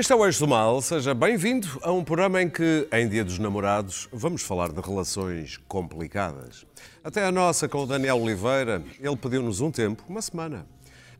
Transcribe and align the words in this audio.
Este 0.00 0.14
é 0.14 0.16
o 0.16 0.24
Eixo 0.24 0.40
do 0.40 0.48
Mal, 0.48 0.80
seja 0.80 1.12
bem-vindo 1.12 1.68
a 1.82 1.92
um 1.92 2.02
programa 2.02 2.40
em 2.40 2.48
que, 2.48 2.88
em 2.90 3.06
Dia 3.06 3.22
dos 3.22 3.38
Namorados, 3.38 4.08
vamos 4.10 4.40
falar 4.40 4.72
de 4.72 4.80
relações 4.80 5.58
complicadas. 5.68 6.64
Até 7.04 7.26
a 7.26 7.30
nossa 7.30 7.68
com 7.68 7.82
o 7.82 7.86
Daniel 7.86 8.16
Oliveira, 8.16 8.82
ele 8.98 9.16
pediu-nos 9.18 9.60
um 9.60 9.70
tempo, 9.70 10.02
uma 10.08 10.22
semana. 10.22 10.66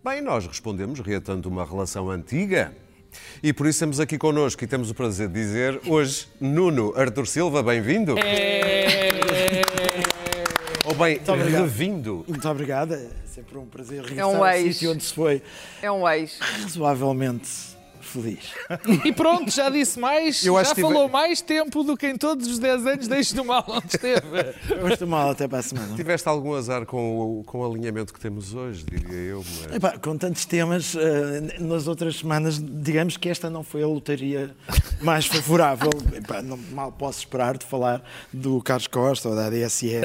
Bem, 0.03 0.23
nós 0.23 0.46
respondemos 0.46 0.99
reatando 1.01 1.46
uma 1.46 1.63
relação 1.63 2.09
antiga. 2.11 2.75
E 3.43 3.53
por 3.53 3.67
isso 3.67 3.81
temos 3.81 4.01
aqui 4.01 4.17
connosco 4.17 4.64
e 4.64 4.67
temos 4.67 4.89
o 4.89 4.95
prazer 4.95 5.29
de 5.29 5.35
dizer 5.35 5.79
hoje 5.87 6.27
Nuno 6.41 6.95
Artur 6.97 7.27
Silva, 7.27 7.62
bem-vindo. 7.62 8.15
Ou 10.87 10.95
bem, 10.95 11.21
revindo. 11.53 12.25
Muito 12.26 12.49
obrigado, 12.49 12.95
é 12.95 13.11
sempre 13.26 13.59
um 13.59 13.67
prazer 13.67 14.01
regressar 14.01 14.26
um 14.31 14.43
ao 14.43 14.46
ex. 14.54 14.75
sítio 14.76 14.93
onde 14.93 15.04
se 15.04 15.12
foi 15.12 15.43
É 15.82 15.93
um 15.93 16.09
ex. 16.09 16.39
razoavelmente 16.39 17.70
feliz. 18.11 18.50
E 19.05 19.13
pronto, 19.13 19.50
já 19.50 19.71
disse 19.71 19.99
mais, 19.99 20.45
Eu 20.45 20.57
acho 20.57 20.71
já 20.71 20.75
que 20.75 20.82
tive- 20.82 20.93
falou 20.93 21.09
mais 21.09 21.41
tempo 21.41 21.82
do 21.82 21.96
que 21.96 22.07
em 22.07 22.17
todos 22.17 22.46
os 22.46 22.59
10 22.59 22.87
anos 22.87 23.09
desde 23.09 23.35
do 23.35 23.45
mal 23.45 23.64
onde 23.68 23.87
esteve. 23.87 24.27
Eu 24.68 24.89
estou 24.89 25.09
mal 25.09 25.31
até 25.31 25.46
para 25.49 25.59
a 25.59 25.63
semana. 25.63 25.96
Tiveste 25.96 26.29
algum 26.29 26.54
azar 26.54 26.85
com 26.87 27.41
o, 27.41 27.45
com 27.45 27.61
o 27.61 27.71
alinhamento 27.71 28.13
que 28.13 28.21
temos 28.21 28.54
hoje, 28.54 28.85
diria 28.85 29.17
eu. 29.17 29.45
Mas... 29.65 29.77
Epá, 29.77 29.99
com 29.99 30.17
tantos 30.17 30.45
temas, 30.45 30.95
eh, 30.96 31.59
nas 31.61 31.87
outras 31.87 32.17
semanas, 32.17 32.59
digamos 32.61 33.17
que 33.17 33.28
esta 33.28 33.48
não 33.51 33.62
foi 33.62 33.83
a 33.83 33.87
lotaria 33.87 34.55
mais 35.01 35.27
favorável. 35.27 35.91
Epá, 36.15 36.42
não, 36.42 36.56
mal 36.73 36.92
posso 36.92 37.20
esperar 37.20 37.56
de 37.56 37.65
falar 37.65 38.03
do 38.33 38.61
Carlos 38.62 38.87
Costa 38.87 39.29
ou 39.29 39.34
da 39.37 39.47
ADSE. 39.47 40.01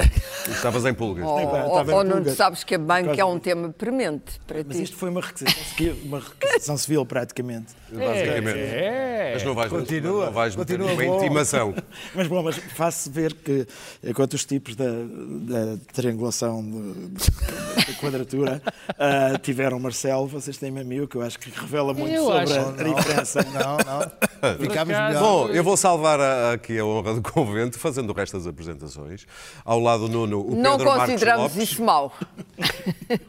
Estavas 0.48 0.84
em 0.84 0.94
pulgas. 0.94 1.24
Oh, 1.26 1.40
Epá, 1.40 1.64
oh, 1.66 1.80
em 1.80 1.90
oh, 1.90 2.14
pulgas. 2.14 2.36
sabes 2.36 2.64
que 2.64 2.74
a 2.74 2.78
banca 2.78 3.20
é 3.20 3.24
um 3.24 3.38
tema 3.38 3.70
premente 3.70 4.40
para 4.46 4.62
Mas 4.66 4.76
ti. 4.76 4.82
isto 4.84 4.96
foi 4.96 5.10
uma 5.10 5.20
requisição 5.20 5.64
civil, 5.64 5.96
uma 6.04 6.20
requisição 6.20 6.76
civil 6.76 7.06
praticamente. 7.06 7.74
Basicamente. 7.98 8.58
É. 8.58 9.30
Mas 9.34 9.44
não 9.44 9.54
vais, 9.54 9.70
Continua, 9.70 10.26
não 10.26 10.32
vais 10.32 10.56
meter 10.56 10.80
uma 10.80 11.04
intimação. 11.04 11.74
Mas 12.14 12.26
bom, 12.28 12.42
mas 12.42 12.56
faço 12.56 13.10
ver 13.10 13.34
que 13.34 13.66
enquanto 14.02 14.32
os 14.34 14.44
tipos 14.44 14.74
da, 14.76 14.84
da 14.86 15.76
triangulação 15.92 16.62
da 16.62 17.92
quadratura 18.00 18.62
ah, 18.98 19.38
tiveram 19.42 19.78
Marcelo, 19.78 20.26
vocês 20.26 20.56
têm 20.56 20.68
a 20.78 20.84
mim, 20.84 21.06
que 21.06 21.16
eu 21.16 21.22
acho 21.22 21.38
que 21.38 21.50
revela 21.50 21.92
muito 21.92 22.14
Eu 22.14 22.24
sobre 22.24 22.40
acho- 22.42 22.68
a, 22.68 22.72
diferença. 22.82 23.42
Não, 23.52 23.76
não. 23.78 24.56
Ficámos 24.58 24.96
melhor. 24.96 25.20
Bom, 25.20 25.48
eu 25.48 25.62
vou 25.64 25.76
salvar 25.76 26.18
a- 26.20 26.52
aqui 26.52 26.78
a 26.78 26.84
honra 26.84 27.14
do 27.14 27.22
convento, 27.22 27.78
fazendo 27.78 28.10
o 28.10 28.12
resto 28.14 28.36
das 28.38 28.46
apresentações. 28.46 29.26
Ao 29.64 29.78
lado 29.80 30.08
do 30.08 30.26
Nuno, 30.26 30.40
o 30.46 30.54
Não 30.56 30.72
Pedro 30.78 30.86
Marcos 30.86 31.06
consideramos 31.10 31.52
Lopes. 31.54 31.70
isso 31.70 31.82
mau. 31.84 32.12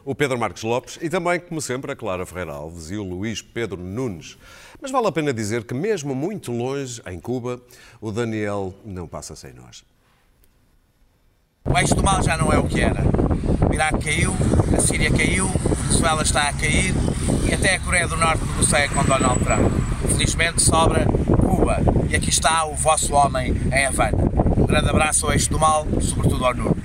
O 0.04 0.14
Pedro 0.14 0.38
Marcos 0.38 0.62
Lopes 0.62 0.98
e 1.02 1.08
também, 1.10 1.40
como 1.40 1.60
sempre, 1.60 1.92
a 1.92 1.96
Clara 1.96 2.24
Ferreira 2.24 2.52
Alves 2.52 2.90
e 2.90 2.96
o 2.96 3.02
Luís 3.02 3.42
Pedro 3.42 3.78
Nunes. 3.82 4.36
Mas 4.80 4.92
vale 4.92 5.08
a 5.08 5.12
pena 5.12 5.32
dizer 5.32 5.64
que, 5.64 5.74
mesmo 5.74 6.14
muito 6.14 6.52
longe, 6.52 7.02
em 7.06 7.18
Cuba, 7.18 7.60
o 8.00 8.12
Daniel 8.12 8.72
não 8.84 9.08
passa 9.08 9.34
sem 9.34 9.52
nós. 9.52 9.84
O 11.64 11.76
eixo 11.76 11.94
do 11.94 12.02
mal 12.02 12.22
já 12.22 12.36
não 12.36 12.52
é 12.52 12.58
o 12.58 12.64
que 12.64 12.80
era. 12.80 13.02
O 13.68 13.74
Iraque 13.74 14.04
caiu, 14.04 14.32
a 14.76 14.80
Síria 14.80 15.10
caiu, 15.10 15.46
a 15.46 15.74
Venezuela 15.74 16.22
está 16.22 16.48
a 16.48 16.52
cair 16.52 16.94
e 17.48 17.52
até 17.52 17.74
a 17.74 17.80
Coreia 17.80 18.06
do 18.06 18.16
Norte 18.16 18.44
negocia 18.44 18.88
com 18.88 19.04
Donald 19.04 19.44
Trump. 19.44 19.70
Felizmente 20.08 20.62
sobra 20.62 21.04
Cuba 21.04 21.78
e 22.08 22.14
aqui 22.14 22.30
está 22.30 22.64
o 22.64 22.74
vosso 22.74 23.12
homem 23.14 23.52
em 23.72 23.86
Havana. 23.86 24.16
Um 24.56 24.64
grande 24.64 24.88
abraço 24.88 25.26
ao 25.26 25.32
eixo 25.32 25.50
do 25.50 25.58
mal, 25.58 25.86
sobretudo 26.00 26.44
ao 26.46 26.54
Nuno. 26.54 26.77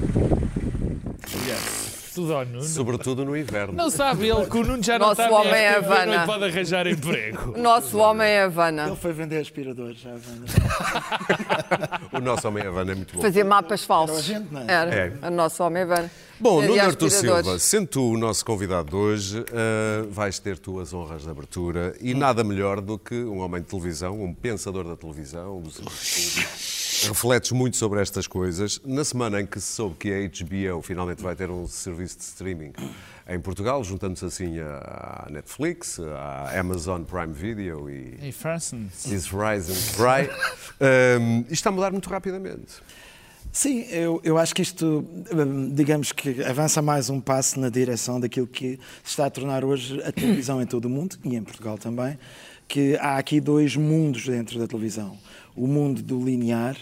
Tudo 2.14 2.34
ao 2.36 2.46
Nuno. 2.46 2.64
Sobretudo 2.64 3.26
no 3.26 3.36
inverno. 3.36 3.74
Não 3.74 3.90
sabe 3.90 4.28
ele 4.30 4.46
que 4.46 4.58
o 4.58 4.64
Nuno 4.64 4.84
já 4.84 5.00
não 5.00 5.08
Nosso 5.08 5.22
está 5.22 5.34
homem 5.36 5.54
é 5.54 5.76
Havana. 5.78 6.18
não 6.20 6.26
pode 6.26 6.44
arranjar 6.46 6.88
emprego. 6.88 7.54
O 7.58 7.62
nosso 7.62 7.98
homem 7.98 8.28
é 8.28 8.36
Ele 8.38 8.44
Havana. 8.46 8.96
foi 8.96 9.14
vender 9.14 9.38
aspiradores 9.40 10.00
já. 10.00 10.12
Wanda. 10.12 12.02
O 12.14 12.20
nosso 12.20 12.48
homem 12.48 12.66
Havana 12.66 12.92
é 12.92 12.96
muito 12.96 13.16
bom. 13.16 13.22
Fazer 13.22 13.44
mapas 13.44 13.84
falsos. 13.84 14.30
Era 14.30 14.38
a 14.38 14.42
gente, 14.42 14.54
não 14.54 14.62
é? 14.62 14.66
Era. 14.72 14.96
É. 14.96 15.28
O 15.28 15.32
nosso 15.32 15.64
homem 15.64 15.82
é 15.82 15.84
Havana. 15.86 16.12
Bom, 16.40 16.62
Nuno 16.62 16.82
Artur. 16.82 17.10
Silva, 17.10 17.58
sendo 17.60 17.88
tu 17.88 18.12
o 18.14 18.18
nosso 18.18 18.44
convidado 18.46 18.90
de 18.90 18.96
hoje, 18.96 19.46
ah, 19.54 20.06
vais 20.10 20.40
ter 20.40 20.58
tu 20.58 20.80
as 20.80 20.94
honras 20.94 21.24
de 21.24 21.30
abertura 21.30 21.96
e 22.02 22.14
nada 22.14 22.44
melhor 22.44 22.82
do 22.82 22.98
que 23.00 23.16
um 23.16 23.40
homem 23.40 23.62
de 23.62 23.68
televisão, 23.68 24.22
um 24.22 24.34
pensador 24.34 24.84
da 24.84 24.96
televisão, 24.98 25.62
do 25.62 25.72
serviço 25.72 26.32
público. 26.32 26.83
Refletes 27.08 27.52
muito 27.52 27.78
sobre 27.78 28.02
estas 28.02 28.28
coisas. 28.28 28.80
Na 28.86 29.04
semana 29.04 29.42
em 29.42 29.46
que 29.46 29.60
se 29.60 29.74
soube 29.74 29.96
que 29.96 30.10
a 30.12 30.28
HBO 30.28 30.82
finalmente 30.82 31.22
vai 31.22 31.36
ter 31.36 31.50
um 31.50 31.68
serviço 31.68 32.18
de 32.18 32.24
streaming 32.24 32.74
em 33.28 33.40
Portugal, 33.40 33.84
juntando-se 33.84 34.26
assim 34.26 34.60
à 34.60 35.28
Netflix, 35.30 36.00
à 36.00 36.60
Amazon 36.60 37.04
Prime 37.04 37.34
Video 37.34 37.90
e 37.90 38.18
Hey, 38.22 38.32
Franson. 38.32 38.88
Horizon 39.34 39.74
Fry, 39.74 40.30
um, 41.20 41.40
isto 41.42 41.54
está 41.54 41.70
a 41.70 41.74
mudar 41.74 41.92
muito 41.92 42.10
rapidamente. 42.10 42.82
Sim, 43.52 43.82
eu, 43.92 44.20
eu 44.24 44.38
acho 44.40 44.56
que 44.56 44.64
isto, 44.64 45.06
hum, 45.32 45.70
digamos 45.74 46.12
que 46.12 46.44
avança 46.44 46.82
mais 46.82 47.10
um 47.10 47.22
passo 47.22 47.60
na 47.60 47.70
direção 47.70 48.20
daquilo 48.20 48.48
que 48.48 48.80
se 49.04 49.12
está 49.12 49.28
a 49.28 49.30
tornar 49.30 49.64
hoje 49.64 50.02
a 50.02 50.12
televisão 50.12 50.60
em 50.62 50.66
todo 50.66 50.86
o 50.86 50.90
mundo 50.90 51.18
e 51.24 51.36
em 51.36 51.44
Portugal 51.44 51.78
também, 51.78 52.18
que 52.68 52.96
há 52.98 53.18
aqui 53.18 53.40
dois 53.40 53.76
mundos 53.76 54.26
dentro 54.26 54.58
da 54.58 54.66
televisão. 54.66 55.18
O 55.56 55.68
mundo 55.68 56.02
do 56.02 56.24
linear 56.26 56.76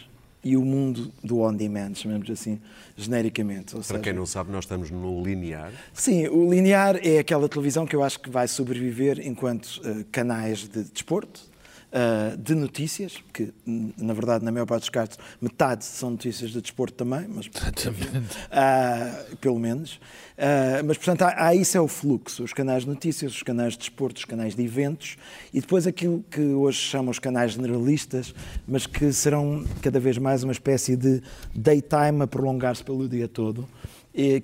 e 0.43 0.57
o 0.57 0.61
mundo 0.63 1.11
do 1.23 1.39
on-demand, 1.39 1.93
chamamos 1.95 2.29
assim 2.29 2.59
genericamente. 2.97 3.75
Ou 3.75 3.83
Para 3.83 3.99
quem 3.99 4.13
não 4.13 4.25
sabe, 4.25 4.51
nós 4.51 4.63
estamos 4.63 4.89
no 4.89 5.23
linear. 5.23 5.71
Sim, 5.93 6.27
o 6.27 6.51
linear 6.51 6.99
é 7.03 7.19
aquela 7.19 7.47
televisão 7.47 7.85
que 7.85 7.95
eu 7.95 8.03
acho 8.03 8.19
que 8.19 8.29
vai 8.29 8.47
sobreviver 8.47 9.19
enquanto 9.25 9.81
eh, 9.83 10.05
canais 10.11 10.67
de 10.67 10.83
desporto, 10.83 11.50
eh, 11.93 12.37
de 12.37 12.55
notícias, 12.55 13.21
que 13.33 13.53
na 13.65 14.13
verdade, 14.13 14.45
na 14.45 14.51
maior 14.51 14.65
parte 14.65 14.83
dos 14.83 14.89
casos, 14.89 15.17
metade 15.41 15.83
são 15.83 16.11
notícias 16.11 16.51
de 16.51 16.61
desporto 16.61 16.95
também, 16.95 17.27
mas 17.27 17.49
Ah, 18.49 19.25
pelo 19.41 19.59
menos. 19.59 19.99
Ah, 20.37 20.81
mas 20.85 20.97
portanto, 20.97 21.23
há, 21.23 21.47
há 21.47 21.53
isso 21.53 21.77
é 21.77 21.81
o 21.81 21.89
fluxo: 21.89 22.43
os 22.43 22.53
canais 22.53 22.83
de 22.83 22.89
notícias, 22.89 23.33
os 23.33 23.43
canais 23.43 23.73
de 23.73 23.79
desporto, 23.79 24.19
os 24.19 24.25
canais 24.25 24.55
de 24.55 24.63
eventos 24.63 25.17
e 25.53 25.59
depois 25.59 25.85
aquilo 25.85 26.23
que 26.31 26.41
hoje 26.41 26.79
chamam 26.79 27.11
os 27.11 27.19
canais 27.19 27.51
generalistas, 27.51 28.33
mas 28.65 28.87
que 28.87 29.11
serão 29.11 29.65
cada 29.81 29.99
vez 29.99 30.17
mais 30.17 30.43
uma 30.43 30.53
espécie 30.53 30.95
de 30.95 31.21
daytime 31.53 32.21
a 32.21 32.27
prolongar-se 32.27 32.83
pelo 32.85 33.09
dia 33.09 33.27
todo, 33.27 33.67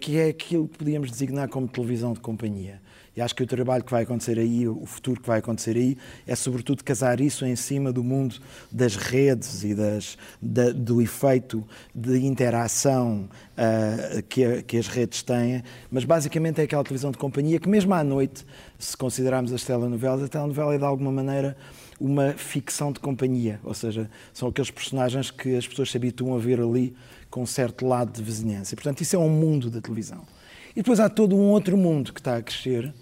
que 0.02 0.18
é 0.18 0.28
aquilo 0.28 0.68
que 0.68 0.80
podíamos 0.80 1.09
designar 1.12 1.47
como 1.47 1.68
televisão 1.68 2.12
de 2.12 2.19
companhia. 2.19 2.81
E 3.17 3.22
acho 3.22 3.33
que 3.33 3.41
o 3.41 3.47
trabalho 3.47 3.83
que 3.83 3.89
vai 3.89 4.03
acontecer 4.03 4.38
aí, 4.38 4.67
o 4.67 4.85
futuro 4.85 5.19
que 5.19 5.28
vai 5.28 5.39
acontecer 5.39 5.75
aí, 5.75 5.97
é 6.28 6.35
sobretudo 6.35 6.83
casar 6.83 7.19
isso 7.19 7.44
em 7.47 7.55
cima 7.55 7.91
do 7.91 8.03
mundo 8.03 8.35
das 8.72 8.95
redes 8.95 9.63
e 9.63 9.73
das, 9.73 10.19
da- 10.39 10.69
do 10.69 11.01
efeito 11.01 11.67
de 11.95 12.23
interação 12.27 13.27
ah, 13.57 14.22
que, 14.29 14.45
a- 14.45 14.61
que 14.61 14.77
as 14.77 14.88
redes 14.88 15.23
têm, 15.23 15.63
mas 15.89 16.06
basicamente 16.06 16.61
é 16.61 16.66
aquela 16.66 16.83
televisão 16.83 17.09
de 17.09 17.17
companhia 17.17 17.59
que, 17.59 17.67
mesmo 17.67 17.91
à 17.95 18.03
noite, 18.03 18.45
se 18.77 18.95
considerarmos 18.95 19.51
as 19.51 19.63
telenovelas, 19.63 20.22
a 20.22 20.27
telenovela 20.27 20.75
é 20.75 20.77
de 20.77 20.83
alguma 20.85 21.11
maneira 21.11 21.57
uma 22.00 22.33
ficção 22.33 22.91
de 22.91 23.00
companhia, 23.00 23.59
ou 23.63 23.73
seja, 23.73 24.07
são 24.31 24.50
aqueles 24.50 24.69
personagens 24.69 25.31
que 25.31 25.57
as 25.57 25.67
pessoas 25.67 25.89
se 25.89 25.97
habituam 25.97 26.35
a 26.35 26.39
ver 26.39 26.59
ali 26.61 26.95
com 27.31 27.41
um 27.41 27.47
certo 27.47 27.88
lado 27.88 28.11
de 28.11 28.22
vizinhança. 28.22 28.75
E, 28.75 28.75
portanto, 28.75 29.01
isso 29.01 29.16
é 29.16 29.19
um 29.19 29.27
mundo 29.29 29.72
da 29.72 29.81
televisão. 29.81 30.22
E 30.75 30.81
depois 30.83 31.00
há 31.00 31.09
todo 31.09 31.35
um 31.35 31.50
outro 31.50 31.75
mundo 31.75 32.13
que 32.13 32.19
está 32.19 32.38
a 32.38 32.41
crescer, 32.44 32.94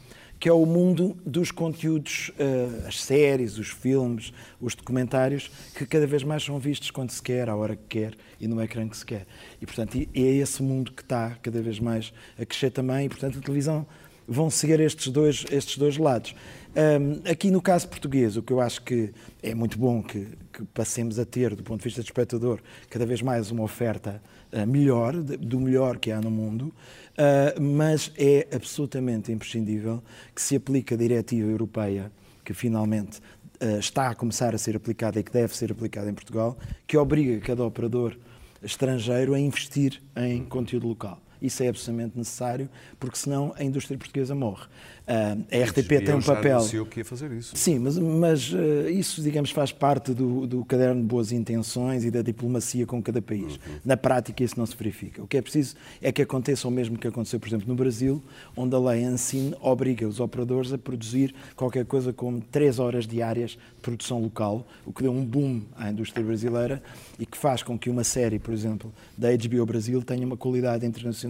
que 0.46 0.50
é 0.50 0.54
o 0.54 0.64
mundo 0.64 1.18
dos 1.26 1.50
conteúdos, 1.50 2.30
eh, 2.38 2.86
as 2.88 3.02
séries, 3.02 3.58
os 3.58 3.70
filmes, 3.70 4.32
os 4.62 4.76
documentários, 4.76 5.50
que 5.76 5.88
cada 5.88 6.06
vez 6.06 6.22
mais 6.24 6.44
são 6.44 6.60
vistos 6.60 6.92
quando 6.92 7.10
se 7.10 7.20
quer, 7.20 7.50
à 7.50 7.56
hora 7.56 7.76
que 7.76 7.82
quer 7.90 8.14
e 8.40 8.48
no 8.48 8.62
ecrã 8.62 8.88
que 8.88 8.96
se 8.96 9.04
quer. 9.04 9.26
E, 9.60 9.66
portanto, 9.66 9.98
é 9.98 10.20
esse 10.20 10.62
mundo 10.62 10.92
que 10.92 11.02
está 11.02 11.32
cada 11.42 11.60
vez 11.64 11.80
mais 11.80 12.14
a 12.40 12.46
crescer 12.46 12.70
também, 12.70 13.08
e, 13.08 13.10
portanto, 13.10 13.40
a 13.40 13.42
televisão 13.42 13.88
vão 14.28 14.52
seguir 14.52 14.80
estes 14.82 15.08
dois, 15.12 15.46
estes 15.50 15.80
dois 15.80 15.98
lados. 15.98 16.36
Hum, 16.76 17.22
aqui 17.28 17.50
no 17.50 17.60
caso 17.60 17.88
português, 17.88 18.38
o 18.38 18.44
que 18.44 18.54
eu 18.54 18.62
acho 18.62 18.84
que 18.84 19.12
é 19.42 19.56
muito 19.56 19.80
bom 19.80 20.04
que, 20.04 20.28
que 20.54 20.64
passemos 20.76 21.18
a 21.18 21.26
ter, 21.26 21.56
do 21.56 21.64
ponto 21.64 21.80
de 21.80 21.86
vista 21.86 22.02
do 22.04 22.06
espectador, 22.06 22.60
cada 22.88 23.04
vez 23.04 23.20
mais 23.20 23.50
uma 23.50 23.64
oferta 23.64 24.22
ah, 24.52 24.64
melhor, 24.66 25.14
de- 25.24 25.38
do 25.38 25.60
melhor 25.60 25.98
que 25.98 26.12
há 26.12 26.22
no 26.22 26.30
mundo, 26.30 26.72
ah, 27.18 27.60
mas 27.60 28.12
é 28.18 28.48
absolutamente 28.54 29.32
imprescindível 29.32 30.04
que 30.34 30.42
se 30.42 30.56
aplique 30.56 30.94
a 30.94 30.98
diretiva 30.98 31.50
europeia, 31.50 32.12
que 32.44 32.54
finalmente 32.54 33.22
ah, 33.60 33.78
está 33.80 34.10
a 34.10 34.16
começar 34.16 34.54
a 34.54 34.58
ser 34.58 34.76
aplicada 34.76 35.20
e 35.20 35.24
que 35.24 35.32
deve 35.32 35.56
ser 35.56 35.72
aplicada 35.72 36.10
em 36.10 36.14
Portugal, 36.14 36.58
que 36.86 36.98
obriga 36.98 37.40
cada 37.40 37.64
operador 37.64 38.18
estrangeiro 38.62 39.34
a 39.34 39.40
investir 39.40 40.02
em 40.16 40.44
conteúdo 40.44 40.88
local. 40.88 41.22
Isso 41.42 41.64
é 41.64 41.68
absolutamente 41.68 42.18
necessário, 42.18 42.70
porque 43.00 43.18
senão 43.18 43.54
a 43.58 43.64
indústria 43.64 43.98
portuguesa 43.98 44.34
morre. 44.34 44.66
Ah, 45.08 45.38
a 45.52 45.64
RTP 45.64 46.04
tem 46.04 46.16
um 46.16 46.22
já 46.22 46.36
papel. 46.36 46.58
anunciou 46.58 46.86
que 46.86 47.00
ia 47.00 47.06
fazer 47.06 47.32
isso. 47.32 47.56
Sim, 47.56 47.78
mas, 47.80 47.98
mas 47.98 48.52
eh, 48.54 48.90
isso, 48.90 49.22
digamos, 49.22 49.52
faz 49.52 49.72
parte 49.72 50.14
do, 50.14 50.48
do 50.48 50.66
caderno 50.66 51.00
de 51.02 51.08
boas 51.08 51.32
intenções 51.32 52.04
e 52.04 52.10
da 52.10 52.24
diplomacia 52.24 52.88
com 52.88 53.02
cada 53.02 53.22
país. 53.22 53.60
Na 53.84 53.96
prática, 53.96 54.44
isso 54.44 54.58
não 54.58 54.66
se 54.66 54.76
verifica. 54.76 55.22
O 55.22 55.28
que 55.28 55.38
é 55.38 55.42
preciso 55.42 55.76
é 56.02 56.12
que 56.12 56.22
aconteça 56.24 56.68
o 56.68 56.72
mesmo 56.72 56.98
que 56.98 57.08
aconteceu, 57.08 57.40
por 57.40 57.48
exemplo, 57.48 57.68
no 57.68 57.76
Brasil, 57.76 58.22
onde 58.58 58.76
a 58.76 58.80
lei 58.80 59.04
Ancine 59.04 59.56
obriga 59.62 60.08
os 60.08 60.20
operadores 60.20 60.74
a 60.74 60.78
produzir 60.78 61.36
qualquer 61.56 61.86
coisa 61.86 62.12
como 62.12 62.42
3 62.42 62.80
horas 62.80 63.06
diárias 63.06 63.52
de 63.52 63.58
produção 63.84 64.20
local, 64.22 64.66
o 64.86 64.92
que 64.92 65.04
deu 65.04 65.12
um 65.12 65.24
boom 65.24 65.62
à 65.78 65.92
indústria 65.92 66.26
brasileira 66.26 66.82
e 67.20 67.26
que 67.26 67.38
faz 67.38 67.62
com 67.62 67.78
que 67.78 67.92
uma 67.92 68.04
série, 68.04 68.40
por 68.40 68.54
exemplo, 68.54 68.92
da 69.16 69.30
HBO 69.32 69.66
Brasil 69.68 70.02
tenha 70.02 70.26
uma 70.26 70.38
qualidade 70.38 70.84
internacional. 70.86 71.25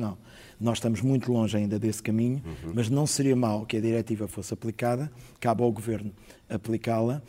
Nós 0.59 0.77
estamos 0.77 1.01
muito 1.01 1.31
longe 1.31 1.57
ainda 1.57 1.77
desse 1.77 2.01
caminho, 2.01 2.41
mas 2.73 2.89
não 2.89 3.05
seria 3.05 3.35
mal 3.35 3.65
que 3.65 3.77
a 3.77 3.81
diretiva 3.81 4.27
fosse 4.27 4.53
aplicada, 4.53 5.11
cabe 5.39 5.63
ao 5.63 5.71
Governo 5.71 6.11
aplicá-la, 6.49 7.21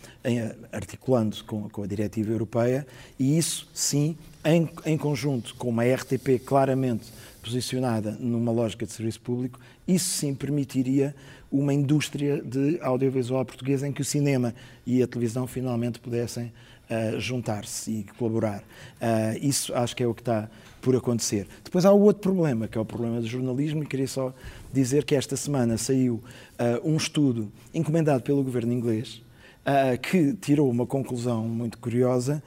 articulando-se 0.70 1.42
com, 1.42 1.68
com 1.68 1.82
a 1.82 1.86
diretiva 1.86 2.30
europeia, 2.30 2.86
e 3.18 3.36
isso, 3.36 3.68
sim, 3.74 4.16
em, 4.44 4.68
em 4.84 4.96
conjunto 4.96 5.54
com 5.56 5.68
uma 5.68 5.84
RTP 5.84 6.38
claramente 6.44 7.12
posicionada 7.42 8.12
numa 8.20 8.52
lógica 8.52 8.86
de 8.86 8.92
serviço 8.92 9.20
público, 9.20 9.58
isso 9.86 10.10
sim 10.10 10.34
permitiria 10.34 11.14
uma 11.50 11.72
indústria 11.72 12.42
de 12.42 12.78
audiovisual 12.80 13.44
portuguesa 13.44 13.86
em 13.86 13.92
que 13.92 14.02
o 14.02 14.04
cinema 14.04 14.54
e 14.84 15.02
a 15.02 15.06
televisão 15.06 15.46
finalmente 15.46 16.00
pudessem 16.00 16.52
ah, 16.88 17.18
juntar-se 17.18 17.90
e 17.90 18.04
colaborar. 18.16 18.62
Ah, 19.00 19.36
isso 19.40 19.74
acho 19.74 19.96
que 19.96 20.04
é 20.04 20.06
o 20.06 20.14
que 20.14 20.22
está 20.22 20.48
por 20.80 20.94
acontecer. 20.94 21.48
Depois 21.64 21.84
há 21.84 21.90
o 21.92 22.00
outro 22.00 22.22
problema, 22.22 22.68
que 22.68 22.78
é 22.78 22.80
o 22.80 22.84
problema 22.84 23.20
do 23.20 23.26
jornalismo, 23.26 23.82
e 23.82 23.86
queria 23.86 24.06
só 24.06 24.32
dizer 24.72 25.04
que 25.04 25.16
esta 25.16 25.36
semana 25.36 25.76
saiu 25.76 26.22
ah, 26.56 26.80
um 26.84 26.96
estudo 26.96 27.50
encomendado 27.74 28.22
pelo 28.22 28.40
governo 28.44 28.72
inglês 28.72 29.20
ah, 29.64 29.96
que 29.96 30.32
tirou 30.34 30.70
uma 30.70 30.86
conclusão 30.86 31.42
muito 31.48 31.76
curiosa, 31.78 32.40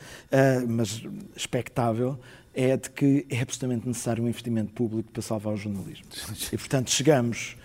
mas 0.70 1.04
expectável, 1.36 2.18
é 2.54 2.78
de 2.78 2.90
que 2.90 3.26
é 3.30 3.42
absolutamente 3.42 3.88
necessário 3.88 4.24
um 4.24 4.30
investimento 4.30 4.72
público 4.72 5.12
para 5.12 5.22
salvar 5.22 5.54
o 5.54 5.58
jornalismo. 5.58 6.06
E, 6.54 6.58
portanto, 6.58 6.90
chegamos, 6.90 7.58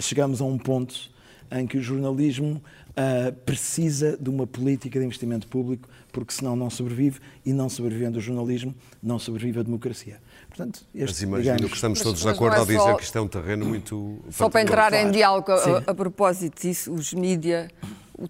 chegamos 0.00 0.40
a 0.40 0.44
um 0.44 0.58
ponto 0.58 1.10
em 1.50 1.66
que 1.66 1.76
o 1.76 1.82
jornalismo 1.82 2.62
ah, 2.96 3.32
precisa 3.46 4.16
de 4.20 4.28
uma 4.28 4.46
política 4.46 4.98
de 4.98 5.04
investimento 5.06 5.46
público, 5.46 5.88
porque 6.12 6.32
senão 6.32 6.54
não 6.54 6.68
sobrevive, 6.68 7.20
e 7.44 7.52
não 7.52 7.68
sobrevivendo 7.68 8.18
o 8.18 8.20
jornalismo, 8.20 8.74
não 9.02 9.18
sobrevive 9.18 9.60
a 9.60 9.62
democracia. 9.62 10.20
Portanto, 10.48 10.80
Mas 10.94 11.10
este, 11.10 11.24
imagino 11.24 11.56
digamos, 11.56 11.70
que 11.70 11.76
estamos 11.76 11.98
Mas- 11.98 12.04
todos 12.04 12.20
de 12.20 12.26
mas 12.26 12.36
acordo 12.36 12.56
é 12.56 12.58
ao 12.58 12.66
dizer 12.66 12.78
só- 12.78 12.94
que 12.94 13.02
isto 13.04 13.16
é 13.18 13.20
um 13.20 13.28
terreno 13.28 13.64
muito. 13.64 14.18
Só 14.30 14.50
para 14.50 14.60
entrar 14.62 14.92
em 14.92 15.10
diálogo 15.10 15.50
a, 15.52 15.78
a 15.90 15.94
propósito 15.94 16.60
disso, 16.60 16.92
os 16.92 17.14
mídia, 17.14 17.70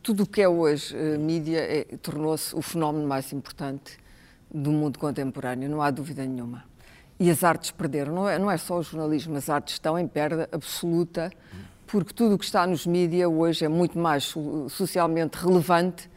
tudo 0.03 0.23
o 0.23 0.27
que 0.27 0.41
é 0.41 0.49
hoje 0.49 0.95
eh, 0.97 1.19
mídia 1.19 1.59
é- 1.59 1.85
tornou-se 2.01 2.55
o 2.55 2.63
fenómeno 2.63 3.07
mais 3.09 3.33
importante 3.33 3.99
do 4.55 4.71
mundo 4.71 4.99
contemporâneo, 4.99 5.69
não 5.69 5.83
há 5.83 5.91
dúvida 5.91 6.25
nenhuma. 6.25 6.65
E 7.19 7.31
as 7.31 7.45
artes 7.45 7.71
perderam, 7.71 8.15
não 8.15 8.29
é, 8.29 8.39
não 8.39 8.51
é 8.51 8.57
só 8.57 8.79
o 8.79 8.83
jornalismo, 8.83 9.37
as 9.37 9.49
artes 9.49 9.75
estão 9.75 9.99
em 9.99 10.07
perda 10.09 10.49
absoluta, 10.53 11.31
porque 11.93 12.15
tudo 12.15 12.37
o 12.37 12.39
que 12.39 12.45
está 12.47 12.67
nos 12.67 12.87
mídia 12.87 13.29
hoje 13.29 13.67
é 13.67 13.69
muito 13.69 13.99
mais 13.99 14.25
so- 14.25 14.67
socialmente 14.71 15.37
relevante 15.37 16.11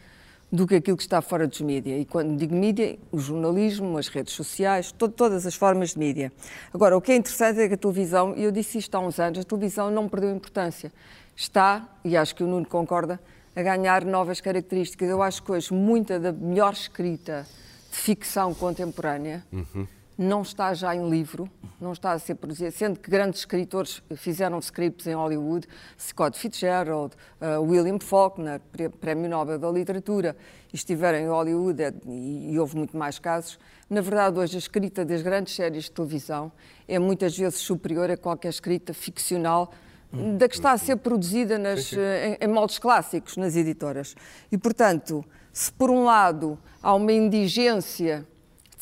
do 0.50 0.66
que 0.66 0.75
aquilo 0.75 0.95
que 0.95 1.04
está 1.04 1.22
fora 1.22 1.45
dos 1.45 1.60
mídia. 1.60 1.98
E 2.00 2.06
quando 2.06 2.38
digo 2.38 2.56
mídia, 2.56 2.98
o 3.12 3.19
jornalismo, 3.19 3.98
as 3.98 4.07
redes 4.07 4.33
sociais, 4.33 4.94
to- 4.94 5.10
todas 5.10 5.45
as 5.45 5.54
formas 5.54 5.89
de 5.92 6.00
mídia. 6.00 6.31
Agora, 6.74 6.95
o 6.95 7.01
que 7.01 7.12
é 7.12 7.16
interessante 7.18 7.60
é 7.60 7.68
que 7.68 7.74
a 7.74 7.77
televisão, 7.77 8.33
e 8.38 8.44
eu 8.44 8.51
disse 8.51 8.77
isto 8.77 8.95
há 8.95 9.00
uns 9.00 9.19
anos, 9.19 9.39
a 9.39 9.44
televisão 9.44 9.92
não 9.92 10.07
perdeu 10.07 10.33
importância. 10.33 10.94
Está, 11.36 11.89
e 12.06 12.16
acho 12.16 12.33
que 12.33 12.44
o 12.44 12.48
Nuno 12.48 12.66
concorda, 12.66 13.19
a 13.54 13.62
ganhar 13.62 14.06
novas 14.06 14.39
características. 14.39 15.10
Eu 15.10 15.21
acho 15.21 15.44
que 15.44 15.51
hoje 15.51 15.74
muita 15.74 16.18
da 16.18 16.31
melhor 16.31 16.71
escrita 16.71 17.45
de 17.92 17.98
ficção 17.98 18.54
contemporânea 18.54 19.44
não 20.17 20.41
está 20.41 20.73
já 20.73 20.95
em 20.95 21.09
livro, 21.09 21.50
não 21.79 21.91
está 21.91 22.12
a 22.13 22.19
ser 22.19 22.35
produzida, 22.35 22.71
sendo 22.71 22.97
que 23.00 23.12
grandes 23.12 23.41
escritores 23.41 24.01
fizeram 24.15 24.59
scripts 24.59 25.06
em 25.07 25.13
Hollywood, 25.13 25.67
Scott 26.00 26.38
Fitzgerald, 26.39 27.13
uh, 27.41 27.62
William 27.62 28.00
Faulkner, 28.00 28.62
Pré- 28.71 28.88
Prémio 28.89 29.29
Nobel 29.29 29.59
da 29.59 29.69
Literatura, 29.69 30.38
estiveram 30.71 31.17
em 31.19 31.27
Hollywood 31.27 31.83
é- 31.83 31.94
e, 32.07 32.53
e 32.53 32.59
houve 32.59 32.77
muito 32.77 32.95
mais 32.95 33.19
casos. 33.19 33.59
Na 33.89 34.00
verdade, 34.01 34.39
hoje 34.39 34.56
a 34.56 34.59
escrita 34.59 35.03
das 35.03 35.21
grandes 35.21 35.53
séries 35.53 35.83
de 35.85 35.91
televisão 35.91 36.51
é 36.88 36.97
muitas 36.97 37.38
vezes 37.38 37.59
superior 37.59 38.09
a 38.09 38.15
qualquer 38.18 38.50
escrita 38.50 38.94
ficcional 38.94 39.71
da 40.38 40.47
que 40.47 40.56
está 40.56 40.71
a 40.71 40.77
ser 40.77 40.95
produzida 40.95 41.57
nas, 41.57 41.91
eh, 41.91 42.38
em, 42.41 42.45
em 42.45 42.47
moldes 42.47 42.79
clássicos 42.79 43.35
nas 43.35 43.53
editoras. 43.57 44.15
E, 44.50 44.57
portanto, 44.57 45.25
se 45.51 45.69
por 45.73 45.89
um 45.91 46.06
lado 46.06 46.57
há 46.81 46.94
uma 46.94 47.11
indigência 47.11 48.25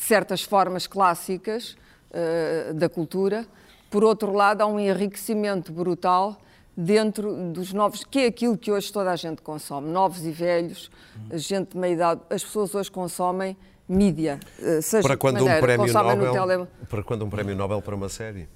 certas 0.06 0.42
formas 0.42 0.86
clássicas 0.86 1.76
eh, 2.12 2.72
da 2.74 2.88
cultura, 2.88 3.46
por 3.90 4.04
outro 4.04 4.32
lado 4.32 4.60
há 4.62 4.66
um 4.66 4.78
enriquecimento 4.78 5.72
brutal 5.72 6.36
dentro 6.76 7.34
dos 7.52 7.72
novos, 7.72 8.04
que 8.04 8.18
é 8.20 8.26
aquilo 8.26 8.58
que 8.58 8.70
hoje 8.72 8.92
toda 8.92 9.10
a 9.12 9.16
gente 9.16 9.40
consome, 9.42 9.88
novos 9.90 10.24
e 10.26 10.30
velhos, 10.32 10.90
gente 11.32 11.70
de 11.72 11.78
meia 11.78 11.92
idade, 11.92 12.20
as 12.28 12.42
pessoas 12.44 12.74
hoje 12.74 12.90
consomem 12.90 13.56
mídia, 13.88 14.40
eh, 14.60 14.80
seja 14.80 15.02
Para 15.02 15.14
de 15.14 15.20
quando 15.20 15.36
um 15.36 15.44
maneira, 15.44 15.60
prémio 15.60 15.86
consomem 15.86 16.16
no 16.16 16.24
Nobel. 16.24 16.46
tele- 16.66 16.86
Para 16.88 17.02
quando 17.02 17.24
um 17.24 17.30
prémio 17.30 17.54
Nobel 17.56 17.80
para 17.82 17.94
uma 17.94 18.08
série. 18.08 18.48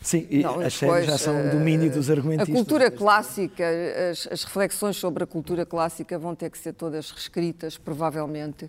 Sim, 0.00 0.26
e 0.30 0.42
Não, 0.42 0.60
as 0.60 0.74
depois, 0.74 0.74
séries 0.74 1.06
já 1.06 1.18
são 1.18 1.34
eh, 1.36 1.48
o 1.48 1.50
domínio 1.50 1.90
dos 1.90 2.08
A 2.08 2.12
argumentistas. 2.12 2.54
cultura 2.54 2.88
clássica, 2.90 3.64
as, 4.12 4.28
as 4.30 4.44
reflexões 4.44 4.96
sobre 4.96 5.24
a 5.24 5.26
cultura 5.26 5.66
clássica 5.66 6.16
vão 6.18 6.34
ter 6.36 6.50
que 6.50 6.58
ser 6.58 6.72
todas 6.74 7.10
reescritas, 7.10 7.76
provavelmente, 7.76 8.68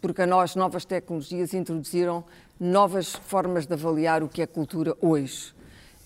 porque 0.00 0.22
as 0.22 0.28
nós, 0.28 0.56
novas 0.56 0.84
tecnologias 0.84 1.54
introduziram 1.54 2.24
novas 2.58 3.12
formas 3.12 3.66
de 3.66 3.74
avaliar 3.74 4.22
o 4.22 4.28
que 4.28 4.42
é 4.42 4.46
cultura 4.46 4.96
hoje. 5.00 5.54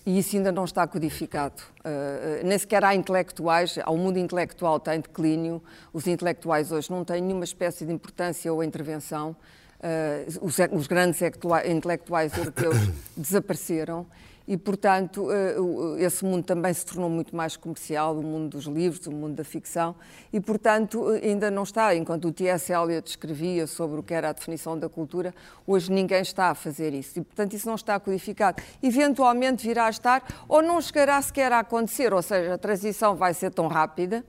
E 0.05 0.19
isso 0.19 0.35
ainda 0.35 0.51
não 0.51 0.65
está 0.65 0.85
codificado. 0.85 1.61
Eh, 1.83 2.41
nem 2.43 2.57
sequer 2.57 2.83
há 2.83 2.93
intelectuais, 2.93 3.77
o 3.87 3.95
mundo 3.95 4.19
intelectual 4.19 4.77
está 4.77 4.95
em 4.95 4.99
declínio, 4.99 5.61
os 5.93 6.07
intelectuais 6.07 6.71
hoje 6.71 6.91
não 6.91 7.05
têm 7.05 7.21
nenhuma 7.21 7.45
espécie 7.45 7.85
de 7.85 7.93
importância 7.93 8.51
ou 8.51 8.63
intervenção. 8.63 9.33
Eh, 9.81 10.25
os, 10.41 10.57
os 10.71 10.87
grandes 10.87 11.21
intelectua- 11.21 11.65
intelectuais 11.65 12.37
europeus 12.37 12.77
desapareceram 13.15 14.05
e, 14.47 14.57
portanto, 14.57 15.31
eh, 15.31 15.59
o- 15.59 15.97
esse 15.97 16.25
mundo 16.25 16.43
também 16.43 16.73
se 16.73 16.85
tornou 16.85 17.09
muito 17.09 17.35
mais 17.35 17.55
comercial, 17.55 18.17
o 18.17 18.21
mundo 18.21 18.49
dos 18.57 18.65
livros, 18.65 19.07
o 19.07 19.11
mundo 19.11 19.35
da 19.35 19.43
ficção, 19.43 19.95
e, 20.33 20.39
portanto, 20.41 21.13
eh, 21.13 21.27
ainda 21.27 21.49
não 21.49 21.63
está. 21.63 21.95
Enquanto 21.95 22.27
o 22.27 22.31
T.S. 22.31 22.71
Eliot 22.73 23.09
escrevia 23.09 23.65
sobre 23.67 23.99
o 23.99 24.03
que 24.03 24.13
era 24.13 24.29
a 24.29 24.33
definição 24.33 24.77
da 24.77 24.89
cultura, 24.89 25.33
hoje 25.65 25.91
ninguém 25.91 26.21
está 26.21 26.49
a 26.49 26.55
fazer 26.55 26.93
isso. 26.93 27.19
E, 27.19 27.21
portanto, 27.23 27.53
isso 27.53 27.67
não 27.67 27.75
está 27.75 27.99
codificado. 27.99 28.61
Eventualmente 28.81 29.65
virá 29.65 29.85
a 29.85 29.89
estar, 29.89 30.23
ou 30.47 30.61
não 30.61 30.81
chegará 30.81 31.21
sequer 31.21 31.51
a 31.53 31.59
acontecer, 31.59 32.13
ou 32.13 32.21
seja, 32.21 32.55
a 32.55 32.57
transição 32.57 33.15
vai 33.15 33.33
ser 33.33 33.51
tão 33.51 33.67
rápida 33.67 34.25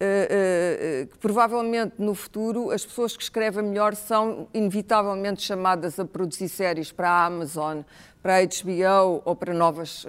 eh, 0.00 0.28
eh, 1.02 1.06
que 1.10 1.18
provavelmente 1.18 1.94
no 1.98 2.14
futuro 2.14 2.70
as 2.70 2.84
pessoas 2.86 3.16
que 3.16 3.22
escrevem 3.22 3.64
melhor 3.64 3.94
são 3.96 4.48
inevitavelmente 4.54 5.42
chamadas 5.42 5.98
a 5.98 6.04
produzir 6.04 6.48
séries 6.48 6.92
para 6.92 7.10
a 7.10 7.26
Amazon, 7.26 7.80
para 8.22 8.36
a 8.38 8.40
HBO 8.44 9.22
ou 9.24 9.34
para 9.36 9.52
novas, 9.54 10.04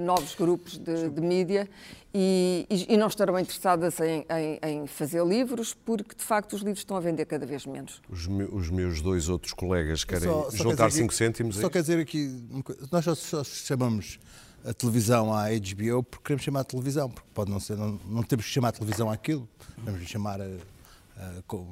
novos 0.00 0.34
grupos 0.34 0.78
de, 0.78 1.08
de 1.08 1.20
mídia 1.20 1.68
e, 2.14 2.66
e- 2.70 2.94
e 2.94 2.96
não 2.96 3.06
estarão 3.08 3.38
interessadas 3.38 3.98
em, 4.00 4.24
em- 4.30 4.58
em 4.62 4.86
fazer 4.86 5.24
livros 5.24 5.74
porque 5.74 6.14
de 6.16 6.22
facto 6.24 6.54
os 6.54 6.60
livros 6.62 6.78
estão 6.80 6.96
a 6.96 7.00
vender 7.00 7.24
cada 7.26 7.44
vez 7.46 7.66
menos. 7.66 8.00
Os, 8.08 8.26
me- 8.26 8.44
os 8.50 8.70
meus 8.70 9.00
dois 9.02 9.28
outros 9.28 9.52
colegas 9.52 10.04
querem 10.04 10.28
Só- 10.28 10.50
só 10.50 10.56
juntar 10.56 10.88
dizer 10.88 11.00
5 11.02 11.10
que- 11.10 11.14
cêntimos. 11.16 11.56
Só 11.56 11.66
é 11.66 11.70
quer 11.70 11.80
dizer 11.82 12.00
aqui, 12.00 12.42
nós 12.90 13.04
só, 13.04 13.14
só 13.14 13.44
chamamos 13.44 14.18
a 14.68 14.74
televisão 14.74 15.32
à 15.32 15.46
HBO 15.50 16.02
porque 16.02 16.24
queremos 16.24 16.42
chamar 16.44 16.60
a 16.60 16.64
televisão, 16.64 17.10
porque 17.10 17.28
pode 17.34 17.50
não 17.50 17.60
ser, 17.60 17.76
não, 17.76 17.98
não 18.06 18.22
temos 18.22 18.44
que 18.46 18.50
chamar 18.50 18.68
a 18.68 18.72
televisão 18.72 19.10
àquilo, 19.10 19.48
que 19.98 20.06
chamar 20.06 20.40
a, 20.40 20.44
a- 20.44 21.42
co- 21.46 21.66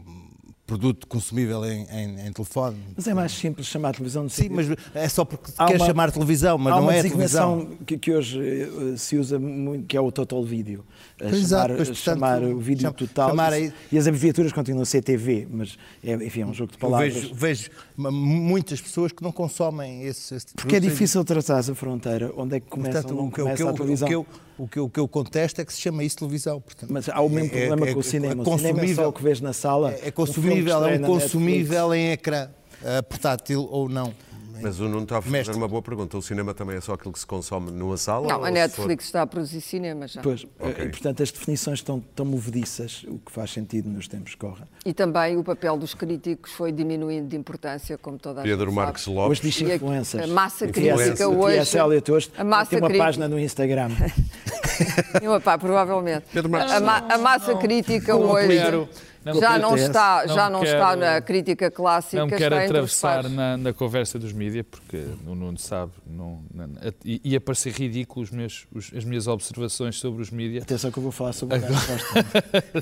produto 0.66 1.06
consumível 1.06 1.62
em, 1.66 1.87
em- 1.90 2.26
em 2.26 2.33
telefone. 2.33 2.76
Mas 2.97 3.06
é 3.06 3.12
mais 3.12 3.33
simples 3.33 3.66
chamar 3.66 3.92
televisão 3.92 4.25
de 4.26 4.33
Sim, 4.33 4.49
mas 4.50 4.66
é 4.94 5.09
só 5.11 5.23
porque 5.25 5.52
Há 5.59 5.66
quer 5.66 5.76
uma- 5.76 5.87
chamar 5.87 6.11
televisão, 6.11 6.56
mas 6.56 6.73
Há 6.73 6.76
não 6.76 6.83
uma 6.85 6.94
é 6.94 7.02
televisão. 7.02 7.59
designação 7.59 7.78
que, 7.87 7.99
que 7.99 8.12
hoje 8.12 8.40
eh, 8.40 8.97
se 8.97 9.16
usa 9.18 9.38
muito, 9.38 9.87
que 9.87 9.94
é 9.97 10.00
o 10.00 10.11
total 10.11 10.42
vídeo. 10.42 10.83
Pois, 11.18 11.49
chamar, 11.49 11.68
portanto, 11.68 11.94
chamar 11.94 12.42
o 12.42 12.59
vídeo 12.59 12.83
cham- 12.83 12.92
total. 12.92 13.28
aí- 13.52 13.73
E 13.92 13.99
as 13.99 14.06
abreviaturas 14.06 14.52
continuam 14.52 14.83
a 14.83 14.87
ser 14.87 15.02
TV, 15.02 15.47
mas 15.50 15.76
é, 16.02 16.14
enfim, 16.14 16.40
é 16.40 16.47
um 16.47 16.54
jogo 16.54 16.73
de 16.73 16.78
palavras. 16.78 17.12
vejo, 17.14 17.35
vejo 17.35 17.71
muitas 17.97 18.80
pessoas 18.80 19.12
que 19.12 19.23
não 19.23 19.33
consomem 19.33 20.02
esse, 20.04 20.35
esse 20.35 20.47
tipo 20.47 20.62
Porque 20.62 20.76
é 20.76 20.80
de 20.80 20.88
difícil 20.88 21.23
traçar 21.25 21.59
a 21.59 21.75
fronteira, 21.75 22.33
onde 22.37 22.56
é 22.56 22.61
que 22.61 22.66
começa 22.68 23.02
Portanto, 23.02 23.21
o 23.21 23.30
que, 23.30 23.40
o, 23.40 23.44
começa 23.44 23.62
eu, 23.62 23.68
a 23.68 23.73
o, 23.73 23.75
televisão. 23.75 24.09
que 24.09 24.14
eu, 24.14 24.26
o, 24.59 24.68
que 24.68 24.78
eu, 24.78 24.85
o 24.87 24.90
que 24.90 25.00
eu 25.00 25.09
contesto 25.09 25.61
é 25.61 25.64
que 25.64 25.73
se 25.73 25.80
chama 25.80 26.02
isso 26.04 26.16
televisão. 26.16 26.61
Portanto, 26.61 26.90
Mas 26.92 27.09
há 27.09 27.21
o 27.21 27.28
mesmo 27.28 27.47
é- 27.54 27.66
problema 27.66 27.88
é- 27.88 27.92
com 27.92 27.99
o 27.99 28.00
é 28.00 28.04
cinema. 28.04 28.42
O 28.42 28.59
cinema 28.59 28.85
é 28.85 28.94
só 28.94 29.09
o 29.09 29.12
que 29.12 29.23
vês 29.23 29.40
na 29.40 29.52
sala. 29.52 29.92
É, 29.92 30.09
é 30.09 30.11
um 30.11 30.33
que 30.33 30.40
consumível, 30.62 30.84
é 30.87 30.94
um 30.96 31.00
consumível 31.02 31.94
em 31.94 32.11
ecrã, 32.12 32.49
eh, 32.84 33.02
portátil 33.02 33.66
ou 33.70 33.88
não. 33.88 34.14
Mas 34.62 34.78
o 34.80 34.84
Nuno 34.84 35.02
está 35.02 35.18
a 35.18 35.20
fazer 35.20 35.32
Mestre. 35.37 35.56
uma 35.56 35.66
boa 35.68 35.82
pergunta. 35.82 36.16
O 36.16 36.23
cinema 36.23 36.54
também 36.54 36.76
é 36.76 36.80
só 36.80 36.94
aquilo 36.94 37.12
que 37.12 37.18
se 37.18 37.26
consome 37.26 37.70
numa 37.73 37.96
sala? 37.99 38.28
Não, 38.28 38.44
a 38.44 38.50
Netflix 38.50 39.04
está 39.06 39.20
a 39.23 39.26
produzir 39.26 39.61
cinema 39.61 40.06
já. 40.06 40.23
Pois, 40.23 40.46
Ok. 40.58 40.84
e, 40.87 40.88
portanto, 40.88 41.23
as 41.23 41.30
definições 41.32 41.80
estão 41.80 42.00
tão 42.14 42.25
movediças, 42.25 43.04
o 43.08 43.18
que 43.18 43.30
faz 43.32 43.50
sentido 43.50 43.90
nos 43.90 44.06
tempos 44.08 44.32
que 44.32 44.38
correm. 44.38 44.64
E 44.87 44.94
também 44.94 45.37
o 45.37 45.42
papel 45.44 45.76
dos 45.76 45.92
críticos 45.92 46.52
foi 46.52 46.70
diminuindo 46.73 47.28
de 47.28 47.37
importância, 47.37 47.99
como 47.99 48.16
toda 48.16 48.40
a 48.40 48.42
For... 48.44 48.49
Pedro 48.49 48.66
gente 48.66 48.75
Marques 48.76 49.02
sabe. 49.04 49.16
Lopes. 49.16 49.30
Hoje 49.32 49.42
diz 49.50 49.61
E 49.61 49.73
a- 49.73 50.25
a 50.25 50.26
massa 50.28 50.68
crítica 50.68 51.28
hoje- 51.28 51.56
T.S. 51.56 51.76
Eliot 51.78 52.12
hoje 52.12 52.30
a 52.38 52.44
massa 52.44 52.70
tem 52.70 52.78
uma 52.78 52.87
crítica- 52.88 53.04
página 53.04 53.28
no 53.28 53.38
Instagram. 53.38 53.88
Não, 55.23 55.40
pá, 55.40 55.58
provavelmente. 55.58 56.26
Pedro 56.32 56.50
Marques. 56.50 56.73
A, 56.73 56.80
ma- 56.80 57.04
a 57.08 57.18
massa 57.18 57.54
crítica 57.56 58.16
hoje 58.16 58.49
quero- 58.49 58.88
não 59.24 59.40
já 59.40 59.48
quero 59.52 59.62
não 59.62 59.76
está, 59.76 60.26
já 60.26 60.50
Não 60.50 60.58
não 60.58 60.64
está 60.64 60.88
quero- 60.90 61.00
na 61.00 61.20
crítica 61.20 61.70
clássica, 61.70 62.16
Não 62.22 62.28
quero 62.28 62.56
atravessar 62.56 63.28
na, 63.28 63.56
na 63.56 63.72
conversa 63.72 64.18
dos 64.18 64.32
mídias, 64.32 64.64
porque 64.70 64.96
o 65.26 65.34
Nuno 65.34 65.58
sabe, 65.58 65.92
não, 66.06 66.42
não- 66.52 66.68
e- 67.04 67.20
ia 67.24 67.40
parecer 67.40 67.72
ridículo 67.72 68.22
os 68.24 68.30
meus, 68.30 68.66
os- 68.74 68.92
as 68.94 69.04
minhas 69.04 69.26
observações 69.26 69.96
sobre 69.98 70.20
os 70.22 70.30
mídias. 70.30 70.62
Atenção 70.64 70.90
que 70.90 70.98
eu 70.98 71.02
vou 71.02 71.12
falar 71.12 71.32
sobre 71.32 71.58
Costa. 71.60 72.24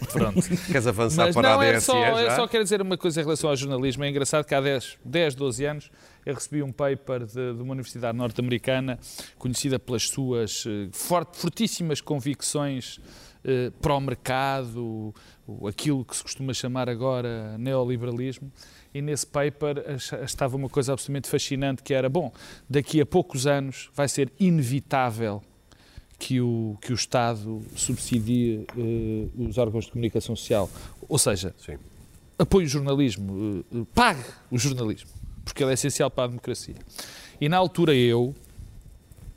Pronto. 0.12 0.42
Queres 0.66 0.86
avançar 0.86 1.26
Mas 1.26 1.34
para 1.34 1.50
não, 1.52 1.60
a 1.60 1.64
é 1.64 1.72
DSE 1.74 1.86
só, 1.86 2.00
já? 2.00 2.20
é 2.20 2.36
só 2.36 2.46
quero 2.48 2.64
dizer 2.64 2.82
uma 2.82 2.96
coisa 2.98 3.20
em 3.20 3.24
relação 3.24 3.50
ao 3.50 3.56
jornalismo. 3.56 4.04
É 4.04 4.08
engraçado 4.08 4.44
que 4.44 4.54
há 4.54 4.60
10, 4.60 4.96
10 5.04 5.34
12 5.34 5.64
anos 5.64 5.90
eu 6.24 6.34
recebi 6.34 6.62
um 6.62 6.70
paper 6.72 7.24
de, 7.26 7.54
de 7.54 7.62
uma 7.62 7.72
universidade 7.72 8.16
norte-americana 8.16 8.98
conhecida 9.38 9.78
pelas 9.78 10.08
suas 10.08 10.64
eh, 10.66 10.88
forte- 10.92 11.36
fortíssimas 11.38 12.00
convicções 12.00 13.00
eh, 13.44 13.70
para 13.80 13.94
o 13.94 14.00
mercado, 14.00 15.14
o- 15.46 15.66
aquilo 15.68 16.04
que 16.04 16.16
se 16.16 16.22
costuma 16.22 16.52
chamar 16.54 16.88
agora 16.88 17.56
neoliberalismo. 17.58 18.50
E 18.94 19.00
nesse 19.00 19.26
paper 19.26 19.84
estava 20.22 20.54
uma 20.56 20.68
coisa 20.68 20.92
absolutamente 20.92 21.28
fascinante 21.28 21.82
que 21.82 21.94
era, 21.94 22.08
bom, 22.08 22.30
daqui 22.68 23.00
a 23.00 23.06
poucos 23.06 23.46
anos 23.46 23.90
vai 23.94 24.06
ser 24.08 24.30
inevitável 24.38 25.42
que 26.18 26.40
o, 26.40 26.76
que 26.80 26.92
o 26.92 26.94
Estado 26.94 27.62
subsidie 27.74 28.64
eh, 28.76 29.26
os 29.48 29.58
órgãos 29.58 29.86
de 29.86 29.92
comunicação 29.92 30.36
social. 30.36 30.70
Ou 31.08 31.18
seja, 31.18 31.52
Sim. 31.58 31.78
apoie 32.38 32.64
o 32.66 32.68
jornalismo, 32.68 33.64
eh, 33.72 33.78
eh, 33.80 33.86
pague 33.94 34.22
o 34.50 34.58
jornalismo, 34.58 35.10
porque 35.44 35.64
ele 35.64 35.70
é 35.70 35.74
essencial 35.74 36.10
para 36.10 36.24
a 36.24 36.26
democracia. 36.28 36.76
E 37.40 37.48
na 37.48 37.56
altura 37.56 37.92
eu, 37.94 38.32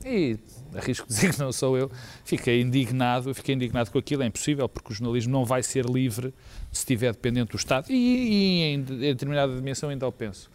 e 0.04 0.38
arrisco 0.76 1.06
dizer 1.08 1.32
que 1.32 1.38
não 1.38 1.52
sou 1.52 1.76
eu, 1.76 1.90
fiquei 2.24 2.60
indignado, 2.60 3.34
fiquei 3.34 3.54
indignado 3.54 3.90
com 3.90 3.98
aquilo, 3.98 4.22
é 4.22 4.26
impossível, 4.26 4.68
porque 4.68 4.92
o 4.92 4.94
jornalismo 4.94 5.32
não 5.32 5.44
vai 5.44 5.62
ser 5.62 5.84
livre 5.86 6.34
se 6.72 6.80
estiver 6.80 7.12
dependente 7.12 7.52
do 7.52 7.56
Estado. 7.56 7.90
E, 7.90 7.94
e 7.94 8.62
em 8.74 8.82
determinada 8.82 9.54
dimensão 9.54 9.88
ainda 9.88 10.06
o 10.06 10.12
penso. 10.12 10.50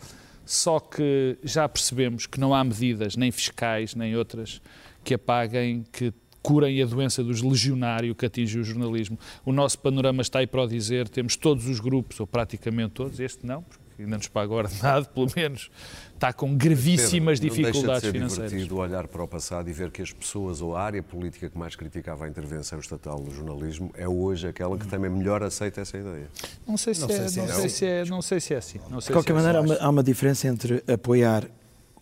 Só 0.46 0.80
que 0.80 1.38
já 1.44 1.68
percebemos 1.70 2.26
que 2.26 2.40
não 2.40 2.54
há 2.54 2.64
medidas, 2.64 3.16
nem 3.16 3.32
fiscais, 3.32 3.96
nem 3.96 4.16
outras, 4.16 4.62
que 5.04 5.14
apaguem, 5.14 5.86
que 5.92 6.14
curem 6.42 6.82
a 6.82 6.86
doença 6.86 7.24
dos 7.24 7.42
legionário 7.42 8.16
que 8.16 8.26
atinge 8.26 8.60
o 8.60 8.64
jornalismo. 8.64 9.18
O 9.46 9.54
nosso 9.54 9.80
panorama 9.80 10.22
está 10.22 10.40
aí 10.40 10.48
para 10.48 10.64
o 10.64 10.68
dizer, 10.68 11.08
temos 11.08 11.36
todos 11.36 11.68
os 11.68 11.80
grupos, 11.80 12.20
ou 12.20 12.28
praticamente 12.28 12.94
todos, 12.94 13.20
este 13.20 13.46
não, 13.46 13.62
porque 13.62 13.81
ainda 14.04 14.18
nos 14.18 14.28
paga 14.28 14.54
ordenado, 14.54 15.08
pelo 15.14 15.28
menos, 15.36 15.70
está 16.14 16.32
com 16.34 16.56
gravíssimas 16.56 17.40
Pedro, 17.40 17.56
dificuldades 17.56 17.84
não 17.84 17.92
deixa 17.94 18.00
de 18.00 18.06
ser 18.08 18.12
financeiras. 18.12 18.52
divertido 18.52 18.78
olhar 18.78 19.08
para 19.08 19.24
o 19.24 19.28
passado 19.28 19.70
e 19.70 19.74
ver 19.74 19.90
que 19.92 20.02
as 20.02 20.12
pessoas 20.12 20.62
ou 20.62 20.76
a 20.76 20.82
área 20.84 21.02
política 21.02 21.50
que 21.50 21.58
mais 21.58 21.76
criticava 21.76 22.26
a 22.26 22.28
intervenção 22.30 22.80
estatal 22.80 23.20
no 23.20 23.32
jornalismo 23.34 23.92
é 23.96 24.08
hoje 24.08 24.48
aquela 24.48 24.78
que 24.78 24.88
também 24.88 25.10
melhor 25.10 25.42
aceita 25.44 25.82
essa 25.82 25.98
ideia. 25.98 26.28
Não 26.68 26.78
sei 26.78 26.94
se, 26.94 27.02
Não 27.02 27.10
é, 27.10 27.14
sei 27.18 27.28
se 27.30 27.38
não 27.38 27.46
é 27.46 27.48
sei 27.48 27.56
assim. 27.66 27.70
se 27.70 27.86
é, 27.86 28.06
não 28.06 28.22
sei 28.22 28.40
se 28.40 28.54
é 28.54 28.58
assim. 28.58 28.80
Não 28.90 29.02
sei 29.02 29.08
De 29.08 29.14
qualquer 29.14 29.34
se 29.34 29.40
é 29.40 29.42
maneira, 29.42 29.60
há 29.60 29.62
assim. 29.64 29.72
uma, 29.74 29.86
há 29.88 29.90
uma 29.90 30.04
diferença 30.04 30.48
entre 30.48 30.84
apoiar 30.92 31.46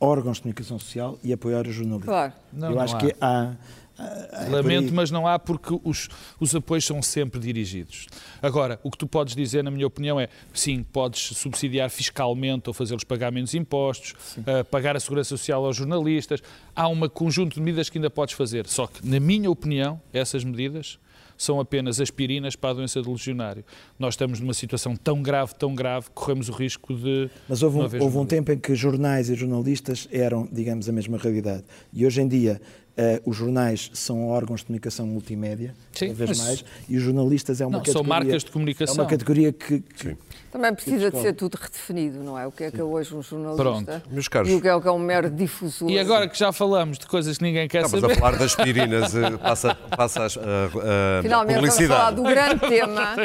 órgãos 0.01 0.37
de 0.37 0.43
comunicação 0.43 0.79
social 0.79 1.17
e 1.23 1.33
apoiar 1.33 1.67
o 1.67 1.71
jornalismo. 1.71 2.05
Claro. 2.05 2.33
Não, 2.53 2.69
eu 2.69 2.75
não 2.75 2.81
acho 2.81 2.95
há. 2.95 2.99
que 2.99 3.15
há. 3.19 3.53
Há- 3.99 4.27
há- 4.41 4.45
é 4.45 4.49
Lamento, 4.49 4.93
mas 4.93 5.11
não 5.11 5.27
há 5.27 5.37
porque 5.37 5.77
os, 5.83 6.07
os 6.39 6.55
apoios 6.55 6.85
são 6.85 7.01
sempre 7.01 7.39
dirigidos. 7.39 8.07
Agora, 8.41 8.79
o 8.83 8.89
que 8.89 8.97
tu 8.97 9.05
podes 9.07 9.35
dizer, 9.35 9.63
na 9.63 9.69
minha 9.71 9.85
opinião, 9.85 10.19
é 10.19 10.29
sim, 10.53 10.81
podes 10.83 11.37
subsidiar 11.37 11.89
fiscalmente 11.89 12.69
ou 12.69 12.73
fazê-los 12.73 13.03
pagar 13.03 13.31
menos 13.31 13.53
impostos, 13.53 14.13
eh, 14.45 14.63
pagar 14.63 14.95
a 14.95 14.99
segurança 14.99 15.29
social 15.29 15.65
aos 15.65 15.75
jornalistas. 15.75 16.41
Há 16.75 16.87
um 16.87 17.07
conjunto 17.09 17.55
de 17.55 17.61
medidas 17.61 17.89
que 17.89 17.97
ainda 17.97 18.09
podes 18.09 18.33
fazer. 18.35 18.65
Só 18.67 18.87
que, 18.87 19.05
na 19.07 19.19
minha 19.19 19.49
opinião, 19.51 20.01
essas 20.13 20.43
medidas 20.43 20.97
são 21.37 21.57
apenas 21.59 22.01
aspirinas 22.01 22.55
para 22.57 22.71
a 22.71 22.73
doença 22.73 23.01
do 23.01 23.11
legionário. 23.11 23.63
Nós 23.97 24.13
estamos 24.15 24.41
numa 24.41 24.53
situação 24.53 24.93
tão 24.95 25.21
grave, 25.21 25.53
tão 25.55 25.73
grave, 25.73 26.07
que 26.07 26.11
corremos 26.13 26.49
o 26.49 26.51
risco 26.51 26.93
de. 26.93 27.29
Mas 27.47 27.63
houve 27.63 27.77
um, 27.77 28.01
houve 28.03 28.17
um 28.17 28.25
tempo 28.25 28.51
em 28.51 28.57
que 28.59 28.75
jornais 28.75 29.29
e 29.29 29.35
jornalistas 29.35 30.05
eram, 30.11 30.47
digamos, 30.51 30.89
a 30.89 30.91
mesma 30.91 31.17
realidade. 31.17 31.63
E 31.93 32.05
hoje 32.05 32.21
em 32.21 32.27
dia 32.27 32.61
eh, 32.97 33.21
os 33.25 33.35
jornais 33.35 33.89
são 33.93 34.27
órgãos 34.27 34.59
de 34.61 34.65
comunicação 34.67 35.05
multimédia, 35.07 35.73
Sim, 35.93 36.07
cada 36.07 36.25
vez 36.25 36.29
mas- 36.37 36.39
mais, 36.47 36.65
e 36.87 36.97
os 36.97 37.03
jornalistas 37.03 37.61
é 37.61 37.65
uma 37.65 37.77
Não, 37.77 37.85
são 37.85 37.93
categoria... 37.95 38.09
marcas 38.25 38.43
de 38.43 38.49
É 38.49 38.53
comunicação. 38.53 38.95
uma 38.95 39.05
categoria 39.05 39.53
que... 39.53 39.79
que- 39.79 40.17
Também 40.51 40.73
precisa 40.73 40.97
de 40.97 41.03
discordo. 41.03 41.27
ser 41.27 41.33
tudo 41.33 41.55
redefinido, 41.61 42.23
não 42.23 42.37
é? 42.37 42.47
O 42.47 42.51
que 42.51 42.63
é 42.65 42.71
que 42.71 42.79
é 42.81 42.83
hoje 42.83 43.15
um 43.15 43.21
jornalista 43.21 43.63
Pronto. 43.63 44.01
Meus 44.11 44.27
caros, 44.27 44.49
e 44.49 44.55
o 44.55 44.61
que 44.61 44.67
é, 44.67 44.75
o 44.75 44.81
que 44.81 44.87
é 44.87 44.91
um 44.91 44.97
mero 44.99 45.29
difusor. 45.29 45.89
E 45.89 45.99
agora 45.99 46.27
que 46.27 46.37
já 46.37 46.51
falamos 46.51 46.97
de 46.97 47.05
coisas 47.07 47.37
que 47.37 47.43
ninguém 47.43 47.67
quer 47.67 47.83
Estamos 47.85 48.03
a 48.03 48.07
saber. 48.07 48.19
falar 48.19 48.31
das 48.37 48.41
aspirinas, 48.57 49.15
eh, 49.15 49.37
passa, 49.37 49.75
passa 49.75 50.25
as- 50.25 50.37
a, 50.37 50.41
a 50.41 51.21
Finalmente 51.21 51.55
vamos 51.61 51.75
falar 51.77 52.11
publicidade. 52.11 52.15
do 52.15 52.23
grande 52.23 52.59
tema. 52.67 53.15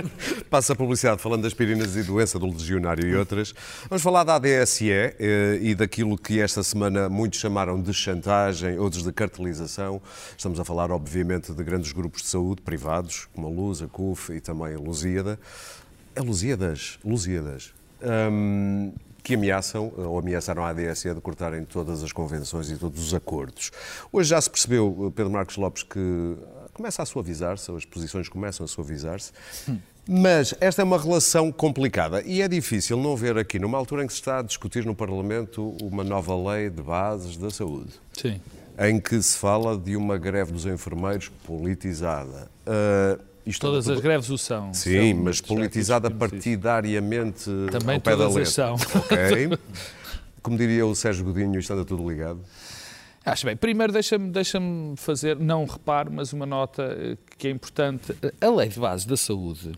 Passa 0.50 0.72
a 0.74 0.76
publicidade 0.76 1.20
falando 1.22 1.42
das 1.42 1.52
aspirinas 1.52 1.96
e 1.96 2.02
doença 2.02 2.38
do 2.38 2.46
legionário 2.46 3.08
e 3.08 3.16
outras. 3.16 3.54
Vamos 3.88 4.02
falar 4.02 4.22
da 4.24 4.34
ADSE 4.36 4.90
eh, 4.90 5.58
e 5.62 5.74
daquilo 5.74 6.18
que 6.18 6.40
esta 6.40 6.62
semana 6.62 7.08
muitos 7.08 7.40
chamaram 7.40 7.80
de 7.80 7.92
chantagem, 7.94 8.78
outros 8.78 9.02
de 9.02 9.10
cartelização. 9.12 9.63
Estamos 10.36 10.60
a 10.60 10.64
falar, 10.64 10.90
obviamente, 10.90 11.52
de 11.52 11.64
grandes 11.64 11.92
grupos 11.92 12.22
de 12.22 12.28
saúde 12.28 12.62
privados, 12.62 13.28
como 13.34 13.46
a 13.46 13.50
Luz, 13.50 13.82
a 13.82 13.88
CUF 13.88 14.32
e 14.32 14.40
também 14.40 14.74
a 14.74 14.78
Lusíada. 14.78 15.38
É 16.14 16.20
Lusíadas? 16.20 16.98
Lusíadas. 17.04 17.72
Hum, 18.02 18.92
que 19.24 19.34
ameaçam, 19.34 19.90
ou 19.96 20.18
ameaçaram 20.18 20.62
a 20.62 20.68
ADSE 20.68 21.14
de 21.14 21.20
cortarem 21.20 21.64
todas 21.64 22.02
as 22.02 22.12
convenções 22.12 22.70
e 22.70 22.76
todos 22.76 23.02
os 23.02 23.14
acordos. 23.14 23.70
Hoje 24.12 24.28
já 24.28 24.40
se 24.40 24.50
percebeu, 24.50 25.10
Pedro 25.16 25.32
Marcos 25.32 25.56
Lopes, 25.56 25.82
que 25.82 26.36
começa 26.74 27.02
a 27.02 27.06
suavizar-se, 27.06 27.70
as 27.74 27.86
posições 27.86 28.28
começam 28.28 28.64
a 28.64 28.68
suavizar-se, 28.68 29.32
mas 30.06 30.54
esta 30.60 30.82
é 30.82 30.84
uma 30.84 31.00
relação 31.00 31.50
complicada 31.50 32.20
e 32.22 32.42
é 32.42 32.48
difícil 32.48 32.98
não 32.98 33.16
ver 33.16 33.38
aqui, 33.38 33.58
numa 33.58 33.78
altura 33.78 34.04
em 34.04 34.06
que 34.06 34.12
se 34.12 34.18
está 34.18 34.40
a 34.40 34.42
discutir 34.42 34.84
no 34.84 34.94
Parlamento 34.94 35.74
uma 35.80 36.04
nova 36.04 36.36
lei 36.52 36.68
de 36.68 36.82
bases 36.82 37.38
da 37.38 37.50
saúde 37.50 37.92
Sim. 38.12 38.38
Em 38.78 38.98
que 39.00 39.20
se 39.22 39.36
fala 39.38 39.76
de 39.78 39.96
uma 39.96 40.16
greve 40.18 40.52
dos 40.52 40.66
enfermeiros 40.66 41.30
politizada. 41.46 42.48
Ah, 42.66 43.18
isto 43.46 43.66
é 43.66 43.68
Todas 43.70 43.84
tudo- 43.84 43.94
as 43.96 44.00
greves 44.00 44.30
o 44.30 44.38
são. 44.38 44.72
Sim, 44.72 45.12
São, 45.14 45.22
mas 45.24 45.36
já 45.36 45.46
politizada 45.46 46.10
partidariamente 46.10 47.44
Também 47.70 47.96
ao 47.96 48.00
pé 48.00 48.10
da 48.12 48.16
todas 48.28 48.34
letra. 48.34 48.42
as 48.42 48.48
são. 48.52 48.74
Ok? 48.74 49.58
Como 50.42 50.58
diria 50.58 50.86
o 50.86 50.94
Sérgio 50.94 51.24
Godinho, 51.24 51.58
isto 51.58 51.72
anda 51.72 51.84
tudo 51.84 52.08
ligado. 52.08 52.40
Acho 53.24 53.46
bem. 53.46 53.56
Primeiro, 53.56 53.90
deixa-me 53.92 54.30
deixa 54.30 54.58
fazer, 54.96 55.38
não 55.38 55.62
um 55.62 55.66
reparo, 55.66 56.12
mas 56.12 56.34
uma 56.34 56.44
nota 56.44 56.82
eh, 56.82 57.16
que 57.38 57.48
é 57.48 57.50
importante. 57.50 58.14
A 58.38 58.48
lei 58.50 58.68
de 58.68 58.78
base 58.78 59.06
da 59.08 59.16
saúde, 59.16 59.72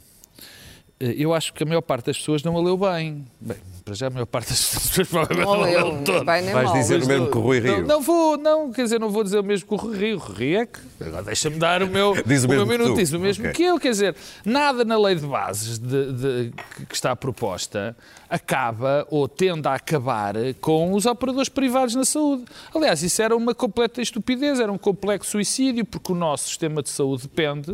eu 0.98 1.34
acho 1.34 1.52
que 1.52 1.62
a 1.62 1.66
maior 1.66 1.82
parte 1.82 2.06
das 2.06 2.18
pessoas 2.18 2.42
não 2.42 2.56
a 2.56 2.62
leu 2.62 2.76
bem. 2.76 3.24
Bem, 3.40 3.56
para 3.84 3.94
já 3.94 4.06
a 4.08 4.10
maior 4.10 4.26
parte 4.26 4.48
das 4.48 4.64
pessoas 4.74 5.08
provavelmente 5.08 5.46
Não 5.46 5.56
não 5.56 5.62
a 5.62 5.66
leu, 5.66 6.04
toda. 6.04 6.24
bem 6.24 6.42
nem 6.42 6.52
Vais 6.54 6.64
mal. 6.68 6.74
dizer 6.74 7.02
o 7.02 7.06
mesmo 7.06 7.30
que 7.30 7.38
o 7.38 7.40
Rui 7.40 7.60
Não, 7.60 7.74
Rio. 7.76 7.86
não 7.86 8.00
vou, 8.00 8.36
não, 8.36 8.72
quer 8.72 8.82
dizer, 8.84 8.98
não 8.98 9.10
vou 9.10 9.22
dizer 9.22 9.38
o 9.38 9.44
mesmo 9.44 9.68
que 9.68 9.74
o 9.74 9.76
Rui 9.76 9.96
Rio. 9.96 10.16
O 10.16 10.18
Rui 10.18 10.36
Rio 10.36 10.60
é 10.60 10.66
que. 10.66 10.80
Agora 11.04 11.22
deixa-me 11.22 11.56
dar 11.58 11.82
o 11.82 11.86
meu, 11.86 12.14
Diz 12.26 12.42
o 12.42 12.46
o 12.46 12.48
meu 12.48 12.58
mesmo 12.66 12.72
que 12.72 12.78
minuto, 12.82 12.96
diz 12.98 13.12
o 13.12 13.20
mesmo 13.20 13.44
Ok. 13.44 13.54
que 13.54 13.62
eu. 13.62 13.78
Quer 13.78 13.90
dizer, 13.90 14.16
nada 14.44 14.84
na 14.84 14.98
lei 14.98 15.14
de 15.14 15.26
bases 15.26 15.78
de- 15.78 16.12
de- 16.12 16.52
que 16.88 16.94
está 16.94 17.14
proposta 17.14 17.96
acaba 18.28 19.06
ou 19.10 19.28
tende 19.28 19.68
a 19.68 19.74
acabar 19.74 20.34
com 20.60 20.92
os 20.94 21.06
operadores 21.06 21.48
privados 21.48 21.94
na 21.94 22.04
saúde. 22.04 22.44
Aliás, 22.74 23.02
isso 23.02 23.22
era 23.22 23.36
uma 23.36 23.54
completa 23.54 24.02
estupidez, 24.02 24.58
era 24.58 24.72
um 24.72 24.78
complexo 24.78 25.30
suicídio, 25.32 25.84
porque 25.84 26.10
o 26.10 26.14
nosso 26.14 26.48
sistema 26.48 26.82
de 26.82 26.88
saúde 26.90 27.22
depende. 27.24 27.72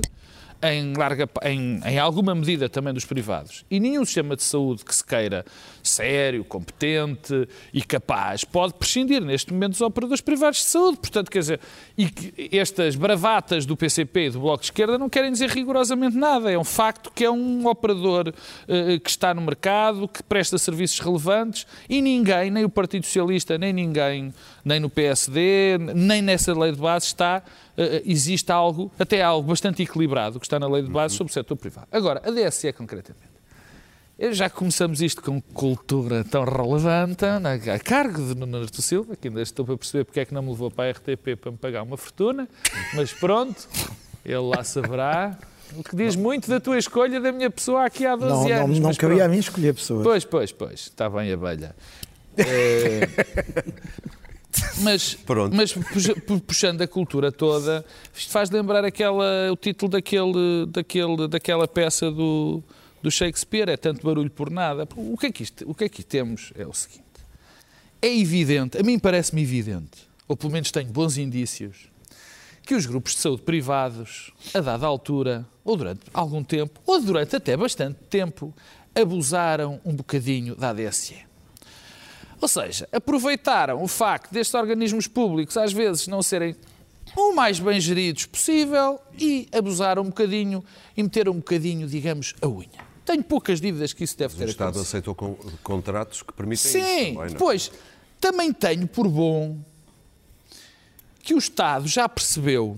Em, 0.62 0.92
larga, 0.96 1.28
em, 1.42 1.80
em 1.84 1.98
alguma 1.98 2.34
medida 2.34 2.68
também 2.68 2.94
dos 2.94 3.04
privados. 3.04 3.64
E 3.70 3.80
nenhum 3.80 4.04
sistema 4.04 4.36
de 4.36 4.44
saúde 4.44 4.84
que 4.84 4.94
se 4.94 5.04
queira 5.04 5.44
sério, 5.82 6.44
competente 6.44 7.48
e 7.72 7.82
capaz 7.82 8.44
pode 8.44 8.74
prescindir 8.74 9.20
neste 9.20 9.52
momento 9.52 9.72
dos 9.72 9.80
operadores 9.80 10.20
privados 10.20 10.60
de 10.60 10.66
saúde. 10.66 10.98
Portanto, 10.98 11.30
quer 11.30 11.40
dizer, 11.40 11.60
e 11.98 12.08
que 12.08 12.56
estas 12.56 12.94
bravatas 12.94 13.66
do 13.66 13.76
PCP 13.76 14.26
e 14.26 14.30
do 14.30 14.40
Bloco 14.40 14.60
de 14.60 14.66
Esquerda 14.66 14.96
não 14.96 15.08
querem 15.08 15.32
dizer 15.32 15.50
rigorosamente 15.50 16.16
nada. 16.16 16.50
É 16.50 16.58
um 16.58 16.64
facto 16.64 17.10
que 17.12 17.24
é 17.24 17.30
um 17.30 17.66
operador 17.66 18.32
eh, 18.68 18.98
que 18.98 19.10
está 19.10 19.34
no 19.34 19.40
mercado, 19.42 20.06
que 20.06 20.22
presta 20.22 20.58
serviços 20.58 21.00
relevantes 21.00 21.66
e 21.88 22.00
ninguém, 22.00 22.50
nem 22.50 22.64
o 22.64 22.68
Partido 22.68 23.04
Socialista, 23.04 23.58
nem 23.58 23.72
ninguém, 23.72 24.32
nem 24.64 24.78
no 24.78 24.88
PSD, 24.88 25.78
nem 25.94 26.22
nessa 26.22 26.56
lei 26.58 26.72
de 26.72 26.78
base 26.78 27.06
está, 27.06 27.42
eh, 27.71 27.71
existe 28.04 28.50
algo, 28.52 28.90
até 28.98 29.22
algo 29.22 29.48
bastante 29.48 29.82
equilibrado 29.82 30.38
que 30.38 30.46
está 30.46 30.58
na 30.58 30.68
lei 30.68 30.82
de 30.82 30.90
base 30.90 31.14
sobre 31.16 31.30
o 31.30 31.34
setor 31.34 31.56
privado. 31.56 31.88
Agora, 31.90 32.20
a 32.24 32.30
DSE 32.30 32.72
concretamente 32.72 33.32
já 34.30 34.48
começamos 34.48 35.00
isto 35.02 35.20
com 35.22 35.40
cultura 35.40 36.22
tão 36.22 36.44
relevante, 36.44 37.24
né, 37.40 37.60
a 37.74 37.78
cargo 37.78 38.22
de 38.22 38.38
Nuno 38.38 38.58
Artur 38.62 38.82
Silva, 38.82 39.16
que 39.16 39.26
ainda 39.28 39.42
estou 39.42 39.64
para 39.64 39.76
perceber 39.76 40.04
porque 40.04 40.20
é 40.20 40.24
que 40.24 40.32
não 40.32 40.42
me 40.42 40.50
levou 40.50 40.70
para 40.70 40.90
a 40.90 40.92
RTP 40.92 41.36
para 41.40 41.50
me 41.50 41.56
pagar 41.58 41.82
uma 41.82 41.96
fortuna, 41.96 42.48
mas 42.94 43.12
pronto, 43.12 43.68
ele 44.24 44.36
lá 44.36 44.62
saberá. 44.62 45.36
O 45.74 45.82
que 45.82 45.96
diz 45.96 46.14
muito 46.14 46.48
da 46.50 46.60
tua 46.60 46.78
escolha 46.78 47.18
da 47.20 47.32
minha 47.32 47.50
pessoa 47.50 47.86
aqui 47.86 48.04
há 48.04 48.14
12 48.14 48.30
Não, 48.30 48.48
não, 48.48 48.64
anos. 48.64 48.78
não 48.78 48.88
mas 48.88 48.98
cabia 48.98 49.16
pronto. 49.16 49.28
a 49.30 49.32
mim 49.32 49.38
escolher 49.38 49.74
pessoas. 49.74 50.02
Pois, 50.04 50.24
pois, 50.24 50.52
pois. 50.52 50.80
Está 50.80 51.08
bem, 51.08 51.32
abelha. 51.32 51.74
É, 52.36 53.08
Mas, 54.78 55.14
mas 55.52 55.72
puxa- 55.72 56.14
pu- 56.14 56.40
puxando 56.40 56.82
a 56.82 56.86
cultura 56.88 57.30
toda, 57.32 57.84
isto 58.14 58.30
faz 58.30 58.50
lembrar 58.50 58.84
aquela, 58.84 59.50
o 59.52 59.56
título 59.56 59.90
daquele, 59.92 60.66
daquele, 60.68 61.28
daquela 61.28 61.66
peça 61.68 62.10
do, 62.10 62.62
do 63.02 63.10
Shakespeare, 63.10 63.68
é 63.70 63.76
tanto 63.76 64.06
barulho 64.06 64.30
por 64.30 64.50
nada. 64.50 64.86
O 64.96 65.16
que, 65.16 65.26
é 65.26 65.32
que 65.32 65.42
isto, 65.42 65.64
o 65.68 65.74
que 65.74 65.84
é 65.84 65.88
que 65.88 66.02
temos 66.02 66.52
é 66.56 66.66
o 66.66 66.72
seguinte. 66.72 67.02
É 68.00 68.14
evidente, 68.18 68.76
a 68.78 68.82
mim 68.82 68.98
parece-me 68.98 69.42
evidente, 69.42 70.08
ou 70.26 70.36
pelo 70.36 70.52
menos 70.52 70.70
tenho 70.70 70.88
bons 70.90 71.16
indícios, 71.16 71.88
que 72.64 72.74
os 72.74 72.84
grupos 72.86 73.14
de 73.14 73.20
saúde 73.20 73.42
privados, 73.42 74.32
a 74.52 74.60
dada 74.60 74.86
altura, 74.86 75.46
ou 75.64 75.76
durante 75.76 76.00
algum 76.12 76.42
tempo, 76.44 76.80
ou 76.86 77.00
durante 77.00 77.36
até 77.36 77.56
bastante 77.56 77.98
tempo, 78.10 78.52
abusaram 78.94 79.80
um 79.84 79.94
bocadinho 79.94 80.54
da 80.54 80.70
ADSE. 80.70 81.16
Ou 82.42 82.48
seja, 82.48 82.88
aproveitaram 82.92 83.82
o 83.82 83.86
facto 83.88 84.32
destes 84.32 84.52
organismos 84.54 85.06
públicos 85.06 85.56
às 85.56 85.72
vezes 85.72 86.08
não 86.08 86.20
serem 86.22 86.56
o 87.16 87.32
mais 87.32 87.60
bem 87.60 87.80
geridos 87.80 88.26
possível 88.26 88.98
e 89.18 89.48
abusaram 89.52 90.02
um 90.02 90.06
bocadinho 90.06 90.64
e 90.96 91.02
meteram 91.04 91.32
um 91.32 91.36
bocadinho, 91.36 91.86
digamos, 91.86 92.34
a 92.42 92.48
unha. 92.48 92.68
Tenho 93.04 93.22
poucas 93.22 93.60
dúvidas 93.60 93.92
que 93.92 94.02
isso 94.04 94.16
deve 94.18 94.34
O 94.34 94.38
ter 94.38 94.48
Estado 94.48 94.70
acontecido. 94.70 94.88
aceitou 94.88 95.14
con- 95.14 95.36
contratos 95.62 96.22
que 96.22 96.32
permitem 96.32 96.70
Sim, 96.72 97.04
isso 97.10 97.14
não 97.14 97.24
é? 97.24 97.28
depois 97.28 97.70
também 98.20 98.52
tenho 98.52 98.86
por 98.88 99.06
bom 99.08 99.58
que 101.22 101.34
o 101.34 101.38
Estado 101.38 101.86
já 101.86 102.08
percebeu 102.08 102.76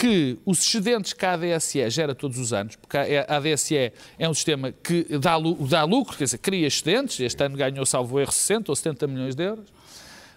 que 0.00 0.38
os 0.46 0.60
excedentes 0.60 1.12
que 1.12 1.26
a 1.26 1.34
ADSE 1.34 1.90
gera 1.90 2.14
todos 2.14 2.38
os 2.38 2.54
anos, 2.54 2.74
porque 2.74 2.96
a 2.96 3.36
ADSE 3.36 3.92
é 4.18 4.26
um 4.26 4.32
sistema 4.32 4.72
que 4.72 5.02
dá, 5.18 5.36
dá 5.68 5.84
lucro, 5.84 6.16
quer 6.16 6.24
dizer, 6.24 6.38
cria 6.38 6.66
excedentes, 6.66 7.20
este 7.20 7.44
ano 7.44 7.54
ganhou, 7.54 7.84
salvo 7.84 8.18
erro, 8.18 8.32
60 8.32 8.72
ou 8.72 8.76
70 8.76 9.06
milhões 9.06 9.34
de 9.34 9.44
euros, 9.44 9.66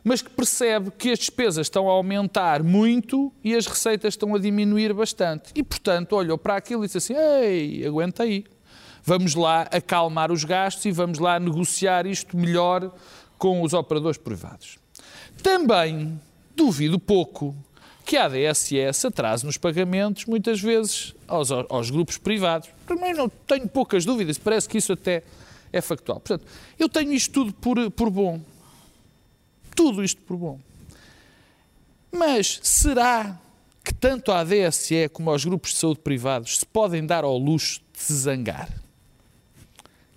mas 0.03 0.21
que 0.21 0.29
percebe 0.29 0.91
que 0.91 1.11
as 1.11 1.19
despesas 1.19 1.67
estão 1.67 1.89
a 1.89 1.93
aumentar 1.93 2.61
muito 2.61 3.31
e 3.41 3.55
as 3.55 3.65
receitas 3.65 4.15
estão 4.15 4.35
a 4.35 4.37
diminuir 4.37 4.91
bastante. 4.93 5.53
E, 5.55 5.63
portanto, 5.63 6.11
olhou 6.11 6.37
para 6.37 6.57
aquilo 6.57 6.83
e 6.83 6.87
disse 6.87 6.97
assim, 6.97 7.13
ei, 7.15 7.87
aguenta 7.87 8.23
aí, 8.23 8.43
vamos 9.01 9.33
lá 9.33 9.61
acalmar 9.71 10.29
os 10.29 10.43
gastos 10.43 10.83
e 10.83 10.91
vamos 10.91 11.19
lá 11.19 11.39
negociar 11.39 12.05
isto 12.05 12.35
melhor 12.35 12.93
com 13.37 13.61
os 13.61 13.71
operadores 13.71 14.17
privados. 14.17 14.77
Também 15.41 16.19
duvido 16.53 16.99
pouco 16.99 17.55
que 18.05 18.17
a 18.17 18.25
ADSE 18.25 18.93
se 18.93 19.07
atrase 19.07 19.45
nos 19.45 19.57
pagamentos, 19.57 20.25
muitas 20.25 20.59
vezes, 20.59 21.15
aos, 21.27 21.49
aos 21.51 21.89
grupos 21.89 22.17
privados. 22.17 22.69
Também 22.85 23.13
não 23.13 23.29
tenho 23.29 23.67
poucas 23.67 24.05
dúvidas, 24.05 24.37
parece 24.37 24.67
que 24.67 24.77
isso 24.77 24.93
até 24.93 25.23
é 25.71 25.81
factual. 25.81 26.19
Portanto, 26.19 26.45
eu 26.77 26.89
tenho 26.89 27.13
isto 27.13 27.31
tudo 27.31 27.53
por, 27.53 27.91
por 27.91 28.09
bom. 28.09 28.39
Tudo 29.75 30.03
isto 30.03 30.21
por 30.21 30.37
bom. 30.37 30.59
Mas 32.11 32.59
será 32.61 33.39
que 33.83 33.93
tanto 33.93 34.31
a 34.31 34.39
ADSE 34.41 35.09
como 35.09 35.31
aos 35.31 35.43
grupos 35.43 35.71
de 35.71 35.77
saúde 35.77 35.99
privados 35.99 36.59
se 36.59 36.65
podem 36.65 37.05
dar 37.05 37.23
ao 37.23 37.37
luxo 37.37 37.81
de 37.91 37.99
se 37.99 38.13
zangar? 38.13 38.69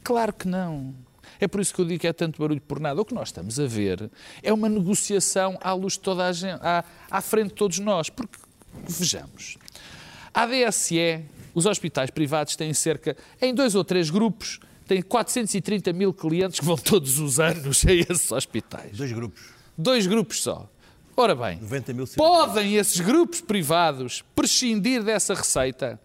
Claro 0.04 0.32
que 0.32 0.46
não. 0.46 0.94
É 1.40 1.46
por 1.48 1.60
isso 1.60 1.74
que 1.74 1.80
eu 1.80 1.84
digo 1.84 2.00
que 2.00 2.06
é 2.06 2.12
tanto 2.12 2.40
barulho 2.40 2.60
por 2.60 2.80
nada. 2.80 3.00
O 3.00 3.04
que 3.04 3.14
nós 3.14 3.28
estamos 3.28 3.58
a 3.60 3.66
ver 3.66 4.10
é 4.42 4.52
uma 4.52 4.68
negociação 4.68 5.58
à 5.60 5.72
luz 5.72 5.94
de 5.94 6.00
toda 6.00 6.26
a 6.26 6.32
gente, 6.32 6.60
à, 6.62 6.84
à 7.10 7.20
frente 7.20 7.48
de 7.48 7.54
todos 7.54 7.78
nós. 7.78 8.10
Porque, 8.10 8.38
vejamos, 8.88 9.58
a 10.32 10.42
ADSE, 10.42 11.24
os 11.54 11.66
hospitais 11.66 12.10
privados 12.10 12.56
têm 12.56 12.72
cerca, 12.74 13.16
em 13.40 13.54
dois 13.54 13.74
ou 13.74 13.84
três 13.84 14.10
grupos, 14.10 14.60
têm 14.86 15.02
430 15.02 15.92
mil 15.92 16.12
clientes 16.12 16.60
que 16.60 16.66
vão 16.66 16.76
todos 16.76 17.18
os 17.18 17.40
anos 17.40 17.84
a 17.86 17.92
esses 17.92 18.30
hospitais. 18.30 18.96
Dois 18.96 19.12
grupos. 19.12 19.42
Dois 19.76 20.06
grupos 20.06 20.42
só. 20.42 20.70
Ora 21.16 21.34
bem, 21.34 21.58
90 21.62 21.94
mil 21.94 22.06
podem 22.08 22.76
esses 22.76 23.00
grupos 23.00 23.40
privados 23.40 24.22
prescindir 24.34 25.02
dessa 25.02 25.32
receita 25.32 25.98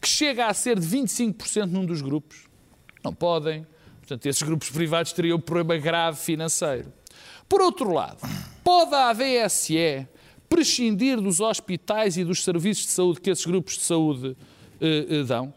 que 0.00 0.06
chega 0.06 0.46
a 0.46 0.54
ser 0.54 0.78
de 0.78 0.86
25% 0.86 1.66
num 1.66 1.84
dos 1.84 2.00
grupos? 2.00 2.44
Não 3.02 3.12
podem. 3.12 3.66
Portanto, 4.02 4.26
esses 4.26 4.42
grupos 4.42 4.68
privados 4.68 5.12
teriam 5.12 5.38
um 5.38 5.40
problema 5.40 5.80
grave 5.80 6.18
financeiro. 6.18 6.92
Por 7.48 7.62
outro 7.62 7.92
lado, 7.92 8.18
pode 8.64 8.92
a 8.94 9.10
ADSE 9.10 10.08
prescindir 10.48 11.20
dos 11.20 11.40
hospitais 11.40 12.16
e 12.16 12.24
dos 12.24 12.42
serviços 12.42 12.86
de 12.86 12.90
saúde 12.90 13.20
que 13.20 13.30
esses 13.30 13.46
grupos 13.46 13.74
de 13.74 13.82
saúde 13.82 14.36
eh, 14.80 15.06
eh, 15.08 15.22
dão? 15.22 15.54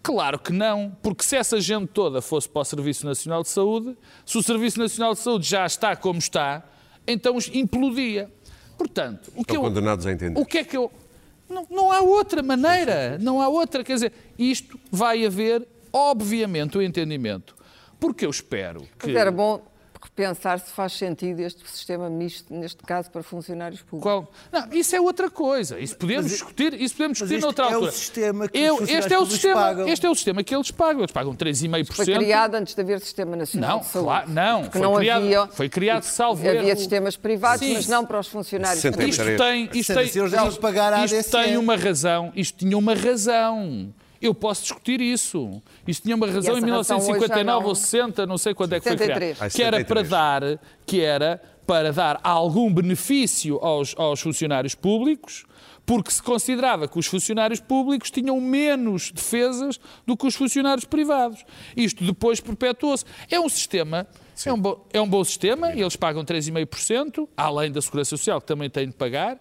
Claro 0.00 0.38
que 0.38 0.52
não, 0.52 0.96
porque 1.02 1.24
se 1.24 1.36
essa 1.36 1.60
gente 1.60 1.88
toda 1.88 2.22
fosse 2.22 2.48
para 2.48 2.62
o 2.62 2.64
Serviço 2.64 3.04
Nacional 3.04 3.42
de 3.42 3.48
Saúde, 3.48 3.96
se 4.24 4.38
o 4.38 4.42
Serviço 4.42 4.78
Nacional 4.78 5.12
de 5.12 5.20
Saúde 5.20 5.46
já 5.48 5.66
está 5.66 5.96
como 5.96 6.18
está, 6.20 6.64
então 7.06 7.36
implodia. 7.52 8.30
Portanto, 8.78 9.28
o 9.34 9.44
que 9.44 9.52
Estão 9.52 9.56
eu, 9.56 9.62
condenados 9.62 10.06
a 10.06 10.12
entender. 10.12 10.40
o 10.40 10.46
que 10.46 10.58
é 10.58 10.64
que 10.64 10.76
eu. 10.76 10.90
Não, 11.50 11.66
não 11.68 11.90
há 11.92 12.00
outra 12.00 12.42
maneira, 12.42 13.18
não 13.18 13.42
há 13.42 13.48
outra. 13.48 13.82
Quer 13.82 13.94
dizer, 13.94 14.12
isto 14.38 14.78
vai 14.90 15.26
haver, 15.26 15.66
obviamente, 15.92 16.78
o 16.78 16.82
entendimento. 16.82 17.57
Porque 18.00 18.24
eu 18.26 18.30
espero 18.30 18.80
que. 18.98 19.08
Mas 19.08 19.16
era 19.16 19.30
bom 19.30 19.60
repensar 20.00 20.60
se 20.60 20.70
faz 20.70 20.92
sentido 20.92 21.40
este 21.40 21.68
sistema 21.68 22.08
misto, 22.08 22.54
neste 22.54 22.80
caso, 22.84 23.10
para 23.10 23.20
funcionários 23.20 23.82
públicos. 23.82 24.02
Qual? 24.02 24.32
Não, 24.52 24.72
isso 24.72 24.94
é 24.94 25.00
outra 25.00 25.28
coisa. 25.28 25.78
Isso 25.80 25.96
podemos 25.96 26.30
discutir, 26.30 26.72
isso 26.80 26.94
podemos 26.94 27.18
discutir 27.18 27.34
este 27.34 27.44
noutra 27.44 27.64
é 27.64 27.68
o 27.68 27.74
altura. 27.74 27.90
sistema 27.92 28.48
que 28.48 28.58
Eu- 28.58 28.84
este 28.84 29.12
é 29.12 29.18
o 29.18 29.26
sistema, 29.26 29.54
pagam. 29.60 29.88
Este 29.88 30.06
é 30.06 30.10
o 30.10 30.14
sistema 30.14 30.44
que 30.44 30.54
eles 30.54 30.70
pagam. 30.70 31.00
Eles 31.00 31.10
pagam 31.10 31.34
3,5%. 31.34 31.96
Foi 31.96 32.14
criado 32.14 32.54
antes 32.54 32.74
de 32.74 32.80
haver 32.80 33.00
Sistema 33.00 33.34
Nacional 33.36 33.70
Não, 33.70 33.78
de 33.80 33.86
Saúde. 33.86 34.06
claro, 34.06 34.30
não. 34.30 34.70
Foi 34.70 34.80
não 34.80 34.94
criado- 34.96 35.22
havia, 35.24 35.46
foi 35.48 35.68
criado, 35.68 36.02
salvo 36.04 36.48
Havia 36.48 36.62
erro. 36.68 36.78
sistemas 36.78 37.16
privados, 37.16 37.66
Sim. 37.66 37.74
mas 37.74 37.88
não 37.88 38.06
para 38.06 38.20
os 38.20 38.28
funcionários 38.28 38.80
públicos. 38.82 39.18
Isto 39.18 39.24
tem, 39.36 39.64
isto 39.64 39.94
tem, 39.94 40.04
assim, 40.04 41.16
isto 41.16 41.30
tem 41.32 41.56
uma 41.56 41.74
razão. 41.76 42.32
Isto 42.36 42.56
tinha 42.58 42.78
uma 42.78 42.94
razão. 42.94 43.92
Eu 44.20 44.34
posso 44.34 44.62
discutir 44.62 45.00
isso. 45.00 45.62
Isto 45.86 46.02
tinha 46.02 46.16
uma 46.16 46.26
razão 46.26 46.54
em 46.54 46.58
essa 46.58 46.66
razão 46.66 46.96
hoje 46.98 47.06
já 47.06 47.34
1959 47.36 47.62
não- 47.62 47.68
ou 47.68 47.74
60, 47.74 48.26
não 48.26 48.38
sei 48.38 48.54
quando 48.54 48.72
é 48.74 48.80
que 48.80 48.88
foi 48.88 48.98
73. 48.98 49.36
criado. 49.38 49.52
Que 49.52 49.62
era 49.62 49.76
para 49.84 50.00
73. 50.04 50.08
dar, 50.08 50.60
que 50.86 51.00
era 51.00 51.42
para 51.66 51.92
dar 51.92 52.18
algum 52.24 52.72
benefício 52.72 53.58
aos, 53.58 53.94
aos 53.96 54.20
funcionários 54.20 54.74
públicos, 54.74 55.44
porque 55.84 56.10
se 56.10 56.22
considerava 56.22 56.86
que 56.88 56.98
os 56.98 57.06
funcionários 57.06 57.60
públicos 57.60 58.10
tinham 58.10 58.38
menos 58.40 59.10
defesas 59.12 59.78
do 60.06 60.16
que 60.16 60.26
os 60.26 60.34
funcionários 60.34 60.84
privados. 60.84 61.44
Isto 61.76 62.04
depois 62.04 62.40
perpetuou-se. 62.40 63.04
É 63.30 63.38
um 63.40 63.48
sistema, 63.48 64.06
é 64.44 64.52
um, 64.52 64.58
bo- 64.60 64.86
é 64.92 65.00
um 65.00 65.08
bom 65.08 65.22
sistema, 65.24 65.72
eles 65.72 65.94
pagam 65.96 66.24
3,5%, 66.24 67.28
além 67.36 67.70
da 67.70 67.80
Segurança 67.80 68.10
Social, 68.16 68.40
que 68.40 68.46
também 68.46 68.68
têm 68.68 68.88
de 68.88 68.94
pagar. 68.94 69.38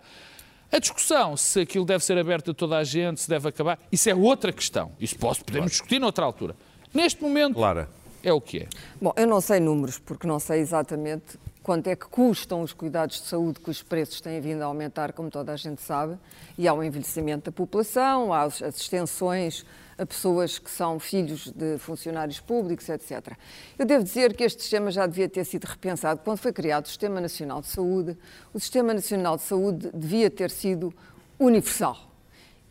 A 0.71 0.79
discussão 0.79 1.37
se 1.37 1.61
aquilo 1.61 1.85
deve 1.85 2.03
ser 2.03 2.17
aberto 2.17 2.51
a 2.51 2.53
toda 2.53 2.77
a 2.77 2.83
gente, 2.83 3.21
se 3.21 3.29
deve 3.29 3.47
acabar, 3.47 3.79
isso 3.91 4.09
é 4.09 4.15
outra 4.15 4.51
questão. 4.51 4.91
Isso 4.99 5.17
posso, 5.17 5.43
podemos 5.43 5.71
discutir 5.71 5.99
noutra 5.99 6.25
altura. 6.25 6.55
Neste 6.93 7.21
momento, 7.21 7.59
Lara, 7.59 7.89
é 8.23 8.33
o 8.33 8.41
que 8.41 8.59
é. 8.59 8.67
Bom, 9.01 9.13
eu 9.15 9.27
não 9.27 9.39
sei 9.39 9.59
números, 9.59 9.97
porque 9.97 10.27
não 10.27 10.39
sei 10.39 10.59
exatamente 10.59 11.39
quanto 11.63 11.87
é 11.87 11.95
que 11.95 12.05
custam 12.05 12.61
os 12.61 12.71
cuidados 12.71 13.21
de 13.21 13.27
saúde, 13.27 13.59
que 13.59 13.69
os 13.69 13.83
preços 13.83 14.21
têm 14.21 14.39
vindo 14.39 14.61
a 14.61 14.65
aumentar, 14.65 15.11
como 15.11 15.29
toda 15.29 15.51
a 15.51 15.57
gente 15.57 15.81
sabe, 15.81 16.17
e 16.57 16.65
há 16.67 16.73
o 16.73 16.81
envelhecimento 16.81 17.45
da 17.45 17.51
população, 17.51 18.33
há 18.33 18.43
as 18.43 18.61
extensões 18.61 19.65
a 19.97 20.05
pessoas 20.05 20.59
que 20.59 20.69
são 20.69 20.99
filhos 20.99 21.51
de 21.51 21.77
funcionários 21.77 22.39
públicos, 22.39 22.87
etc. 22.89 23.33
Eu 23.77 23.85
devo 23.85 24.03
dizer 24.03 24.35
que 24.35 24.43
este 24.43 24.61
sistema 24.61 24.91
já 24.91 25.05
devia 25.07 25.27
ter 25.27 25.45
sido 25.45 25.65
repensado. 25.65 26.21
Quando 26.23 26.37
foi 26.37 26.53
criado 26.53 26.85
o 26.85 26.87
Sistema 26.87 27.19
Nacional 27.19 27.61
de 27.61 27.67
Saúde, 27.67 28.17
o 28.53 28.59
Sistema 28.59 28.93
Nacional 28.93 29.37
de 29.37 29.43
Saúde 29.43 29.89
devia 29.93 30.29
ter 30.29 30.51
sido 30.51 30.93
universal. 31.39 31.97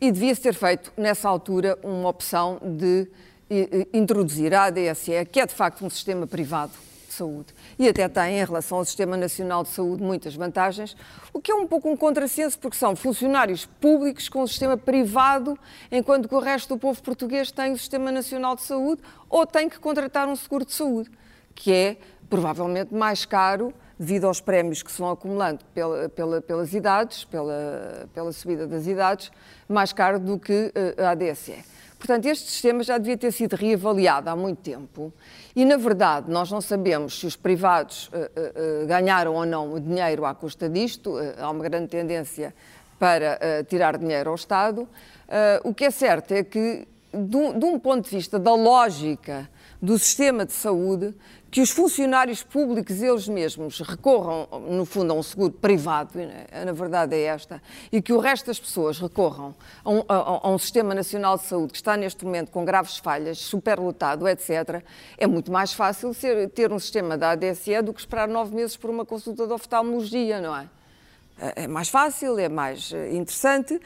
E 0.01 0.13
devia 0.13 0.35
ser 0.35 0.55
feito, 0.55 0.93
nessa 0.97 1.29
altura, 1.29 1.79
uma 1.83 2.09
opção 2.09 2.61
de 2.63 3.09
eh, 3.49 3.69
eh, 3.73 3.89
introduzir 3.93 4.55
a 4.55 4.65
ADSE, 4.65 5.25
que 5.33 5.41
é 5.41 5.47
de 5.47 5.55
facto 5.55 5.85
um 5.85 5.91
sistema 5.91 6.27
privado 6.27 6.73
saúde, 7.17 7.55
e 7.79 7.89
até 7.89 8.09
tem, 8.09 8.39
em 8.39 8.45
relação 8.45 8.79
ao 8.79 8.85
Sistema 8.85 9.17
Nacional 9.17 9.63
de 9.63 9.71
Saúde, 9.71 10.03
muitas 10.03 10.35
vantagens, 10.35 10.97
o 11.33 11.41
que 11.41 11.51
é 11.51 11.55
um 11.55 11.67
pouco 11.67 11.91
um 11.91 11.97
contrassenso, 11.97 12.59
porque 12.59 12.77
são 12.77 12.95
funcionários 12.95 13.67
públicos 13.67 14.29
com 14.29 14.43
o 14.43 14.49
sistema 14.49 14.77
privado, 14.77 15.59
enquanto 15.91 16.29
que 16.29 16.35
o 16.35 16.41
resto 16.41 16.75
do 16.75 16.79
povo 16.79 17.03
português 17.03 17.51
tem 17.51 17.73
o 17.73 17.79
Sistema 17.79 18.13
Nacional 18.13 18.55
de 18.55 18.63
Saúde 18.63 19.03
ou 19.29 19.47
tem 19.47 19.69
que 19.69 19.79
contratar 19.79 20.29
um 20.29 20.37
seguro 20.37 20.65
de 20.65 20.73
saúde, 20.73 21.11
que 21.55 21.73
é 21.73 21.97
provavelmente 22.29 22.95
mais 22.95 23.25
caro 23.25 23.73
devido 23.99 24.27
aos 24.27 24.41
prémios 24.41 24.83
que 24.83 24.93
se 24.93 24.99
vão 25.01 25.11
acumulando 25.11 25.65
pela- 25.75 26.09
pela- 26.09 26.41
pelas 26.41 26.75
idades, 26.75 27.25
pela, 27.25 28.09
pela 28.13 28.33
subida 28.33 28.67
das 28.67 28.87
idades, 28.87 29.31
mais 29.69 29.93
caro 29.93 30.19
do 30.19 30.39
que 30.39 30.73
eh, 30.75 31.03
a 31.03 31.11
ADSE. 31.11 31.65
Portanto, 31.99 32.27
este 32.27 32.51
sistema 32.51 32.83
já 32.83 32.99
devia 32.99 33.17
ter 33.17 33.33
sido 33.33 33.55
reavaliado 33.57 34.29
há 34.29 34.37
muito 34.37 34.61
tempo 34.61 35.11
e, 35.57 35.65
na 35.65 35.79
verdade, 35.79 36.31
nós 36.31 36.51
não 36.51 36.61
sabemos 36.61 37.19
se 37.19 37.27
os 37.27 37.37
privados 37.37 38.09
uh, 38.09 38.17
uh, 38.17 38.83
uh, 38.83 38.87
ganharam 38.87 39.35
ou 39.35 39.47
não 39.47 39.81
dinheiro 39.81 40.27
à 40.27 40.35
custa 40.35 40.69
disto. 40.69 41.15
há 41.39 41.51
uma 41.51 41.65
grande 41.65 41.89
tendência 41.89 42.55
para 42.99 43.65
tirar 43.69 43.97
dinheiro 43.99 44.29
ao 44.31 44.37
Estado. 44.37 44.89
o 45.65 45.75
que 45.75 45.85
é 45.85 45.91
certo 45.91 46.33
é 46.33 46.43
que, 46.43 46.87
de 47.13 47.37
um 47.65 47.79
ponto 47.79 48.09
de 48.09 48.17
vista 48.17 48.39
da 48.39 48.55
lógica 48.55 49.49
do 49.83 49.99
sistema 49.99 50.47
de 50.47 50.53
saúde, 50.53 51.15
que 51.51 51.61
os 51.61 51.71
funcionários 51.71 52.43
públicos 52.43 53.01
eles 53.01 53.29
mesmos 53.29 53.81
recorram, 53.81 54.49
no 54.69 54.85
fundo, 54.85 55.13
a 55.13 55.17
um 55.17 55.23
seguro 55.23 55.53
privado, 55.53 56.19
né, 56.19 56.47
na 56.65 56.73
verdade 56.73 57.15
é 57.15 57.23
esta, 57.23 57.63
e 57.91 58.03
que 58.03 58.13
o 58.13 58.19
resto 58.19 58.47
das 58.47 58.59
pessoas 58.59 58.99
recorram 58.99 59.55
a 59.85 59.91
um, 59.91 60.05
a, 60.09 60.47
a 60.47 60.51
um, 60.51 60.59
Sistema 60.59 60.95
Nacional 60.95 61.37
de 61.37 61.45
Saúde 61.45 61.73
que 61.73 61.79
está 61.79 61.97
neste 61.97 62.25
momento 62.25 62.51
com 62.51 62.65
graves 62.65 62.99
falhas, 62.99 63.39
superlotado, 63.39 64.29
etc., 64.29 64.83
é 65.17 65.27
muito 65.27 65.53
mais 65.53 65.73
fácil 65.73 66.13
ser, 66.13 66.51
ter 66.51 66.73
um 66.73 66.79
sistema 66.79 67.17
da 67.17 67.31
ADSE 67.31 67.81
do 67.83 67.95
que 67.95 68.01
esperar 68.01 68.29
nove 68.29 68.55
meses 68.55 68.77
por 68.77 68.91
uma 68.91 69.05
consulta 69.05 69.47
de 69.47 69.53
oftalmologia, 69.53 70.41
não 70.41 70.57
é? 70.57 70.69
É, 71.39 71.65
é 71.65 71.67
mais 71.69 71.89
fácil, 71.89 72.39
é 72.39 72.49
mais 72.49 72.93
eh, 72.93 73.15
interessante 73.15 73.81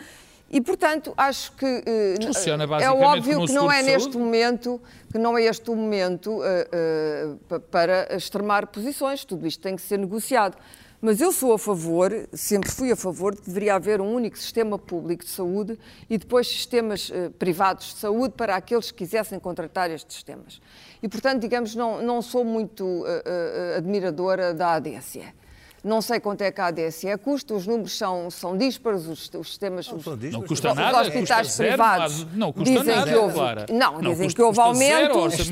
e, 0.50 0.60
portanto, 0.60 1.14
acho 1.16 1.52
que 1.52 1.64
uh, 1.64 2.26
Funciona 2.26 2.64
é 2.80 2.90
óbvio 2.90 3.46
que 3.46 3.52
não 3.52 3.70
é 3.70 3.82
neste 3.82 4.18
momento 4.18 4.80
que 5.12 5.18
não 5.18 5.38
é 5.38 5.44
este 5.44 5.70
o 5.70 5.76
momento 5.76 6.40
uh, 6.40 7.36
uh, 7.54 7.60
para 7.60 8.14
extremar 8.16 8.66
posições. 8.66 9.24
Tudo 9.24 9.46
isto 9.46 9.60
tem 9.60 9.76
que 9.76 9.82
ser 9.82 9.98
negociado. 9.98 10.56
Mas 11.00 11.20
eu 11.20 11.32
sou 11.32 11.54
a 11.54 11.58
favor, 11.58 12.12
sempre 12.32 12.70
fui 12.70 12.92
a 12.92 12.96
favor, 12.96 13.34
de 13.34 13.40
que 13.40 13.46
deveria 13.46 13.76
haver 13.76 14.02
um 14.02 14.12
único 14.12 14.36
sistema 14.36 14.78
público 14.78 15.24
de 15.24 15.30
saúde 15.30 15.78
e 16.10 16.18
depois 16.18 16.46
sistemas 16.46 17.10
privados 17.38 17.94
de 17.94 18.00
saúde 18.00 18.34
para 18.36 18.54
aqueles 18.54 18.90
que 18.90 18.98
quisessem 18.98 19.38
contratar 19.38 19.90
estes 19.90 20.16
sistemas. 20.16 20.60
E, 21.02 21.08
portanto, 21.08 21.40
digamos, 21.40 21.74
não, 21.74 22.02
não 22.02 22.20
sou 22.20 22.44
muito 22.44 23.02
admiradora 23.78 24.52
da 24.52 24.74
ADSE. 24.74 25.24
Não 25.82 26.02
sei 26.02 26.20
quanto 26.20 26.42
é 26.42 26.50
que 26.50 26.60
a 26.60 26.66
ADSE 26.66 27.16
custa, 27.18 27.54
os 27.54 27.66
números 27.66 27.96
são, 27.96 28.30
são 28.30 28.56
dísparos, 28.56 29.08
os, 29.08 29.30
os 29.34 29.48
sistemas. 29.48 29.88
Não, 29.88 29.96
os, 29.96 30.32
não 30.32 30.42
custa 30.42 30.74
nada, 30.74 31.00
os 31.00 31.08
hospitais 31.08 31.46
custa 31.46 31.64
privados 31.64 32.16
zero, 32.16 32.30
não 32.34 32.52
custa 32.52 32.70
dizem 32.70 32.96
nada, 32.96 33.10
que 33.10 33.16
houve, 33.16 33.34
Clara. 33.34 33.66
Não, 33.70 33.92
não 33.92 34.10
dizem 34.10 34.26
custa, 34.26 34.36
que 34.36 34.42
houve 34.42 34.60
aumentos. 34.60 35.50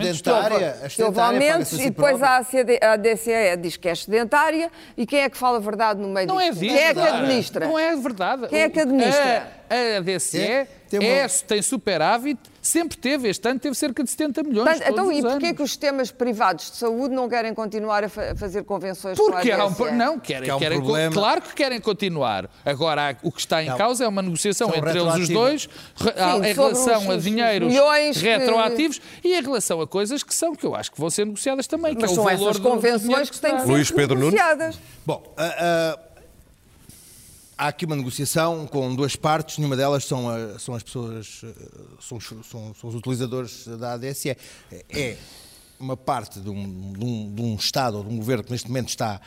que 0.95 1.03
houve 1.03 1.21
aumentos 1.21 1.73
e 1.73 1.91
depois 1.91 2.23
a, 2.23 2.37
a 2.37 2.93
ADCE 2.93 3.57
diz 3.61 3.77
que 3.77 3.89
é 3.89 3.93
excedentária. 3.93 4.71
E 4.97 5.07
quem 5.07 5.21
é 5.21 5.31
que 5.31 5.37
fala 5.37 5.57
a 5.57 5.61
verdade 5.61 6.01
no 6.01 6.09
meio 6.09 6.27
não 6.27 6.39
disto? 6.39 6.65
É 6.65 6.69
quem 6.69 6.79
é 6.79 6.95
que 6.95 7.01
administra? 7.01 7.67
Não 7.67 7.79
é 7.79 7.97
verdade. 7.97 8.49
Quem 8.49 8.61
é 8.61 8.69
que 8.69 8.81
administra? 8.81 9.49
A, 9.55 9.58
a 9.71 9.99
ADCE 9.99 10.39
é, 10.39 10.69
tem, 10.89 11.01
uma... 11.01 11.09
é, 11.09 11.29
tem 11.29 11.63
superávit 11.63 12.41
Sempre 12.69 12.99
teve, 12.99 13.29
este 13.29 13.49
ano 13.49 13.59
teve 13.59 13.75
cerca 13.75 14.05
de 14.05 14.11
70 14.11 14.43
milhões. 14.43 14.65
Mas, 14.67 14.81
então, 14.87 15.11
e 15.11 15.23
porquê 15.23 15.55
que 15.55 15.63
os 15.63 15.71
sistemas 15.71 16.11
privados 16.11 16.71
de 16.71 16.77
saúde 16.77 17.15
não 17.15 17.27
querem 17.27 17.55
continuar 17.55 18.05
a, 18.05 18.11
fa 18.11 18.35
fazer 18.37 18.63
convenções 18.65 19.17
Porque 19.17 19.51
com 19.57 19.63
a 19.63 19.67
um, 19.67 19.97
Não, 19.97 20.19
querem, 20.19 20.53
um 20.53 20.59
querem 20.59 21.11
claro 21.11 21.41
que 21.41 21.55
querem 21.55 21.81
continuar. 21.81 22.51
Agora, 22.67 23.17
o 23.23 23.33
que 23.33 23.41
está 23.41 23.63
em 23.63 23.71
não. 23.71 23.79
causa 23.79 24.05
é 24.05 24.09
uma 24.09 24.21
negociação 24.21 24.69
entre 24.75 24.99
eles 24.99 25.15
os 25.15 25.29
dois 25.31 25.63
Sim, 25.63 26.47
em 26.47 26.53
relação 26.53 27.11
a 27.11 27.17
dinheiros 27.17 27.73
retroativos 28.21 28.99
que... 28.99 29.29
e 29.29 29.35
em 29.35 29.41
relação 29.41 29.81
a 29.81 29.87
coisas 29.87 30.23
que 30.23 30.35
são, 30.35 30.55
que 30.55 30.67
eu 30.67 30.75
acho 30.75 30.93
que 30.93 31.01
vão 31.01 31.09
ser 31.09 31.25
negociadas 31.25 31.67
também. 31.67 31.97
Mas 31.99 32.13
que 32.13 32.19
é 32.19 32.21
o 32.21 32.25
valor 32.25 32.51
essas 32.51 32.59
convenções 32.59 33.31
que 33.31 33.41
têm 33.41 33.55
que 33.57 33.63
ser 33.63 33.67
Luís 33.67 33.91
Pedro 33.91 34.19
negociadas. 34.19 34.75
Nunes. 34.75 34.81
Bom, 35.07 35.23
uh, 35.27 35.95
uh, 35.97 36.08
há 37.59 37.69
aqui 37.69 37.85
uma 37.85 37.97
negociação 37.97 38.67
com 38.67 38.95
duas 38.95 39.17
partes, 39.17 39.59
nenhuma 39.59 39.77
delas 39.77 40.05
são, 40.05 40.31
a, 40.31 40.59
são 40.61 40.75
as 40.75 40.83
pessoas, 40.85 41.41
eh, 41.43 41.55
são, 42.01 42.21
são, 42.21 42.75
são, 42.75 42.89
os 42.89 42.95
utilizadores 42.95 43.67
da 43.67 43.95
ADSE. 43.95 44.37
É 44.89 45.17
uma 45.81 45.97
parte 45.97 46.39
de 46.41 46.49
um, 46.49 46.93
de, 46.93 47.05
um, 47.05 47.35
de 47.35 47.43
um, 47.43 47.57
Estado 47.57 47.99
ou 47.99 48.05
de 48.05 48.15
um 48.15 48.17
governo 48.17 48.45
que 48.45 48.53
neste 48.53 48.69
momento 48.69 48.89
está, 48.89 49.21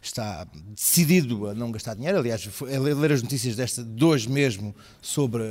está 0.00 0.46
decidido 0.68 1.48
a 1.48 1.54
não 1.54 1.72
gastar 1.72 1.94
dinheiro. 1.94 2.18
Aliás, 2.18 2.46
é 2.68 2.78
ler 2.78 3.12
as 3.12 3.22
notícias 3.22 3.56
desta, 3.56 3.82
de 3.82 4.04
hoje 4.04 4.28
mesmo 4.28 4.74
sobre. 5.00 5.42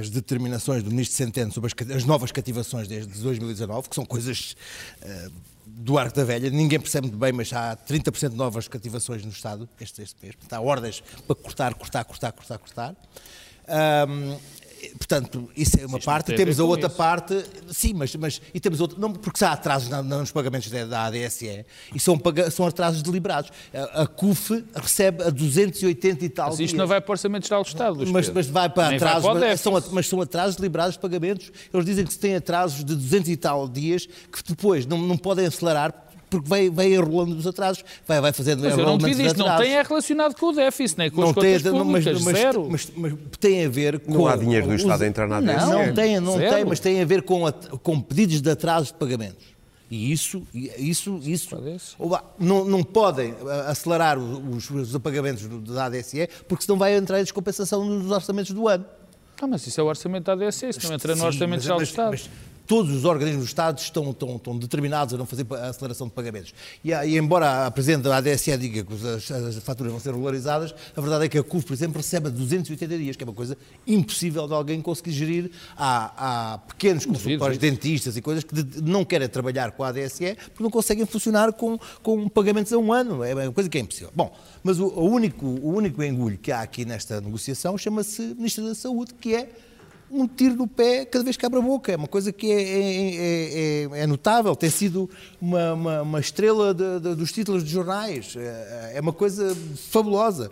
as 0.00 0.08
determinações 0.08 0.84
do 0.84 0.90
Ministro 0.90 1.16
Centeno 1.16 1.50
sobre 1.52 1.68
as, 1.68 1.90
as, 1.96 2.04
novas 2.04 2.30
cativações 2.30 2.86
desde 2.86 3.12
2019, 3.20 3.88
que 3.88 3.94
são 3.96 4.06
coisas 4.06 4.54
uh, 5.02 5.32
do 5.76 5.98
Arco 5.98 6.16
da 6.16 6.24
Velha, 6.24 6.50
ninguém 6.50 6.78
percebe 6.78 7.06
muito 7.06 7.18
bem, 7.18 7.32
mas 7.32 7.52
há 7.52 7.76
30% 7.76 8.30
de 8.30 8.36
novas 8.36 8.68
cativações 8.68 9.24
no 9.24 9.30
Estado 9.30 9.68
este, 9.80 10.02
este 10.02 10.16
mês. 10.22 10.34
Há 10.50 10.60
ordens 10.60 11.02
para 11.26 11.36
cortar, 11.36 11.74
cortar, 11.74 12.04
cortar, 12.04 12.32
cortar, 12.32 12.58
cortar. 12.58 12.96
Um, 14.08 14.36
portanto, 14.96 15.50
isso 15.56 15.78
é 15.78 15.86
uma 15.86 15.98
Isto 15.98 16.06
parte. 16.06 16.34
Temos 16.34 16.58
a 16.58 16.64
outra 16.64 16.88
isso. 16.88 16.96
parte, 16.96 17.44
sim, 17.68 17.92
mas, 17.94 18.14
mas 18.16 18.40
e 18.52 18.60
temos 18.60 18.80
outra, 18.80 18.98
não 18.98 19.12
porque 19.12 19.44
há 19.44 19.52
atrasos 19.52 19.88
na, 19.88 20.02
nos 20.02 20.32
pagamentos 20.32 20.70
da 20.70 21.06
ADSE 21.06 21.64
e 21.94 22.00
são, 22.00 22.20
são 22.50 22.66
atrasos 22.66 23.02
deliberados. 23.02 23.50
A, 23.72 24.02
a 24.02 24.06
CUF 24.06 24.64
recebe 24.74 25.22
a 25.24 25.30
280 25.30 26.24
e 26.24 26.28
tal. 26.28 26.50
Mas 26.50 26.60
isto 26.60 26.68
dias. 26.70 26.78
não 26.78 26.86
vai 26.86 27.00
para 27.00 27.10
o 27.10 27.12
Orçamento 27.12 27.46
Geral 27.46 27.62
do 27.62 27.66
Estado. 27.66 28.06
Mas, 28.06 28.28
mas, 28.30 28.46
vai 28.46 28.68
para 28.68 28.96
atrasos, 28.96 29.22
vai 29.22 29.34
para 29.34 29.48
mas, 29.48 29.60
são, 29.60 29.82
mas 29.92 30.08
são 30.08 30.20
atrasos 30.20 30.56
deliberados 30.56 30.94
de 30.94 31.00
pagamentos. 31.00 31.52
Eles 31.72 31.86
dizem 31.86 32.04
que 32.04 32.12
se 32.12 32.18
tem 32.18 32.36
atrasos 32.36 32.84
de 32.84 32.94
200 32.94 33.28
e 33.30 33.36
tal 33.36 33.68
dias 33.68 34.06
que 34.06 34.42
depois 34.48 34.86
não, 34.86 34.98
não 34.98 35.16
podem 35.16 35.46
acelerar 35.46 36.09
porque 36.30 36.48
vai, 36.48 36.70
vai 36.70 36.94
enrolando 36.94 37.36
os 37.36 37.46
atrasos, 37.46 37.84
vai, 38.06 38.20
vai 38.20 38.32
fazendo 38.32 38.62
Mas 38.62 38.78
eu 38.78 38.86
não 38.86 38.96
te 38.96 39.10
isto, 39.10 39.38
não 39.38 39.56
tem 39.58 39.74
é 39.74 39.82
relacionado 39.82 40.34
com 40.36 40.46
o 40.46 40.52
déficit, 40.52 40.98
nem 40.98 41.10
com 41.10 41.20
não 41.20 41.28
as 41.30 41.34
tem, 41.34 41.58
contas 41.58 41.72
públicas, 41.72 42.04
mas, 42.04 42.22
mas, 42.24 42.36
zero. 42.36 42.68
Mas, 42.70 42.92
mas, 42.96 43.14
tem 43.38 43.66
a 43.66 43.68
ver 43.68 43.98
com... 43.98 44.12
Não 44.14 44.26
há 44.26 44.36
dinheiro 44.36 44.68
do 44.68 44.74
Estado 44.74 45.02
a 45.02 45.06
entrar 45.06 45.26
na 45.26 45.38
ADSE. 45.38 45.66
Não, 45.66 45.86
não 45.86 45.94
tem, 45.94 46.20
não 46.20 46.38
zero. 46.38 46.54
tem, 46.54 46.64
mas 46.64 46.80
tem 46.80 47.02
a 47.02 47.04
ver 47.04 47.22
com, 47.22 47.46
a, 47.46 47.52
com 47.52 48.00
pedidos 48.00 48.40
de 48.40 48.50
atraso 48.50 48.86
de 48.86 48.94
pagamentos. 48.94 49.60
E 49.90 50.12
isso, 50.12 50.46
isso, 50.54 51.20
isso 51.24 51.48
não, 52.38 52.64
não 52.64 52.84
podem 52.84 53.34
acelerar 53.66 54.16
os, 54.18 54.70
os 54.70 54.96
pagamentos 54.98 55.48
da 55.64 55.86
ADSE, 55.86 56.28
porque 56.46 56.64
senão 56.64 56.78
vai 56.78 56.94
entrar 56.94 57.18
em 57.18 57.24
descompensação 57.24 57.84
nos 57.84 58.12
orçamentos 58.12 58.52
do 58.52 58.68
ano. 58.68 58.86
Ah, 59.42 59.48
mas 59.48 59.66
isso 59.66 59.80
é 59.80 59.82
o 59.82 59.86
orçamento 59.86 60.24
da 60.26 60.34
ADSE, 60.34 60.68
isso 60.68 60.86
não 60.86 60.94
entra 60.94 61.16
no 61.16 61.24
orçamento 61.24 61.62
geral 61.62 61.78
do 61.78 61.82
Estado. 61.82 62.10
Mas, 62.12 62.30
todos 62.70 62.94
os 62.94 63.04
organismos 63.04 63.46
do 63.46 63.48
Estado 63.48 63.80
estão, 63.80 64.10
estão, 64.12 64.36
estão, 64.36 64.56
determinados 64.56 65.12
a 65.12 65.18
não 65.18 65.26
fazer 65.26 65.44
a 65.50 65.70
aceleração 65.70 66.06
de 66.06 66.12
pagamentos. 66.12 66.54
E, 66.84 66.92
e 66.92 67.18
embora 67.18 67.66
a 67.66 67.70
Presidente 67.72 68.02
da 68.04 68.16
ADSE 68.16 68.56
diga 68.56 68.84
que 68.84 68.94
as, 69.08 69.28
as, 69.28 69.56
faturas 69.56 69.90
vão 69.90 70.00
ser 70.00 70.12
regularizadas, 70.12 70.72
a 70.96 71.00
verdade 71.00 71.24
é 71.24 71.28
que 71.28 71.36
a 71.36 71.42
CUF, 71.42 71.66
por 71.66 71.72
exemplo, 71.72 71.96
recebe 71.96 72.28
a 72.28 72.30
280 72.30 72.96
dias, 72.96 73.16
que 73.16 73.24
é 73.24 73.26
uma 73.26 73.34
coisa 73.34 73.58
impossível 73.84 74.46
de 74.46 74.54
alguém 74.54 74.80
conseguir 74.80 75.10
gerir. 75.10 75.50
Há, 75.76 76.52
há 76.52 76.58
pequenos 76.58 77.04
consultórios, 77.04 77.58
dentistas 77.58 78.16
e 78.16 78.22
coisas 78.22 78.44
que 78.44 78.62
de, 78.62 78.80
não 78.82 79.04
querem 79.04 79.28
trabalhar 79.28 79.72
com 79.72 79.82
a 79.82 79.88
ADSE 79.88 80.36
porque 80.50 80.62
não 80.62 80.70
conseguem 80.70 81.04
funcionar 81.06 81.52
com, 81.52 81.76
com 82.04 82.28
pagamentos 82.28 82.72
a 82.72 82.78
um 82.78 82.92
ano. 82.92 83.24
É 83.24 83.34
uma 83.34 83.52
coisa 83.52 83.68
que 83.68 83.78
é 83.78 83.80
impossível. 83.80 84.12
Bom, 84.14 84.32
mas 84.62 84.78
o, 84.78 84.86
o 84.86 85.10
único, 85.10 85.44
o 85.44 85.74
único 85.74 86.00
engulho 86.04 86.38
que 86.38 86.52
há 86.52 86.60
aqui 86.60 86.84
nesta 86.84 87.20
negociação 87.20 87.76
chama-se 87.76 88.22
Ministro 88.22 88.64
da 88.64 88.76
Saúde, 88.76 89.12
que 89.14 89.34
é 89.34 89.50
um 90.10 90.26
tiro 90.26 90.56
no 90.56 90.66
pé 90.66 91.04
cada 91.04 91.24
vez 91.24 91.36
que 91.36 91.46
abre 91.46 91.58
a 91.58 91.62
boca. 91.62 91.92
É 91.92 91.96
uma 91.96 92.08
coisa 92.08 92.32
que 92.32 92.50
é, 92.50 92.62
é, 92.62 93.84
é, 93.94 94.02
é 94.02 94.06
notável. 94.06 94.54
Tem 94.56 94.70
sido 94.70 95.08
uma, 95.40 95.72
uma, 95.74 96.02
uma 96.02 96.20
estrela 96.20 96.74
de, 96.74 97.00
de, 97.00 97.14
dos 97.14 97.32
títulos 97.32 97.64
de 97.64 97.70
jornais. 97.70 98.34
É, 98.36 98.92
é 98.96 99.00
uma 99.00 99.12
coisa 99.12 99.56
fabulosa. 99.90 100.50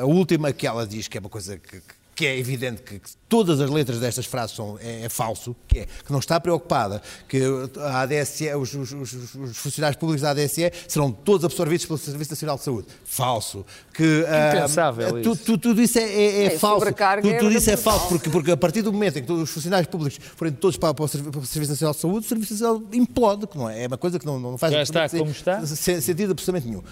A 0.00 0.04
última 0.04 0.52
que 0.52 0.66
ela 0.66 0.86
diz, 0.86 1.06
que 1.06 1.16
é 1.16 1.20
uma 1.20 1.30
coisa 1.30 1.56
que, 1.58 1.80
que 2.14 2.26
é 2.26 2.36
evidente 2.36 2.82
que, 2.82 3.00
todas 3.30 3.60
as 3.60 3.70
letras 3.70 4.00
destas 4.00 4.26
frases 4.26 4.56
são, 4.56 4.76
é, 4.82 5.04
é, 5.04 5.08
falso, 5.08 5.54
que 5.68 5.78
é 5.78 5.86
que 6.04 6.10
não 6.10 6.18
está 6.18 6.40
preocupada 6.40 7.00
que 7.28 7.40
a 7.78 8.00
ADSE, 8.02 8.52
os, 8.56 8.74
os, 8.74 8.92
os, 8.92 9.34
os, 9.34 9.56
funcionários 9.56 9.96
públicos 9.96 10.20
da 10.20 10.30
ADSE 10.30 10.72
serão 10.88 11.12
todos 11.12 11.44
absorvidos 11.44 11.86
pelo 11.86 11.96
Serviço 11.96 12.32
Nacional 12.32 12.56
de 12.56 12.64
Saúde. 12.64 12.88
Falso. 13.04 13.64
Que, 13.94 14.24
Impensável 14.48 15.14
uh, 15.14 15.22
tu, 15.22 15.36
tu, 15.36 15.58
tudo 15.58 15.80
isso 15.80 15.98
é, 15.98 16.02
é, 16.02 16.44
é 16.46 16.50
falso. 16.50 16.86
Tudo, 16.86 17.38
tudo 17.38 17.52
isso 17.52 17.70
é 17.70 17.76
falso, 17.76 18.08
porque, 18.08 18.28
porque 18.28 18.50
a 18.50 18.56
partir 18.56 18.82
do 18.82 18.92
momento 18.92 19.18
em 19.18 19.22
que 19.22 19.28
todos 19.28 19.44
os 19.44 19.50
funcionários 19.50 19.88
públicos 19.88 20.18
forem 20.34 20.52
todos 20.52 20.76
para, 20.76 20.92
para, 20.92 21.04
o, 21.04 21.08
Serviço 21.08 21.70
Nacional 21.70 21.94
de 21.94 22.00
Saúde, 22.00 22.26
o 22.26 22.28
Serviço 22.28 22.54
Nacional 22.54 22.82
implode, 22.92 23.46
que 23.46 23.56
não 23.56 23.70
é, 23.70 23.84
é 23.84 23.86
uma 23.86 23.98
coisa 23.98 24.18
que 24.18 24.26
não, 24.26 24.40
não 24.40 24.58
faz 24.58 24.72
Já 24.72 24.82
está 24.82 25.08
como 25.08 25.30
está? 25.30 25.64
sentido 25.64 26.32
absolutamente 26.32 26.66
nenhum. 26.66 26.82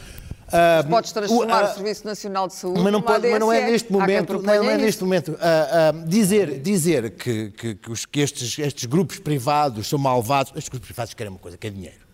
Uh, 0.49 0.89
Podes 0.89 1.13
transformar 1.13 1.63
o, 1.63 1.67
uh, 1.67 1.71
o 1.71 1.75
Serviço 1.75 2.07
Nacional 2.07 2.49
de 2.49 2.55
Saúde 2.55 2.81
mas 2.81 2.91
não, 2.91 3.03
pode, 3.03 3.29
mas 3.29 3.39
não 3.39 3.53
é 3.53 3.71
neste 3.71 3.93
momento, 3.93 4.33
não, 4.33 4.41
não 4.41 4.71
é 4.71 4.79
neste 4.79 5.05
momento 5.05 5.33
uh, 5.33 6.07
dizer, 6.29 6.61
dizer 6.61 7.11
que, 7.11 7.51
que, 7.51 7.75
que, 7.75 7.91
os, 7.91 8.05
que 8.05 8.21
estes, 8.21 8.59
estes 8.59 8.85
grupos 8.85 9.19
privados 9.19 9.89
são 9.89 9.99
malvados, 9.99 10.53
estes 10.55 10.69
grupos 10.69 10.89
privados 10.89 11.15
querem 11.15 11.33
uma 11.33 11.39
coisa, 11.39 11.57
que 11.57 11.67
é 11.67 11.71
dinheiro. 11.71 12.09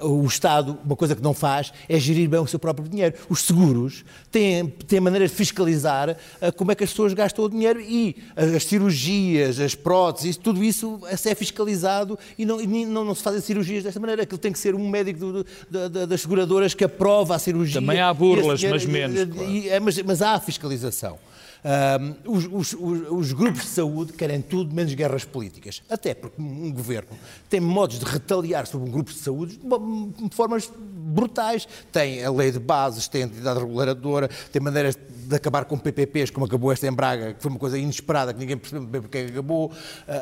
Uh, 0.00 0.22
o 0.22 0.24
Estado, 0.24 0.78
uma 0.84 0.94
coisa 0.94 1.16
que 1.16 1.22
não 1.22 1.34
faz, 1.34 1.72
é 1.88 1.98
gerir 1.98 2.28
bem 2.28 2.38
o 2.38 2.46
seu 2.46 2.60
próprio 2.60 2.88
dinheiro. 2.88 3.16
Os 3.28 3.42
seguros 3.42 4.04
têm, 4.30 4.68
têm 4.68 5.00
maneira 5.00 5.26
de 5.26 5.34
fiscalizar 5.34 6.10
uh, 6.10 6.52
como 6.56 6.70
é 6.70 6.76
que 6.76 6.84
as 6.84 6.90
pessoas 6.90 7.12
gastam 7.12 7.44
o 7.44 7.48
dinheiro 7.48 7.80
e 7.80 8.16
as 8.36 8.62
cirurgias, 8.62 9.58
as 9.58 9.74
próteses, 9.74 10.36
tudo 10.36 10.62
isso 10.62 11.00
é 11.10 11.34
fiscalizado 11.34 12.16
e 12.38 12.46
não, 12.46 12.60
e 12.60 12.86
não, 12.86 13.04
não 13.04 13.16
se 13.16 13.22
fazem 13.24 13.40
cirurgias 13.40 13.82
desta 13.82 13.98
maneira. 13.98 14.22
Aquilo 14.22 14.38
tem 14.38 14.52
que 14.52 14.60
ser 14.60 14.76
um 14.76 14.88
médico 14.88 15.18
do, 15.18 15.32
do, 15.68 15.88
do, 15.88 16.06
das 16.06 16.20
seguradoras 16.20 16.72
que 16.72 16.84
aprova 16.84 17.34
a 17.34 17.38
cirurgia. 17.40 17.80
Também 17.80 18.00
há 18.00 18.14
burlas, 18.14 18.62
mas 18.62 18.86
menos. 18.86 19.18
E, 19.48 19.68
é, 19.68 19.80
mas, 19.80 20.00
mas 20.02 20.22
há 20.22 20.38
fiscalização. 20.38 21.18
Ahm, 21.64 22.14
os, 22.24 22.46
os- 22.50 22.72
os- 22.78 23.10
os 23.10 23.32
grupos 23.32 23.62
de 23.62 23.68
saúde 23.68 24.12
querem 24.12 24.40
tudo 24.40 24.74
menos 24.74 24.94
guerras 24.94 25.24
políticas. 25.24 25.82
Até 25.90 26.14
porque 26.14 26.40
um 26.40 26.72
governo 26.72 27.08
tem 27.50 27.60
modos 27.60 27.98
de 27.98 28.04
retaliar 28.04 28.66
sobre 28.66 28.88
um 28.88 28.92
grupo 28.92 29.10
de 29.12 29.18
saúde 29.18 29.58
de 29.58 30.34
formas 30.36 30.70
brutais. 30.78 31.66
Tem 31.90 32.24
a 32.24 32.30
lei 32.30 32.52
de 32.52 32.58
bases, 32.60 33.08
tem 33.08 33.22
a 33.22 33.26
entidade 33.26 33.58
reguladora, 33.58 34.28
tem 34.52 34.62
maneiras 34.62 34.96
de 34.96 35.34
acabar 35.34 35.64
com 35.66 35.76
PPPs, 35.76 36.30
como 36.30 36.46
acabou 36.46 36.72
esta 36.72 36.86
em 36.86 36.92
Braga, 36.92 37.34
que 37.34 37.42
foi 37.42 37.50
uma 37.50 37.58
coisa 37.58 37.76
inesperada, 37.76 38.32
que 38.32 38.38
ninguém 38.40 38.56
percebeu 38.56 38.86
bem 38.86 39.00
porque 39.02 39.18
é 39.18 39.26
acabou. 39.26 39.70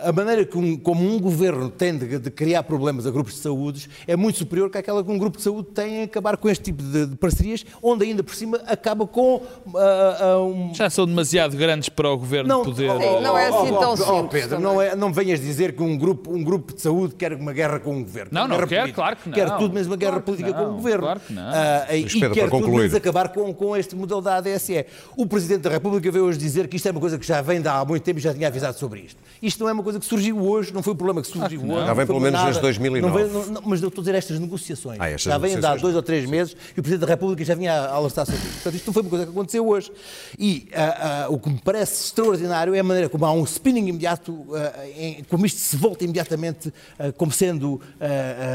A 0.03 0.11
maneira 0.13 0.45
que 0.45 0.57
um- 0.57 0.77
como 0.79 1.07
um 1.07 1.21
governo 1.21 1.69
tem 1.71 1.97
de, 1.97 2.19
de 2.19 2.31
criar 2.31 2.63
problemas 2.63 3.07
a 3.07 3.11
grupos 3.11 3.35
de 3.35 3.41
saúde 3.41 3.89
é 4.07 4.17
muito 4.17 4.39
superior 4.39 4.71
que 4.71 4.79
aquela 4.79 5.05
que 5.05 5.11
um 5.11 5.19
grupo 5.19 5.37
de 5.37 5.43
saúde 5.45 5.69
tem 5.75 5.97
em 5.99 6.03
acabar 6.05 6.37
com 6.39 6.49
este 6.49 6.65
tipo 6.65 6.83
de, 6.83 7.07
de 7.07 7.17
parcerias, 7.17 7.65
onde 7.83 8.05
ainda 8.05 8.23
por 8.25 8.35
cima 8.35 8.57
acaba 8.67 9.07
com 9.07 9.43
ah, 9.77 10.17
ah, 10.21 10.41
um, 10.41 10.75
Já 10.75 10.89
são 10.91 11.05
demasiado 11.07 11.26
grandes 11.55 11.89
para 11.89 12.11
o 12.11 12.17
governo 12.17 12.63
poder. 12.65 12.91
oh, 12.91 13.01
Sim, 13.01 13.21
não 13.23 13.39
é 13.39 13.49
assim 13.49 13.71
oh, 13.73 13.79
tão 13.79 13.91
oh, 13.91 13.93
oh, 13.93 13.97
simples 13.97 14.29
Pedro, 14.31 14.49
também. 14.51 14.65
não, 14.65 14.83
é, 14.83 14.97
não 14.97 15.13
venhas 15.13 15.41
dizer 15.41 15.75
que 15.75 15.83
um 15.83 15.97
grupo, 15.97 16.33
um 16.33 16.43
grupo 16.43 16.75
de 16.75 16.81
saúde 16.83 17.15
quer 17.15 17.33
uma 17.35 17.53
guerra 17.53 17.79
com 17.81 17.97
o 17.99 18.03
governo. 18.05 18.31
Não, 18.33 18.47
não 18.49 18.57
quer, 18.67 18.81
política. 18.81 18.93
claro 18.95 19.17
que 19.17 19.29
não. 19.29 19.35
Quer 19.35 19.51
tudo 19.57 19.73
menos 19.75 19.87
uma 19.87 19.97
guerra 19.97 20.13
Claro 20.13 20.25
política 20.25 20.53
com 20.53 20.63
não, 20.63 20.71
o 20.73 20.75
governo. 20.77 21.03
claro 21.03 21.21
que 21.21 21.33
não. 21.33 21.43
Ah, 21.43 21.87
e 21.97 22.05
Pedro, 22.05 22.31
quer 22.31 22.41
para 22.41 22.51
tudo 22.51 22.51
concluir. 22.63 22.79
menos 22.79 22.95
acabar 22.95 23.29
com, 23.29 23.55
com 23.55 23.77
este 23.77 23.95
modelo 23.97 24.21
da 24.21 24.37
ADSE. 24.37 24.87
O 25.17 25.27
Presidente 25.27 25.63
da 25.63 25.71
República 25.71 26.11
veio 26.11 26.25
hoje 26.25 26.39
dizer 26.39 26.69
que 26.69 26.77
isto 26.77 26.87
é 26.89 26.91
uma 26.91 27.01
coisa 27.01 27.19
que 27.19 27.27
já 27.27 27.41
vem 27.43 27.61
de 27.61 27.69
há 27.69 27.85
muito 27.85 28.03
tempo 28.03 28.19
e 28.19 28.23
já 28.23 28.33
tinha 28.33 28.49
avisado 28.49 28.79
sobre 28.79 29.01
isto. 29.01 29.19
Isto 29.43 29.61
não 29.63 29.69
é 29.69 29.73
uma 29.73 29.83
coisa 29.83 29.99
que 29.99 30.07
surgiu 30.07 30.39
hoje, 30.41 30.73
não 30.73 30.83
foi 30.83 30.93
um 30.93 30.97
problema 30.97 31.21
que 31.23 31.29
surgiu 31.29 31.61
hoje. 31.61 31.81
Já 31.81 31.87
não 31.87 31.95
vem 31.95 32.07
pelo 32.07 32.21
menos 32.21 32.33
nada. 32.35 32.47
desde 32.47 32.63
2009. 32.63 33.07
Não 33.07 33.15
veio- 33.15 33.29
não- 33.47 33.53
não, 33.55 33.63
mas 33.67 33.83
eu 33.83 33.89
estou 33.89 34.03
a 34.03 34.05
dizer 34.05 34.17
estas 34.17 34.39
negociações. 34.39 34.99
Ah, 35.01 35.09
estas 35.11 35.33
já 35.33 35.39
vêm 35.39 35.59
de 35.59 35.67
há 35.67 35.75
dois 35.77 35.95
ou 35.95 36.03
três 36.03 36.29
meses 36.29 36.57
e 36.77 36.81
o 36.81 36.83
Presidente 36.83 37.01
da 37.07 37.13
República 37.13 37.45
já 37.45 37.55
vinha 37.55 37.73
a 37.73 37.95
alertar 37.95 38.25
sobre 38.27 38.41
isto. 38.41 38.53
Portanto, 38.55 38.75
isto 38.75 38.87
não 38.87 38.93
foi 38.95 39.03
uma 39.03 39.11
coisa 39.11 39.25
que 39.27 39.31
aconteceu 39.33 39.67
hoje. 39.69 39.93
E 40.39 40.69
ah, 40.75 41.16
ah, 41.25 41.29
o 41.31 41.39
que 41.39 41.49
me 41.51 41.59
parece 41.59 42.05
extraordinário 42.05 42.75
é 42.75 42.79
a 42.81 42.83
maneira 42.83 43.09
como 43.09 43.25
há 43.25 43.33
um 43.33 43.45
spinning 43.45 43.89
imediato, 43.89 44.47
ah, 44.55 44.87
em- 44.89 45.25
como 45.25 45.45
isto 45.47 45.59
se 45.59 45.77
volta 45.77 46.05
imediatamente 46.05 46.73
ah, 46.99 47.13
como 47.13 47.31
sendo 47.33 47.81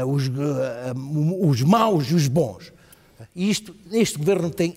os, 0.06 0.30
os 1.50 1.62
maus 1.62 2.06
e 2.10 2.14
os 2.14 2.28
bons. 2.28 2.72
E 3.34 3.48
isto, 3.50 3.74
este 3.92 4.18
governo 4.18 4.50
tem. 4.50 4.76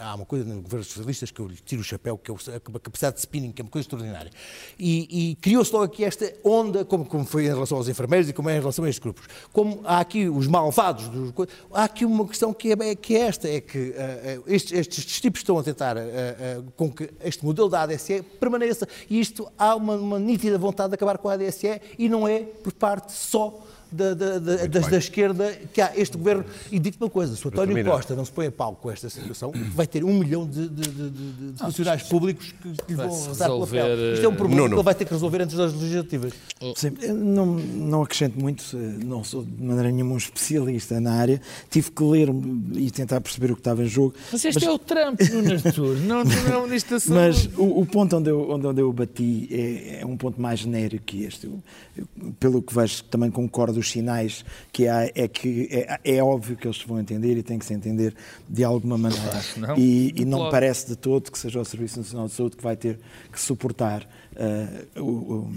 Há 0.00 0.14
uma 0.14 0.24
coisa 0.24 0.44
nos 0.44 0.62
governos 0.62 0.86
socialistas 0.88 1.30
que 1.30 1.40
eu 1.40 1.46
lhe 1.46 1.56
tiro 1.56 1.80
o 1.80 1.84
chapéu, 1.84 2.18
que 2.18 2.30
é 2.30 2.34
a 2.56 2.60
capacidade 2.60 3.16
de 3.16 3.20
spinning, 3.20 3.52
que 3.52 3.62
é 3.62 3.64
uma 3.64 3.70
coisa 3.70 3.84
extraordinária. 3.84 4.30
E, 4.78 5.30
e 5.30 5.34
criou-se 5.36 5.72
logo 5.72 5.84
aqui 5.84 6.04
esta 6.04 6.32
onda, 6.44 6.84
como, 6.84 7.04
como 7.04 7.24
foi 7.24 7.44
em 7.44 7.48
relação 7.48 7.78
aos 7.78 7.88
enfermeiros 7.88 8.28
e 8.28 8.32
como 8.32 8.48
é 8.50 8.56
em 8.56 8.60
relação 8.60 8.84
a 8.84 8.88
estes 8.88 9.02
grupos. 9.02 9.26
Como 9.52 9.80
há 9.84 10.00
aqui 10.00 10.28
os 10.28 10.46
malvados, 10.46 11.08
dos 11.08 11.32
há 11.72 11.84
aqui 11.84 12.04
uma 12.04 12.26
questão 12.26 12.52
que 12.52 12.72
é, 12.72 12.94
que 12.94 13.16
é 13.16 13.20
esta: 13.20 13.48
é 13.48 13.60
que 13.60 13.94
eh, 13.96 14.40
estes, 14.46 14.72
estes 14.72 15.20
tipos 15.20 15.40
estão 15.40 15.58
a 15.58 15.62
tentar 15.62 15.96
eh, 15.96 16.02
eh, 16.06 16.62
com 16.76 16.90
que 16.90 17.10
este 17.22 17.44
modelo 17.44 17.68
da 17.68 17.82
ADSE 17.82 18.22
permaneça. 18.40 18.86
E 19.08 19.20
isto 19.20 19.50
há 19.58 19.74
uma, 19.74 19.94
uma 19.94 20.18
nítida 20.18 20.58
vontade 20.58 20.90
de 20.90 20.94
acabar 20.94 21.18
com 21.18 21.28
a 21.28 21.34
ADSE 21.34 21.80
e 21.98 22.08
não 22.08 22.26
é 22.26 22.40
por 22.40 22.72
parte 22.72 23.12
só 23.12 23.62
da, 23.92 24.14
da, 24.14 24.38
da, 24.38 24.66
das- 24.66 24.86
da 24.88 24.96
esquerda 24.98 25.52
que 25.72 25.80
há 25.80 25.92
este 25.96 26.16
governo. 26.16 26.44
E 26.70 26.78
digo-te 26.78 27.02
uma 27.02 27.10
coisa: 27.10 27.36
se 27.36 27.44
o 27.44 27.48
António 27.48 27.74
terminar. 27.74 27.96
Costa 27.96 28.14
não 28.16 28.24
se 28.24 28.32
põe 28.32 28.46
a 28.46 28.52
pau 28.52 28.74
com 28.74 28.90
esta 28.90 29.08
situação, 29.10 29.52
vai 29.74 29.86
ter 29.86 30.02
um 30.04 30.18
milhão 30.18 30.46
de, 30.46 30.68
de- 30.68 30.88
de- 30.90 31.10
de- 31.10 31.52
de 31.52 31.58
funcionários 31.58 32.08
públicos 32.08 32.52
que, 32.62 32.68
que 32.72 32.92
lhe 32.92 32.94
vão 32.96 33.06
rezar 33.08 33.46
pela 33.46 33.58
resolver, 33.60 33.80
pele. 33.82 34.12
Isto 34.14 34.24
é 34.24 34.28
um 34.28 34.34
problema 34.34 34.62
Nuno. 34.62 34.70
que 34.70 34.76
ele 34.76 34.84
vai 34.84 34.94
ter 34.94 35.04
que 35.04 35.12
resolver 35.12 35.42
antes 35.42 35.56
das 35.56 35.72
legislativas. 35.74 36.32
Sim, 36.76 36.92
eu 37.02 37.14
não, 37.14 37.46
não 37.46 38.02
acrescento 38.02 38.38
muito, 38.40 38.64
eh, 38.74 39.04
não 39.04 39.22
sou 39.24 39.44
de 39.44 39.62
maneira 39.62 39.90
nenhuma 39.90 40.14
um 40.14 40.16
especialista 40.16 41.00
na 41.00 41.12
área, 41.12 41.40
tive 41.70 41.90
que 41.90 42.02
ler 42.04 42.28
e 42.74 42.90
tentar 42.90 43.20
perceber 43.20 43.50
o 43.50 43.54
que 43.54 43.60
estava 43.60 43.82
em 43.82 43.88
jogo. 43.88 44.14
Mas 44.30 44.44
este 44.44 44.64
é 44.64 44.70
o 44.70 44.78
Trump 44.78 45.20
no 45.20 45.52
Artur, 45.68 45.96
não, 45.98 46.24
não 46.24 46.52
é 46.52 46.56
o 46.58 46.64
Ministro 46.64 46.94
da 46.96 47.00
Saúde. 47.00 47.14
Mas 47.20 47.46
o, 47.58 47.80
o 47.80 47.86
ponto 47.86 48.16
onde 48.16 48.30
eu, 48.30 48.50
onde, 48.50 48.66
onde 48.66 48.80
eu 48.80 48.92
bati 48.92 49.48
é, 49.50 50.00
é 50.02 50.06
um 50.06 50.16
ponto 50.16 50.40
mais 50.40 50.60
genérico 50.60 51.04
que 51.04 51.24
este. 51.24 51.46
Eu- 51.46 51.62
eu, 51.96 52.06
pelo 52.40 52.62
que 52.62 52.74
vejo, 52.74 53.04
também 53.04 53.30
concordo, 53.30 53.81
os 53.82 53.90
sinais 53.90 54.44
que 54.72 54.88
há 54.88 55.04
é 55.14 55.28
que 55.28 55.68
é, 55.70 56.00
é 56.16 56.22
óbvio 56.22 56.56
que 56.56 56.66
eles 56.66 56.78
se 56.78 56.86
vão 56.86 56.98
entender 56.98 57.36
e 57.36 57.42
tem 57.42 57.58
que 57.58 57.64
se 57.66 57.74
entender 57.74 58.14
de 58.48 58.64
alguma 58.64 58.96
maneira. 58.96 59.40
não. 59.58 59.76
E, 59.76 60.14
e 60.16 60.24
Não 60.24 60.50
parece 60.50 60.86
de 60.88 60.96
todo 60.96 61.30
que 61.30 61.38
seja 61.38 61.60
o 61.60 61.64
Serviço 61.64 61.98
Nacional 61.98 62.26
de 62.28 62.32
Saúde 62.34 62.56
que 62.56 62.62
vai 62.62 62.76
ter 62.76 62.98
que 63.30 63.40
suportar 63.40 64.08
eh, 64.34 64.86
o- 64.96 65.02
o- 65.02 65.50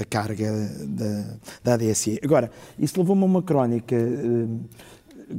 a- 0.00 0.04
carga 0.06 0.50
da, 0.86 1.34
da 1.62 1.74
ADSE. 1.74 2.18
Agora, 2.24 2.50
isso 2.78 2.98
levou-me 2.98 3.22
a 3.22 3.26
uma 3.26 3.42
crónica 3.42 3.94
eh, 3.94 4.46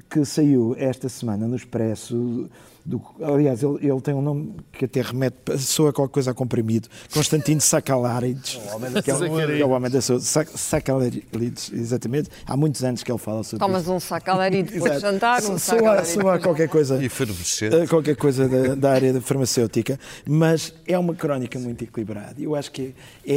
que 0.10 0.24
saiu 0.26 0.76
esta 0.78 1.10
semana 1.10 1.48
no 1.48 1.56
Expresso. 1.56 2.50
Do, 2.86 3.02
aliás, 3.22 3.64
ele, 3.64 3.78
ele 3.82 4.02
tem 4.02 4.14
um 4.14 4.22
nome 4.22 4.56
que 4.74 4.84
até 4.84 5.02
remete, 5.02 5.38
soa 5.58 5.94
qualquer 5.94 6.14
coisa 6.14 6.32
a 6.32 6.34
comprimido. 6.34 6.90
Constantino 7.14 7.62
Sacalarides, 7.64 8.56
que 9.04 9.10
é 9.10 9.16
o, 9.16 9.20
que 9.46 9.62
é 9.62 9.66
o 9.66 9.70
homem 9.70 9.90
da 9.90 10.02
saúde. 10.02 10.26
Sa- 10.26 10.46
Sacalarides, 10.46 11.72
exatamente. 11.74 12.30
Há 12.46 12.58
muitos 12.58 12.84
anos 12.84 13.02
que 13.02 13.10
ele 13.12 13.18
fala 13.20 13.44
sobre 13.44 13.66
Tomas 13.66 13.84
isso. 13.84 13.94
um 13.94 14.00
sacalari 14.02 14.64
depois 14.64 14.84
de 14.84 14.90
Exato. 14.98 15.14
jantar, 15.14 15.44
um 15.46 15.58
Soa, 15.58 16.04
soa 16.04 16.40
qualquer 16.40 16.68
coisa. 16.68 16.98
Uh, 16.98 17.88
qualquer 17.88 18.16
coisa 18.18 18.50
da, 18.50 18.76
da 18.76 18.92
área 18.92 19.14
da 19.14 19.22
farmacêutica, 19.22 19.98
mas 20.28 20.74
é 20.86 20.98
uma 21.00 21.16
crónica 21.16 21.58
muito 21.60 21.84
equilibrada. 21.84 22.36
Eu 22.38 22.54
acho 22.56 22.72
que 22.72 22.94
é, 23.26 23.36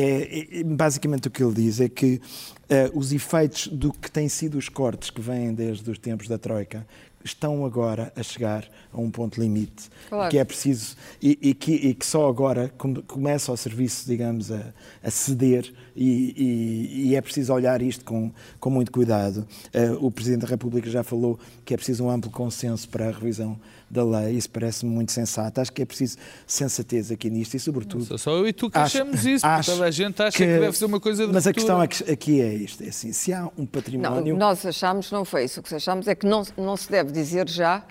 é- 0.57 0.61
é- 0.61 0.65
basicamente 0.65 1.29
o 1.29 1.31
que 1.31 1.43
ele 1.43 1.55
diz 1.55 1.81
é 1.81 1.89
que 1.89 2.21
uh, 2.69 2.99
os 2.99 3.13
efeitos 3.13 3.69
do 3.69 3.93
que 3.93 4.11
têm 4.11 4.29
sido 4.29 4.59
os 4.59 4.69
cortes 4.69 5.11
que 5.11 5.21
vêm 5.21 5.55
desde 5.55 5.89
os 5.91 5.99
tempos 5.99 6.27
da 6.27 6.37
Troika 6.37 6.85
estão 7.27 7.67
agora 7.67 8.13
a 8.17 8.23
chegar 8.23 8.65
a 8.93 8.99
um 9.01 9.11
ponto 9.11 9.41
limite 9.41 9.91
Claro. 10.09 10.31
que 10.31 10.39
é 10.39 10.45
preciso 10.45 10.97
e, 11.21 11.39
e 11.43 11.55
que, 11.55 11.73
e 11.73 11.95
que 11.95 12.07
só 12.07 12.29
agora 12.29 12.73
come- 12.79 13.03
começa 13.03 13.53
o 13.53 13.57
serviço, 13.57 14.07
digamos, 14.07 14.51
a, 14.51 14.73
a 15.03 15.11
ceder 15.11 15.73
e, 15.97 16.35
e- 16.37 17.09
e 17.09 17.15
é 17.17 17.21
preciso 17.21 17.53
olhar 17.53 17.81
isto 17.83 18.05
com, 18.05 18.31
com 18.61 18.71
muito 18.71 18.93
cuidado. 18.93 19.47
Uh, 19.75 20.07
o 20.07 20.11
Presidente 20.11 20.43
da 20.43 20.49
República 20.49 20.89
já 20.91 21.03
falou 21.03 21.39
que 21.65 21.73
é 21.75 21.77
preciso 21.77 22.05
um 22.05 22.11
amplo 22.11 22.31
consenso 22.31 22.89
para 22.89 23.09
a 23.09 23.11
revisão 23.11 23.59
da 23.89 24.05
lei, 24.05 24.35
isso 24.37 24.51
parece-me 24.51 24.91
muito 24.93 25.13
sensato. 25.13 25.61
Acho 25.61 25.73
que 25.73 25.81
é 25.81 25.85
preciso 25.87 26.17
sensatez 26.47 27.11
aqui 27.11 27.31
nisto 27.31 27.55
e, 27.55 27.61
sobretudo, 27.61 28.05
Só- 28.05 28.19
Só 28.19 28.31
eu 28.33 28.47
e 28.49 28.53
tu 28.53 28.69
que 28.71 28.77
Acho- 28.79 28.99
achamos 28.99 29.25
isso, 29.25 29.43
porque 29.43 29.61
acho 29.61 29.71
toda 29.73 29.85
a 29.85 29.91
gente 29.91 30.23
acha 30.23 30.37
que, 30.37 30.45
deve 30.47 30.77
ser 30.77 30.85
uma 30.87 30.99
coisa 31.01 31.27
de 31.27 31.33
Mas 31.33 31.47
a 31.47 31.53
questão 31.53 31.83
é 31.83 31.87
que 31.87 32.11
aqui 32.11 32.41
é 32.41 32.53
isto: 32.55 32.83
é 32.83 32.89
assim, 32.89 33.13
se 33.13 33.33
há 33.33 33.47
um 33.47 33.51
Não, 33.59 33.67
património. 33.67 34.21
o 34.35 34.37
que 34.37 34.41
nós 34.41 34.67
achamos 34.67 35.11
não 35.13 35.25
foi 35.25 35.45
isso. 35.45 35.61
O 35.61 35.63
que 35.63 35.75
achamos 35.75 36.09
é 36.09 36.15
que 36.15 36.27
não, 36.27 36.43
não 36.57 36.77
se 36.77 36.91
deve 36.91 37.13
dizer 37.13 37.49
já 37.49 37.85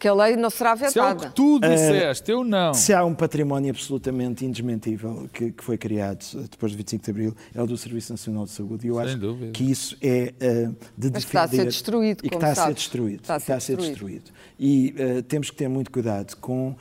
que 0.00 0.08
a 0.08 0.14
lei 0.14 0.34
não 0.34 0.48
será 0.50 0.74
Isso 0.74 0.84
é 0.84 0.88
o 0.88 0.90
vetada. 1.10 1.28
que 1.28 1.34
tu 1.34 1.60
disseste, 1.60 2.30
eu 2.32 2.42
não. 2.42 2.72
Se 2.74 2.92
há 2.92 3.04
um 3.04 3.14
património 3.14 3.70
absolutamente 3.70 4.44
indesmentível 4.44 5.28
que, 5.32 5.52
que 5.52 5.62
foi 5.62 5.76
criado 5.78 6.24
depois 6.50 6.72
de 6.72 6.78
25 6.78 7.04
de 7.04 7.10
Abril, 7.10 7.36
é 7.54 7.62
o 7.62 7.66
do 7.66 7.76
Serviço 7.76 8.12
Nacional 8.12 8.44
de 8.46 8.50
Saúde. 8.52 8.86
E 8.86 8.88
eu 8.90 8.94
Sem 8.96 9.04
acho 9.04 9.18
dúvida. 9.18 9.52
que 9.52 9.70
isso 9.70 9.96
é 10.02 10.34
eh, 10.40 10.70
de 10.96 11.10
Mas 11.12 11.24
que 11.24 11.28
está 11.28 11.42
a 11.42 11.46
ser 11.46 11.50
defender- 11.52 11.70
destruído, 11.70 12.18
E 12.20 12.22
que 12.22 12.30
como 12.30 12.38
está 12.42 12.48
a 12.50 12.54
ser 12.54 12.60
sabes. 12.62 12.76
destruído. 12.76 13.20
Está 13.20 13.34
a 13.34 13.38
ser 13.38 13.42
Está 13.42 13.54
a 13.56 13.60
ser 13.60 13.76
destruído. 13.76 14.22
destruído. 14.24 14.40
E 14.58 14.94
eh, 14.98 15.22
temos 15.22 15.50
que 15.50 15.56
ter 15.56 15.68
muito 15.68 15.90
cuidado 15.90 16.34
com 16.38 16.74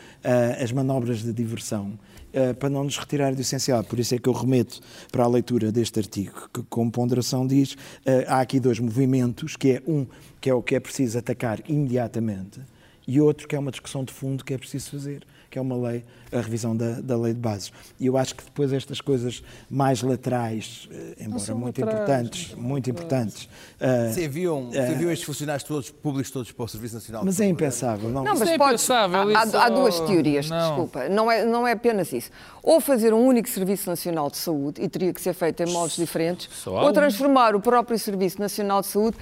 as 0.61 0.71
manobras 0.71 1.21
de 1.21 1.33
diversão. 1.33 1.99
eh, 2.31 2.53
para 2.53 2.69
não 2.69 2.83
nos 2.83 2.95
retirar 2.95 3.33
do 3.33 3.41
essencial. 3.41 3.83
Por 3.83 3.97
isso 3.97 4.13
é 4.13 4.19
que 4.19 4.29
eu 4.29 4.33
remeto 4.33 4.79
para 5.11 5.23
a 5.23 5.27
leitura 5.27 5.71
deste 5.71 5.97
artigo, 5.99 6.47
que, 6.53 6.61
com 6.69 6.87
ponderação, 6.87 7.47
diz 7.47 7.75
eh, 8.05 8.23
há 8.27 8.39
aqui 8.39 8.59
dois 8.59 8.79
movimentos, 8.79 9.55
que 9.55 9.71
é 9.71 9.81
um 9.87 10.05
que 10.39 10.47
é 10.47 10.53
o 10.53 10.61
que 10.61 10.75
é 10.75 10.79
preciso 10.79 11.17
atacar 11.17 11.59
imediatamente, 11.67 12.61
e 13.09 13.19
outro 13.19 13.47
que 13.47 13.55
é 13.55 13.59
uma 13.59 13.71
discussão 13.71 14.03
de 14.03 14.13
fundo 14.13 14.45
que 14.45 14.53
é 14.53 14.57
preciso 14.57 14.91
fazer, 14.91 15.23
que 15.49 15.57
é 15.57 15.61
uma 15.61 15.75
lei, 15.75 16.05
a 16.31 16.41
revisão 16.41 16.77
da, 16.77 17.01
da 17.01 17.17
lei 17.17 17.33
de 17.33 17.39
bases. 17.39 17.73
E 17.99 18.05
eu 18.05 18.15
acho 18.15 18.35
que 18.35 18.43
depois 18.43 18.71
estas 18.71 19.01
coisas 19.01 19.41
mais 19.67 20.03
laterais, 20.03 20.87
eh, 20.91 21.15
embora 21.21 21.55
muito 21.55 21.81
laterais, 21.81 22.03
importantes, 22.03 22.53
muito 22.53 22.87
importantes, 22.87 23.49
eh, 23.79 24.11
Você 24.11 24.27
viu, 24.27 24.69
você 24.69 24.93
viu 24.93 25.11
estes 25.11 25.25
funcionários 25.25 25.63
todos, 25.63 25.89
públicos 25.89 26.29
todos 26.29 26.51
para 26.51 26.63
o 26.63 26.67
Serviço 26.67 26.93
Nacional 26.93 27.21
de 27.23 27.25
mas 27.25 27.39
é 27.39 27.47
impensável. 27.47 28.11
Não, 28.11 28.23
Não, 28.23 28.37
mas 28.37 28.47
é 28.47 28.57
pode, 28.59 28.73
impensável, 28.75 29.21
há, 29.35 29.43
isso 29.43 29.57
há 29.57 29.69
duas 29.69 29.99
teorias, 30.01 30.47
não. 30.47 30.67
desculpa. 30.67 31.09
Não 31.09 31.31
é, 31.31 31.43
não 31.43 31.67
é 31.67 31.71
apenas 31.71 32.13
isso. 32.13 32.29
Ou 32.61 32.79
fazer 32.79 33.11
um 33.11 33.25
único 33.25 33.49
Serviço 33.49 33.89
Nacional 33.89 34.29
de 34.29 34.37
Saúde, 34.37 34.83
e 34.83 34.87
teria 34.87 35.11
que 35.11 35.19
ser 35.19 35.33
feito 35.33 35.63
em 35.63 35.71
modos 35.71 35.95
diferentes, 35.95 36.47
ou 36.67 36.87
um. 36.87 36.93
transformar 36.93 37.55
o 37.55 37.59
próprio 37.59 37.97
Serviço 37.97 38.39
Nacional 38.39 38.81
de 38.81 38.87
Saúde, 38.87 39.17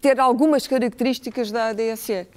ter 0.00 0.20
algumas 0.20 0.68
características 0.68 1.50
da 1.50 1.70
ADSE. 1.70 2.28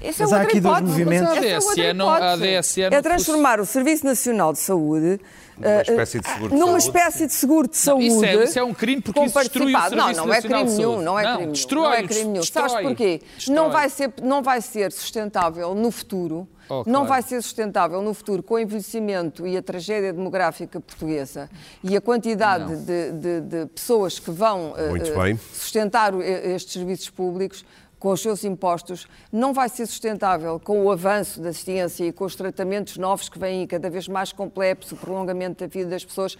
Essa 0.00 0.24
Mas 0.24 0.32
é 0.32 0.36
há 0.36 0.40
aqui 0.42 0.60
dois 0.60 0.76
hipótese. 0.78 0.90
movimentos. 1.04 1.36
Essa 1.38 1.80
é 1.80 1.90
A 1.90 2.04
outra 2.04 2.32
ADSE 2.32 2.80
não- 2.80 2.86
a 2.86 2.90
não 2.90 2.98
é 2.98 3.02
transformar 3.02 3.60
o 3.60 3.66
Serviço 3.66 4.04
Nacional 4.04 4.52
de 4.52 4.58
Saúde 4.58 5.18
Numa 5.56 5.68
eh, 5.70 5.82
espécie 5.82 6.20
de 6.20 6.28
seguro 6.28 6.48
de 6.50 6.54
numa 6.54 6.66
saúde. 6.66 6.84
espécie 6.84 7.26
de 7.26 7.32
seguro 7.32 7.68
de 7.68 7.76
saúde. 7.78 8.06
isso 8.08 8.24
é- 8.24 8.44
isso 8.44 8.58
é 8.58 8.62
um 8.64 8.74
crime 8.74 9.00
porque 9.00 9.20
isso 9.20 9.38
destrui 9.38 9.70
o 9.70 9.72
participado. 9.72 9.94
Serviço 10.02 10.20
Não, 10.20 10.26
não 10.26 10.32
é 10.34 10.36
Nacional 10.36 10.58
crime 10.60 10.70
de 10.70 10.76
nenhum, 10.76 10.90
Saúde. 10.92 11.04
não 11.04 11.18
é 11.18 11.22
Não, 11.22 11.28
crime 11.30 11.40
nenhum. 11.44 11.52
destrói, 11.52 11.82
Não 11.86 11.92
é 11.94 12.02
crime 12.02 12.24
nenhum. 12.24 12.40
destrói, 12.40 12.68
Sabes 12.68 12.86
porquê? 12.86 13.22
destrói. 13.36 13.56
Não 13.56 13.70
vai, 13.70 13.88
ser, 13.88 14.12
não 14.22 14.42
vai 14.42 14.60
ser 14.60 14.92
sustentável 14.92 15.74
no 15.74 15.90
futuro. 15.90 16.46
Oh, 16.68 16.78
Não 16.78 16.84
claro. 16.84 17.06
vai 17.06 17.22
ser 17.22 17.40
sustentável 17.42 18.02
no 18.02 18.12
futuro 18.12 18.42
com 18.42 18.54
o 18.54 18.58
envelhecimento 18.58 19.46
e 19.46 19.56
a 19.56 19.62
tragédia 19.62 20.12
demográfica 20.12 20.80
portuguesa 20.80 21.48
e 21.82 21.96
a 21.96 22.00
quantidade 22.00 22.76
de, 22.84 23.12
de- 23.12 23.40
de 23.40 23.66
pessoas 23.66 24.18
que 24.18 24.32
vão 24.32 24.74
bem. 25.22 25.38
sustentar 25.54 26.12
estes 26.20 26.72
serviços 26.72 27.08
públicos 27.08 27.64
com 27.98 28.10
os 28.10 28.20
seus 28.20 28.44
impostos, 28.44 29.06
não 29.32 29.52
vai 29.52 29.68
ser 29.68 29.86
sustentável 29.86 30.60
com 30.60 30.84
o 30.84 30.90
avanço 30.90 31.40
da 31.40 31.52
ciência 31.52 32.04
e 32.04 32.12
com 32.12 32.24
os 32.24 32.36
tratamentos 32.36 32.96
novos 32.98 33.28
que 33.28 33.38
vêm 33.38 33.66
cada 33.66 33.88
vez 33.88 34.06
mais 34.06 34.32
complexos, 34.32 34.92
o 34.92 34.96
prolongamento 34.96 35.64
da 35.64 35.66
vida 35.66 35.90
das 35.90 36.04
pessoas. 36.04 36.36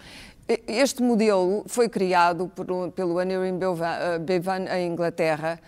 Este 0.67 1.01
modelo 1.01 1.63
foi 1.67 1.89
criado 1.89 2.49
por, 2.55 2.65
pelo 2.91 3.19
Aneurin 3.19 3.59
Bevan 4.21 4.65
em 4.71 4.87
Inglaterra 4.87 5.59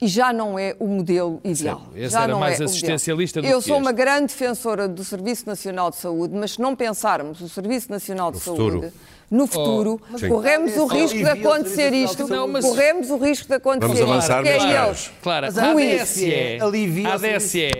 e 0.00 0.08
já 0.08 0.32
não 0.32 0.58
é 0.58 0.74
o 0.80 0.86
modelo 0.86 1.40
ideal. 1.44 1.82
Sim, 1.92 2.00
esse 2.00 2.12
já 2.12 2.22
era 2.24 2.32
não 2.32 2.40
mais 2.40 2.60
é 2.60 2.64
assistencialista 2.64 3.40
do 3.40 3.46
Eu 3.46 3.60
sou 3.60 3.78
uma 3.78 3.92
grande 3.92 4.26
defensora 4.26 4.88
do 4.88 5.04
Serviço 5.04 5.46
Nacional 5.46 5.90
de 5.90 5.96
Saúde, 5.96 6.34
mas 6.34 6.52
se 6.52 6.60
não 6.60 6.74
pensarmos 6.74 7.40
o 7.40 7.48
Serviço 7.48 7.90
Nacional 7.90 8.32
de 8.32 8.40
futuro. 8.40 8.80
Saúde 8.80 8.92
no 9.30 9.46
futuro, 9.46 10.00
Sim. 10.16 10.28
corremos 10.28 10.76
o 10.76 10.88
Sim. 10.88 10.94
risco 10.96 11.18
de 11.18 11.24
o 11.24 11.32
acontecer 11.32 11.92
isto. 11.92 12.26
Corremos 12.26 13.10
o 13.10 13.16
risco 13.16 13.48
de 13.48 13.54
acontecer 13.54 13.86
Vamos 13.88 14.00
isto. 14.00 14.10
avançar, 14.10 14.42
que 14.42 14.48
é 14.48 14.52
meus 14.52 14.64
eles. 14.64 14.74
caros. 14.76 15.10
Claro, 15.22 15.46
a 15.46 15.48
ADSE, 15.48 16.58
alivia 16.60 17.08
o 17.08 17.12
a 17.12 17.14
ADSE 17.14 17.70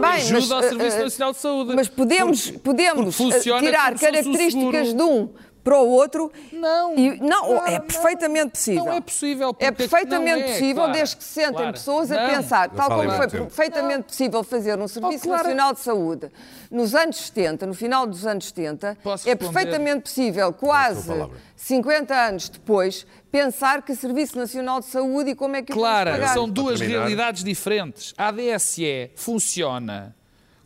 mas, 0.00 0.32
ajuda 0.32 0.54
ao 0.54 0.62
Serviço 0.62 0.96
eh, 0.96 1.02
Nacional 1.02 1.32
de 1.32 1.38
Saúde. 1.38 1.72
Mas 1.74 1.88
podemos, 1.88 2.50
podemos 2.50 3.20
eh, 3.20 3.40
tirar 3.40 3.92
o 3.92 3.98
características 3.98 4.94
de 4.94 5.02
um 5.02 5.28
para 5.62 5.78
o 5.78 5.88
outro. 5.88 6.30
Não, 6.52 6.96
e, 6.96 7.20
não, 7.20 7.46
claro, 7.46 7.66
é 7.70 7.78
não. 7.78 7.86
perfeitamente 7.86 8.50
possível. 8.50 8.84
Não 8.84 8.92
é 8.92 9.00
possível, 9.00 9.56
É 9.58 9.70
perfeitamente 9.70 10.42
não 10.42 10.48
é, 10.48 10.52
possível, 10.52 10.74
claro, 10.74 10.92
desde 10.92 11.16
que 11.16 11.24
se 11.24 11.30
sentem 11.34 11.52
claro. 11.54 11.72
pessoas 11.72 12.10
a 12.10 12.20
Não. 12.22 12.30
pensar, 12.34 12.68
Não 12.68 12.74
tal 12.76 12.88
como 12.88 13.10
foi 13.12 13.26
tempo. 13.28 13.44
perfeitamente 13.46 14.02
possível 14.04 14.42
fazer 14.44 14.76
no 14.76 14.88
Serviço 14.88 15.24
Oh, 15.24 15.28
claro. 15.28 15.42
Nacional 15.44 15.72
de 15.72 15.80
Saúde 15.80 16.30
nos 16.70 16.94
anos 16.94 17.16
70, 17.16 17.66
no 17.66 17.74
final 17.74 18.06
dos 18.06 18.26
anos 18.26 18.46
70, 18.46 18.98
Posso 19.02 19.28
é 19.28 19.32
responder? 19.32 19.52
perfeitamente 19.54 20.02
possível, 20.02 20.52
quase 20.52 21.06
palavra. 21.06 21.36
50 21.54 22.14
anos 22.14 22.48
depois, 22.48 23.06
pensar 23.30 23.82
que 23.82 23.94
Serviço 23.94 24.36
Nacional 24.36 24.80
de 24.80 24.86
Saúde 24.86 25.30
e 25.30 25.34
como 25.34 25.54
é 25.54 25.62
que 25.62 25.72
o 25.72 25.76
vamos 25.76 25.88
Clara, 25.88 26.10
pagar. 26.12 26.34
são 26.34 26.48
duas 26.48 26.80
realidades 26.80 27.44
diferentes. 27.44 28.12
A 28.18 28.28
ADSE 28.28 29.10
funciona 29.14 30.14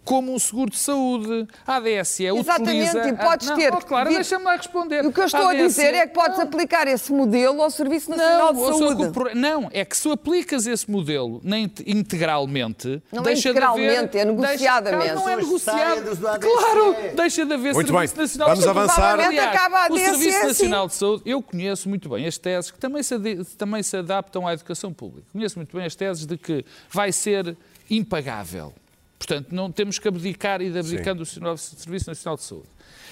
como 0.06 0.32
um 0.32 0.38
seguro 0.38 0.70
de 0.70 0.78
saúde. 0.78 1.46
A 1.66 1.76
ADSE 1.76 2.24
Exatamente, 2.26 2.88
utiliza... 2.90 3.08
e 3.08 3.12
podes 3.16 3.48
Não, 3.48 3.56
ter 3.56 3.74
oh, 3.74 3.78
Clara, 3.78 4.08
que- 4.08 4.14
deixa-me 4.14 4.44
lá 4.44 4.56
responder. 4.56 5.04
O 5.04 5.12
que 5.12 5.20
eu 5.20 5.24
estou 5.26 5.40
a 5.48 5.50
ADSE 5.50 5.66
dizer 5.66 5.94
é 5.94 6.06
que 6.06 6.14
podes 6.14 6.38
Não. 6.38 6.44
aplicar 6.44 6.86
esse 6.88 7.12
modelo 7.12 7.60
ao 7.60 7.68
Serviço 7.70 8.08
Nacional 8.10 8.54
de 8.54 8.60
Não, 8.60 8.70
o 8.70 8.78
Saúde. 8.78 9.34
não, 9.34 9.68
é 9.72 9.84
que 9.84 9.96
se 9.96 10.08
aplicas 10.10 10.66
esse 10.66 10.90
modelo 10.90 11.42
integralmente, 11.84 13.02
Não 13.12 13.20
é 13.22 13.24
deixa 13.24 13.52
de 13.52 13.58
haver, 13.58 14.04
integralmente, 14.04 14.18
é 14.18 14.24
negociadamente. 14.24 14.98
Deixa, 15.08 15.14
não 15.16 15.28
é 15.28 15.36
negociado. 15.36 16.38
Claro, 16.40 16.96
deixa 17.14 17.44
de 17.44 17.52
haver 17.52 17.74
Muito 17.74 17.92
Serviço 17.92 18.14
bem, 18.14 18.22
Nacional 18.22 18.48
vamos 18.48 18.58
de 18.60 18.64
Saúde. 18.64 18.78
avançar. 18.80 19.14
Provavelmente 19.16 19.40
acaba 19.40 19.86
a 19.86 19.92
O 19.92 19.98
Serviço 19.98 20.36
assim. 20.38 20.46
Nacional 20.46 20.86
de 20.86 20.94
Saúde, 20.94 21.22
eu 21.26 21.42
conheço 21.42 21.88
muito 21.88 22.08
bem 22.08 22.26
as 22.26 22.38
teses 22.38 22.70
que 22.70 22.78
também 22.78 23.02
se, 23.02 23.14
ade- 23.14 23.44
também 23.56 23.82
se 23.82 23.96
adaptam 23.96 24.46
à 24.46 24.52
educação 24.52 24.92
pública. 24.92 25.26
Conheço 25.32 25.58
muito 25.58 25.76
bem 25.76 25.84
as 25.84 25.94
teses 25.96 26.24
de 26.26 26.36
que 26.38 26.64
vai 26.90 27.10
ser 27.12 27.56
impagável. 27.90 28.72
Portanto, 29.18 29.48
não 29.52 29.72
temos 29.72 29.98
que 29.98 30.06
abdicar 30.06 30.60
e 30.60 30.70
de 30.70 30.78
abdicar 30.78 31.14
do 31.14 31.24
Sino- 31.24 31.56
Serviço 31.56 32.10
Nacional 32.10 32.36
de 32.36 32.42
Saúde. 32.42 32.68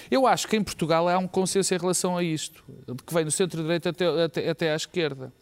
Eu 0.09 0.27
acho 0.27 0.47
que 0.47 0.55
em 0.55 0.63
Portugal 0.63 1.09
há 1.09 1.17
um 1.17 1.27
consenso 1.27 1.73
em 1.73 1.77
relação 1.77 2.15
a 2.15 2.23
isto, 2.23 2.63
que 3.05 3.13
vem 3.13 3.25
do 3.25 3.31
centro-direita 3.31 3.89
até, 3.89 4.23
até, 4.23 4.49
até 4.49 4.71
à 4.71 4.75
esquerda. 4.75 5.33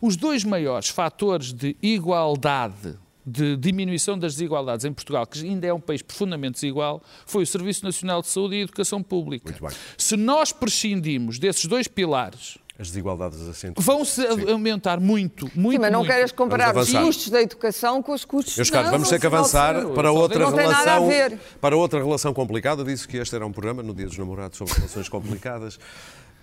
Os 0.00 0.16
dois 0.16 0.42
maiores 0.44 0.88
fatores 0.88 1.52
de 1.52 1.76
igualdade, 1.82 2.96
de 3.24 3.56
diminuição 3.56 4.18
das 4.18 4.32
desigualdades 4.34 4.84
em 4.84 4.92
Portugal, 4.92 5.26
que 5.26 5.40
ainda 5.44 5.66
é 5.66 5.72
um 5.72 5.80
país 5.80 6.02
profundamente 6.02 6.54
desigual, 6.54 7.02
foi 7.26 7.42
o 7.42 7.46
Serviço 7.46 7.84
Nacional 7.84 8.20
de 8.22 8.28
Saúde 8.28 8.56
e 8.56 8.58
a 8.58 8.62
Educação 8.62 9.02
Pública. 9.02 9.52
Se 9.96 10.16
nós 10.16 10.50
prescindimos 10.52 11.38
desses 11.38 11.64
dois 11.66 11.86
pilares, 11.86 12.58
As 12.78 12.86
desigualdades 12.86 13.40
acentuam. 13.48 13.84
vão-se 13.84 14.24
aumentar 14.50 15.00
muito, 15.00 15.50
muito, 15.52 15.72
Sim, 15.76 15.78
mas 15.80 15.90
não 15.90 16.00
muito. 16.00 16.12
queres 16.12 16.30
comparar 16.30 16.72
Vamos 16.72 16.88
os 16.88 16.98
custos 17.00 17.28
da 17.28 17.42
educação 17.42 18.00
com 18.00 18.12
os 18.12 18.24
custos 18.24 18.56
Meus 18.56 18.70
caros, 18.70 18.90
vamos 18.90 19.08
ter 19.08 19.18
que 19.18 19.26
avançar 19.26 19.84
para 19.88 20.12
outra 20.12 20.38
Não 20.38 20.52
tem 20.52 20.68
nada 20.68 20.78
a 20.78 20.84
relação, 20.84 21.08
ver. 21.08 21.38
para 21.60 21.76
outra 21.76 21.98
relação 21.98 22.32
complicada. 22.32 22.84
Disse 22.84 23.08
que 23.08 23.16
este 23.16 23.34
era 23.34 23.44
um 23.44 23.50
programa 23.50 23.82
no 23.82 23.92
Dia 23.92 24.06
dos 24.06 24.16
Namorados 24.16 24.56
sobre 24.58 24.74
relações 24.74 25.08
complicadas. 25.08 25.76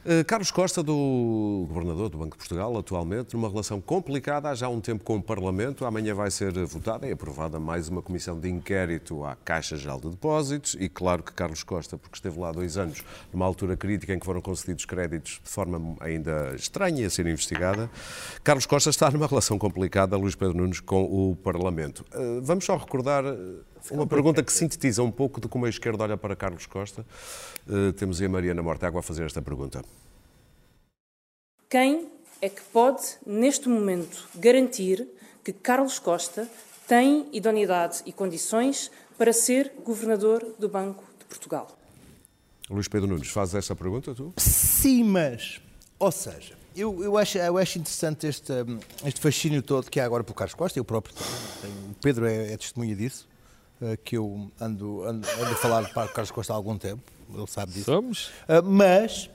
Eh, 0.07 0.23
Carlos 0.23 0.51
Costa, 0.51 0.83
do 0.83 1.65
governador 1.67 2.09
do 2.09 2.19
Banco 2.19 2.33
de 2.33 2.37
Portugal, 2.37 2.77
atualmente, 2.77 3.33
numa 3.33 3.49
relação 3.49 3.81
complicada 3.81 4.49
há 4.49 4.53
já 4.53 4.69
um 4.69 4.79
tempo 4.79 5.03
com 5.03 5.15
o 5.15 5.21
Parlamento. 5.21 5.83
Amanhã 5.83 6.13
vai 6.13 6.29
ser 6.29 6.53
votada 6.63 7.07
e 7.07 7.11
aprovada 7.11 7.59
mais 7.59 7.89
uma 7.89 8.03
comissão 8.03 8.39
de 8.39 8.47
inquérito 8.47 9.25
à 9.25 9.35
Caixa 9.35 9.75
Geral 9.75 9.99
de 9.99 10.11
Depósitos. 10.11 10.77
E 10.79 10.87
claro 10.87 11.23
que 11.23 11.33
Carlos 11.33 11.63
Costa, 11.63 11.97
porque 11.97 12.17
esteve 12.17 12.39
lá 12.39 12.51
dois 12.51 12.77
anos, 12.77 13.03
numa 13.33 13.47
altura 13.47 13.75
crítica 13.75 14.13
em 14.13 14.19
que 14.19 14.25
foram 14.27 14.41
concedidos 14.41 14.85
créditos 14.85 15.41
de 15.43 15.49
forma 15.49 15.97
ainda 15.99 16.53
estranha 16.55 17.07
a 17.07 17.09
ser 17.09 17.25
investigada, 17.25 17.89
Carlos 18.43 18.67
Costa 18.67 18.91
está 18.91 19.09
numa 19.09 19.25
relação 19.25 19.57
complicada, 19.57 20.15
Luís 20.15 20.35
Pedro 20.35 20.55
Nunes, 20.55 20.81
com 20.81 21.03
o 21.03 21.35
Parlamento. 21.35 22.05
Eh, 22.13 22.41
Vamos 22.43 22.63
só 22.63 22.77
recordar 22.77 23.25
eh, 23.25 23.35
uma 23.91 24.07
pergunta 24.07 24.43
que 24.43 24.51
sintetiza 24.51 25.03
um 25.03 25.11
pouco 25.11 25.39
de 25.39 25.47
como 25.47 25.65
a 25.65 25.69
esquerda 25.69 26.03
olha 26.03 26.17
para 26.17 26.35
Carlos 26.35 26.65
Costa. 26.65 27.05
Eh, 27.69 27.91
Temos 27.93 28.19
aí 28.19 28.27
a 28.27 28.29
Mariana 28.29 28.61
Mortágua 28.61 28.99
a 28.99 29.03
fazer 29.03 29.25
esta 29.25 29.41
pergunta. 29.41 29.83
Quem 31.69 32.07
é 32.41 32.49
que 32.49 32.61
pode, 32.73 33.03
neste 33.25 33.67
momento, 33.69 34.27
garantir 34.35 35.07
que 35.43 35.51
Carlos 35.51 35.99
Costa 35.99 36.49
tem 36.87 37.27
idoneidade 37.31 38.01
e 38.05 38.13
condições 38.13 38.91
para 39.17 39.33
ser 39.33 39.73
governador 39.83 40.45
do 40.59 40.69
Banco 40.69 41.03
de 41.19 41.25
Portugal? 41.25 41.67
Luís 42.69 42.87
Pedro 42.87 43.07
Nunes, 43.07 43.29
fazes 43.29 43.55
esta 43.55 43.75
pergunta 43.75 44.13
tu? 44.15 44.33
Sim, 44.37 45.03
mas. 45.03 45.61
Ou 45.99 46.11
seja, 46.11 46.55
eu, 46.75 47.03
eu, 47.03 47.17
acho, 47.17 47.37
eu 47.37 47.57
acho 47.57 47.79
interessante 47.79 48.27
este, 48.27 48.51
hum, 48.51 48.79
este 49.05 49.21
fascínio 49.21 49.61
todo 49.61 49.89
que 49.89 49.99
há 49.99 50.05
agora 50.05 50.23
por 50.23 50.33
Carlos 50.33 50.55
Costa. 50.55 50.77
Eu 50.79 50.83
próprio 50.85 51.15
tenho. 51.61 51.91
O 51.91 51.95
Pedro 52.01 52.25
é, 52.25 52.53
é 52.53 52.57
testemunha 52.57 52.95
disso. 52.95 53.27
Eh, 53.81 53.97
Que 54.03 54.17
eu 54.17 54.51
ando, 54.59 55.03
ando, 55.03 55.27
ando 55.27 55.51
a 55.51 55.55
falar 55.55 55.89
para 55.93 56.07
Carlos 56.09 56.31
Costa 56.31 56.53
há 56.53 56.55
algum 56.55 56.77
tempo. 56.77 57.01
Ele 57.33 57.47
sabe 57.47 57.71
disso. 57.73 57.85
Somos? 57.85 58.27
Uh, 58.47 58.61
mas 58.63 59.29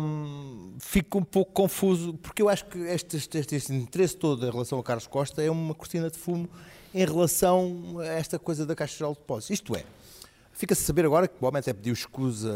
hum, 0.00 0.72
fico 0.78 1.18
um 1.18 1.22
pouco 1.24 1.52
confuso, 1.52 2.14
porque 2.14 2.40
eu 2.42 2.48
acho 2.48 2.64
que 2.66 2.78
este, 2.78 3.16
este, 3.16 3.56
este- 3.56 3.72
interesse 3.74 4.16
todo 4.16 4.46
em 4.46 4.50
relação 4.50 4.78
a 4.78 4.82
Carlos 4.82 5.06
Costa 5.06 5.42
é 5.42 5.50
uma 5.50 5.74
cortina 5.74 6.10
de 6.10 6.16
fumo 6.18 6.48
em 6.94 7.04
relação 7.04 7.96
a 8.00 8.06
esta 8.06 8.38
coisa 8.38 8.64
da 8.66 8.74
Caixa 8.74 8.96
Geral 8.98 9.12
de 9.12 9.18
Depósitos. 9.20 9.50
Isto 9.50 9.76
é, 9.76 9.84
fica-se 10.52 10.82
a 10.82 10.86
saber 10.86 11.04
agora 11.04 11.28
que 11.28 11.34
o 11.40 11.46
homem 11.46 11.60
até 11.60 11.72
pediu 11.72 11.92
escusa 11.92 12.50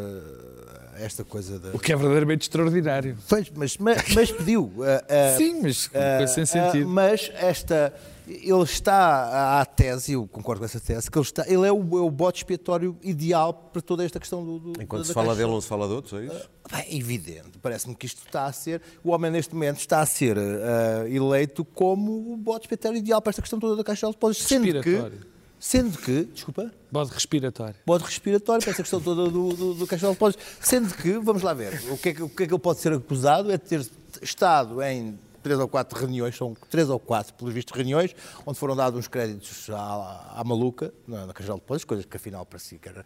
a 0.94 1.00
esta 1.02 1.22
coisa 1.24 1.58
da. 1.58 1.70
O 1.70 1.78
que 1.78 1.92
é 1.92 1.96
verdadeiramente 1.96 2.42
extraordinário. 2.42 3.16
Pois, 3.28 3.50
mas, 3.54 3.76
mas, 3.78 4.14
mas 4.14 4.30
pediu. 4.32 4.62
uh, 4.64 4.80
uh, 4.80 5.36
Sim, 5.36 5.60
mas 5.62 5.88
coisa 5.88 6.26
sem 6.28 6.46
sentido. 6.46 6.88
mas 6.88 7.30
esta. 7.34 7.92
Ele 8.26 8.62
está 8.62 9.60
à 9.60 9.64
tese, 9.66 10.12
eu 10.12 10.26
concordo 10.26 10.60
com 10.60 10.64
essa 10.64 10.80
tese, 10.80 11.10
que 11.10 11.18
ele, 11.18 11.24
está, 11.24 11.44
ele 11.46 11.66
é, 11.66 11.72
o, 11.72 11.98
é 11.98 12.00
o 12.00 12.10
bote 12.10 12.38
expiatório 12.38 12.96
ideal 13.02 13.52
para 13.52 13.82
toda 13.82 14.04
esta 14.04 14.18
questão 14.18 14.44
do. 14.44 14.58
do 14.58 14.82
Enquanto 14.82 15.02
da 15.02 15.06
se 15.06 15.12
fala 15.12 15.28
Caixa 15.28 15.40
dele, 15.40 15.52
não 15.52 15.60
se 15.60 15.68
fala 15.68 15.86
de 15.86 15.92
outros, 15.92 16.20
é 16.20 16.26
isso? 16.26 16.50
Bem, 16.70 16.80
é 16.80 16.96
evidente, 16.96 17.58
parece-me 17.60 17.94
que 17.94 18.06
isto 18.06 18.22
está 18.26 18.46
a 18.46 18.52
ser. 18.52 18.80
O 19.02 19.10
homem, 19.10 19.30
neste 19.30 19.52
momento, 19.52 19.78
está 19.78 20.00
a 20.00 20.06
ser 20.06 20.38
ah, 20.38 21.08
eleito 21.08 21.64
como 21.64 22.32
o 22.32 22.36
bote 22.36 22.66
expiatório 22.66 22.98
ideal 22.98 23.20
para 23.20 23.30
esta 23.30 23.42
questão 23.42 23.58
toda 23.58 23.76
da 23.76 23.84
Caixa 23.84 24.06
de 24.06 24.12
Depósitos. 24.12 24.48
Sendo 24.48 24.62
que. 24.64 24.72
Respiratório. 24.72 25.34
Sendo 25.58 25.98
que. 25.98 26.24
Desculpa. 26.24 26.70
Bode 26.90 27.12
respiratório. 27.12 27.74
Bode 27.86 28.04
respiratório 28.04 28.62
para 28.62 28.70
esta 28.70 28.82
questão 28.82 29.00
toda 29.00 29.30
do, 29.30 29.52
do, 29.52 29.74
do 29.74 29.86
Caixa 29.86 30.06
de 30.06 30.12
Depósitos. 30.12 30.46
Sendo 30.60 30.94
que, 30.94 31.18
vamos 31.18 31.42
lá 31.42 31.52
ver, 31.52 31.82
o 31.90 31.98
que, 31.98 32.08
é 32.10 32.14
que, 32.14 32.22
o 32.22 32.28
que 32.28 32.42
é 32.42 32.46
que 32.46 32.52
ele 32.54 32.60
pode 32.60 32.80
ser 32.80 32.92
acusado 32.92 33.50
é 33.50 33.58
de 33.58 33.64
ter 33.64 33.86
estado 34.22 34.80
em 34.82 35.18
três 35.44 35.60
ou 35.60 35.68
quatro 35.68 35.96
reuniões, 35.98 36.36
são 36.36 36.56
três 36.68 36.90
ou 36.90 36.98
quatro, 36.98 37.32
pelos 37.34 37.54
vistos, 37.54 37.76
reuniões, 37.76 38.16
onde 38.44 38.58
foram 38.58 38.74
dados 38.74 38.98
uns 38.98 39.06
créditos 39.06 39.70
à, 39.70 40.32
à 40.36 40.42
maluca, 40.44 40.92
na, 41.06 41.26
na 41.26 41.32
Caixa 41.32 41.52
de 41.52 41.60
Depósitos, 41.60 41.84
coisas 41.84 42.04
que 42.06 42.16
afinal 42.16 42.44
parecia 42.44 42.78
que 42.78 42.88
era, 42.88 43.04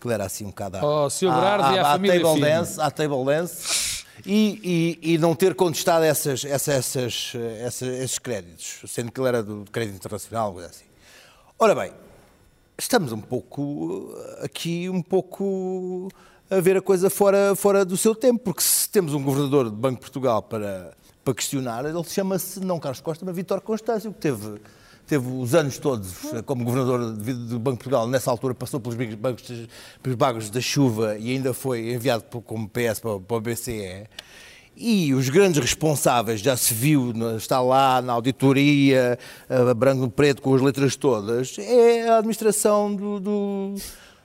que 0.00 0.06
ele 0.06 0.14
era 0.14 0.24
assim 0.24 0.44
um 0.44 0.48
bocado 0.48 0.78
à, 0.78 0.80
Oh, 1.70 1.74
e 1.74 1.78
à 1.78 1.82
família 1.92 2.16
table 2.20 2.40
dance, 2.40 2.80
à 2.80 2.90
table 2.90 3.24
dance. 3.24 3.90
E, 4.26 4.98
e- 5.02 5.14
e 5.14 5.18
não 5.18 5.34
ter 5.34 5.54
contestado 5.54 6.04
essas, 6.04 6.44
essas, 6.44 6.74
essas, 6.96 7.32
essas- 7.60 7.88
esses 7.88 8.18
créditos, 8.18 8.80
sendo 8.90 9.10
que 9.12 9.18
ele 9.20 9.28
era 9.28 9.42
do 9.42 9.64
crédito 9.70 9.96
internacional, 9.96 10.52
coisa 10.52 10.68
assim. 10.68 10.84
Ora 11.58 11.74
bem, 11.74 11.92
estamos 12.78 13.12
um 13.12 13.20
pouco 13.20 14.14
eh, 14.40 14.44
aqui, 14.44 14.88
um 14.90 15.00
pouco 15.02 16.08
a 16.50 16.60
ver 16.60 16.76
a 16.76 16.82
coisa 16.82 17.08
fora, 17.08 17.54
fora 17.54 17.84
do 17.84 17.96
seu 17.96 18.12
tempo, 18.12 18.40
porque 18.40 18.60
se 18.60 18.88
temos 18.88 19.14
um 19.14 19.22
governador 19.22 19.66
do 19.66 19.76
Banco 19.76 19.94
de 19.94 20.00
Portugal 20.00 20.42
para, 20.42 20.92
para 21.24 21.32
questionar, 21.32 21.84
ele 21.84 22.02
chama-se 22.02 22.58
não 22.58 22.80
Carlos 22.80 23.00
Costa, 23.00 23.24
mas 23.24 23.36
Vítor 23.36 23.60
Constâncio, 23.60 24.12
que 24.12 24.18
teve, 24.18 24.60
teve 25.06 25.28
os 25.28 25.54
anos 25.54 25.78
todos 25.78 26.12
como 26.44 26.64
governador 26.64 27.12
do 27.12 27.58
Banco 27.60 27.76
de 27.76 27.84
Portugal, 27.84 28.08
nessa 28.08 28.32
altura 28.32 28.52
passou 28.52 28.80
pelos 28.80 28.96
bancos, 29.14 29.44
pelos 30.02 30.16
bagos 30.18 30.50
da 30.50 30.60
chuva 30.60 31.16
e 31.16 31.30
ainda 31.30 31.54
foi 31.54 31.92
enviado 31.92 32.24
como 32.42 32.68
PS 32.68 32.98
para, 32.98 33.20
para 33.20 33.36
o 33.36 33.40
BCE. 33.40 34.08
E 34.76 35.12
os 35.14 35.28
grandes 35.28 35.60
responsáveis, 35.60 36.40
já 36.40 36.56
se 36.56 36.72
viu, 36.74 37.12
está 37.36 37.60
lá 37.60 38.00
na 38.00 38.14
auditoria, 38.14 39.18
a 39.48 39.74
branco 39.74 40.00
no 40.00 40.10
preto, 40.10 40.40
com 40.40 40.54
as 40.54 40.62
letras 40.62 40.96
todas, 40.96 41.56
é 41.58 42.08
a 42.08 42.18
administração 42.18 42.94
do, 42.94 43.20
do, 43.20 43.74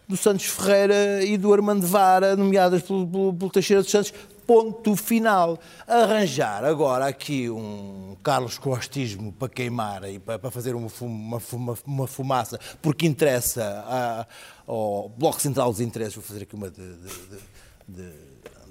do 0.07 0.15
Santos 0.17 0.45
Ferreira 0.45 1.23
e 1.23 1.37
do 1.37 1.51
Armando 1.53 1.85
Vara, 1.87 2.35
nomeadas 2.35 2.81
pelo, 2.83 3.07
pelo, 3.07 3.33
pelo 3.33 3.49
Teixeira 3.51 3.81
dos 3.81 3.91
Santos, 3.91 4.13
ponto 4.45 4.95
final. 4.95 5.59
Arranjar 5.87 6.63
agora 6.63 7.07
aqui 7.07 7.49
um 7.49 8.15
Carlos 8.23 8.57
Costismo 8.57 9.31
para 9.33 9.49
queimar 9.49 10.03
e 10.09 10.19
para, 10.19 10.51
fazer 10.51 10.75
uma, 10.75 10.89
fum- 10.89 11.07
uma, 11.07 11.39
fuma- 11.39 11.77
uma 11.85 12.07
fumaça, 12.07 12.59
porque 12.81 13.05
interessa 13.07 13.83
a- 13.87 14.27
ao 14.67 15.09
Bloco 15.09 15.41
Central 15.41 15.71
dos 15.71 15.81
Interesses, 15.81 16.15
vou 16.15 16.23
fazer 16.23 16.43
aqui 16.43 16.55
uma 16.55 16.69
de, 16.69 16.81
de- 16.95 17.37
de- 17.87 18.03
de 18.03 18.11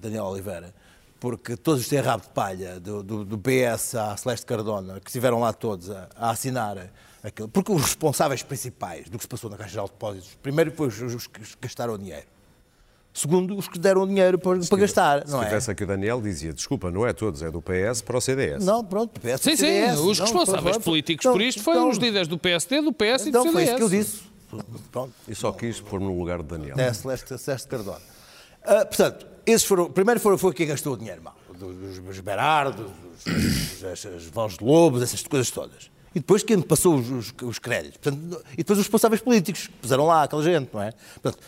Daniel 0.00 0.24
Oliveira, 0.26 0.72
porque 1.18 1.56
todos 1.56 1.80
os 1.82 1.88
têm 1.88 2.00
rabo 2.00 2.22
de 2.24 2.30
palha, 2.30 2.78
do, 2.78 3.02
do, 3.02 3.24
do 3.24 3.38
PS 3.38 3.94
à 3.94 4.16
Celeste 4.16 4.44
Cardona, 4.46 5.00
que 5.00 5.08
estiveram 5.08 5.40
lá 5.40 5.52
todos 5.52 5.90
a, 5.90 6.08
a 6.16 6.30
assinar 6.30 6.76
aquilo, 7.24 7.48
porque 7.48 7.72
os 7.72 7.82
responsáveis 7.82 8.42
principais 8.42 9.08
do 9.08 9.16
que 9.18 9.24
se 9.24 9.28
passou 9.28 9.50
na 9.50 9.56
Caixa 9.56 9.70
Geral 9.72 9.86
de 9.86 9.92
Depósitos, 9.92 10.38
primeiro 10.42 10.70
foi 10.72 10.88
os, 10.88 11.00
os 11.00 11.26
que 11.26 11.40
gastaram 11.60 11.98
dinheiro. 11.98 12.26
Segundo, 13.16 13.56
os 13.56 13.68
que 13.68 13.78
deram 13.78 14.04
dinheiro 14.08 14.36
para, 14.38 14.58
para 14.58 14.78
gastar, 14.78 15.24
Se 15.24 15.30
não 15.32 15.40
é? 15.40 15.44
tivesse 15.46 15.70
aqui 15.70 15.84
o 15.84 15.86
Daniel, 15.86 16.20
dizia: 16.20 16.52
desculpa, 16.52 16.90
não 16.90 17.06
é 17.06 17.12
todos, 17.12 17.42
é 17.42 17.50
do 17.50 17.62
PS 17.62 18.02
para 18.02 18.18
o 18.18 18.20
CDS. 18.20 18.64
Não, 18.64 18.84
pronto, 18.84 19.20
PS, 19.20 19.40
Sim, 19.40 19.50
sim, 19.50 19.56
CDS, 19.56 19.98
os 20.00 20.18
não, 20.18 20.26
responsáveis 20.26 20.62
pronto, 20.76 20.84
políticos 20.84 21.24
então, 21.24 21.32
por 21.32 21.40
isto 21.42 21.62
foram 21.62 21.78
então, 21.82 21.90
os 21.90 21.98
líderes 21.98 22.26
do 22.26 22.36
PSD, 22.36 22.80
do 22.82 22.92
PS 22.92 23.26
Então 23.26 23.42
e 23.42 23.46
do 23.46 23.52
foi 23.52 23.66
CDS. 23.66 23.68
isso 23.68 23.76
que 23.76 23.82
eu 23.82 23.88
disse. 23.88 24.22
Pronto, 24.90 25.12
E 25.28 25.34
só 25.34 25.52
quis 25.52 25.80
pôr-me 25.80 26.06
no 26.06 26.18
lugar 26.18 26.38
de 26.42 26.44
Daniel. 26.48 26.74
é 26.78 26.92
Celeste, 26.92 27.38
Celeste 27.38 27.68
Cardona. 27.68 28.00
Ah, 28.64 28.84
portanto, 28.84 29.26
esses 29.46 29.64
foram, 29.64 29.90
primeiro 29.90 30.18
foram, 30.18 30.36
foi 30.36 30.52
quem 30.52 30.66
gastou 30.66 30.94
o 30.94 30.96
dinheiro 30.96 31.22
mal. 31.22 31.36
Dos, 31.56 31.98
dos 32.00 32.18
Berardo, 32.20 32.90
dos, 33.24 33.80
dos, 33.80 33.84
as 34.06 34.24
Vãos 34.26 34.56
de 34.58 34.64
Lobos, 34.64 35.02
essas 35.02 35.22
coisas 35.22 35.50
todas. 35.52 35.88
E 36.14 36.20
depois 36.20 36.42
quem 36.42 36.60
passou 36.60 36.96
os, 36.96 37.10
os, 37.10 37.34
os 37.42 37.58
créditos. 37.58 37.98
Portanto, 37.98 38.42
e 38.52 38.56
depois 38.58 38.78
os 38.78 38.84
responsáveis 38.84 39.20
políticos, 39.20 39.66
que 39.66 39.72
puseram 39.74 40.06
lá 40.06 40.22
aquela 40.22 40.42
gente, 40.42 40.70
não 40.72 40.82
é? 40.82 40.92
Portanto, 41.20 41.42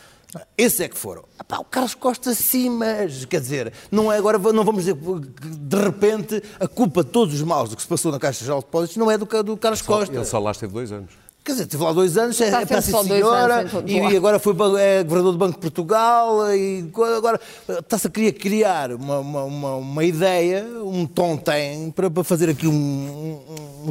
esses 0.59 0.81
é 0.81 0.89
que 0.89 0.99
foram. 0.99 1.25
O 1.59 1.65
Carlos 1.65 1.95
Costa 1.95 2.35
sim, 2.35 2.69
mas 2.69 3.25
quer 3.25 3.41
dizer, 3.41 3.73
não 3.91 4.13
é 4.13 4.19
agora, 4.19 4.39
não 4.39 4.65
vamos 4.65 4.85
dizer 4.85 4.97
que 4.97 5.49
de 5.49 5.77
repente 5.77 6.43
a 6.59 6.67
culpa 6.67 7.05
de 7.05 7.11
todos 7.11 7.35
os 7.35 7.43
maus 7.43 7.71
do 7.71 7.77
que 7.77 7.83
se 7.83 7.89
passou 7.89 8.11
na 8.11 8.19
Caixa 8.19 8.45
Geral 8.45 8.61
de 8.61 8.67
Depósitos 8.67 8.97
não 8.97 9.11
é 9.11 9.17
do, 9.17 9.25
do 9.43 9.57
Carlos 9.57 9.83
Costa. 9.83 10.15
Ele 10.15 10.25
só 10.25 10.39
lá 10.39 10.51
esteve 10.51 10.73
dois 10.73 10.91
anos. 10.91 11.11
Quer 11.47 11.53
dizer, 11.53 11.67
teve 11.67 11.85
lá 11.85 11.93
dois 11.93 12.19
anos, 12.19 12.41
é, 12.41 12.47
Está 12.47 12.61
é 12.63 12.67
para 12.67 12.81
dois 12.81 13.07
senhora, 13.07 13.55
anos 13.61 13.73
em 13.73 13.77
todo 13.77 13.89
e 13.89 14.01
lado. 14.01 14.17
agora 14.17 14.39
foi 14.41 14.53
é 14.81 15.05
governador 15.05 15.33
do 15.33 15.39
Banco 15.39 15.53
de 15.53 15.61
Portugal, 15.61 16.53
e 16.53 16.91
agora 17.17 17.41
está-se 17.69 18.09
a 18.09 18.11
querer 18.11 18.33
criar 18.33 18.91
uma, 18.91 19.21
uma, 19.21 19.45
uma, 19.45 19.75
uma 19.77 20.05
ideia, 20.05 20.67
um 20.83 21.07
tom 21.07 21.37
tem, 21.37 21.93
para, 21.93 22.11
para 22.11 22.25
fazer 22.25 22.51
aqui 22.51 22.67
um, 22.67 22.73
um, 22.73 23.87
um 23.87 23.91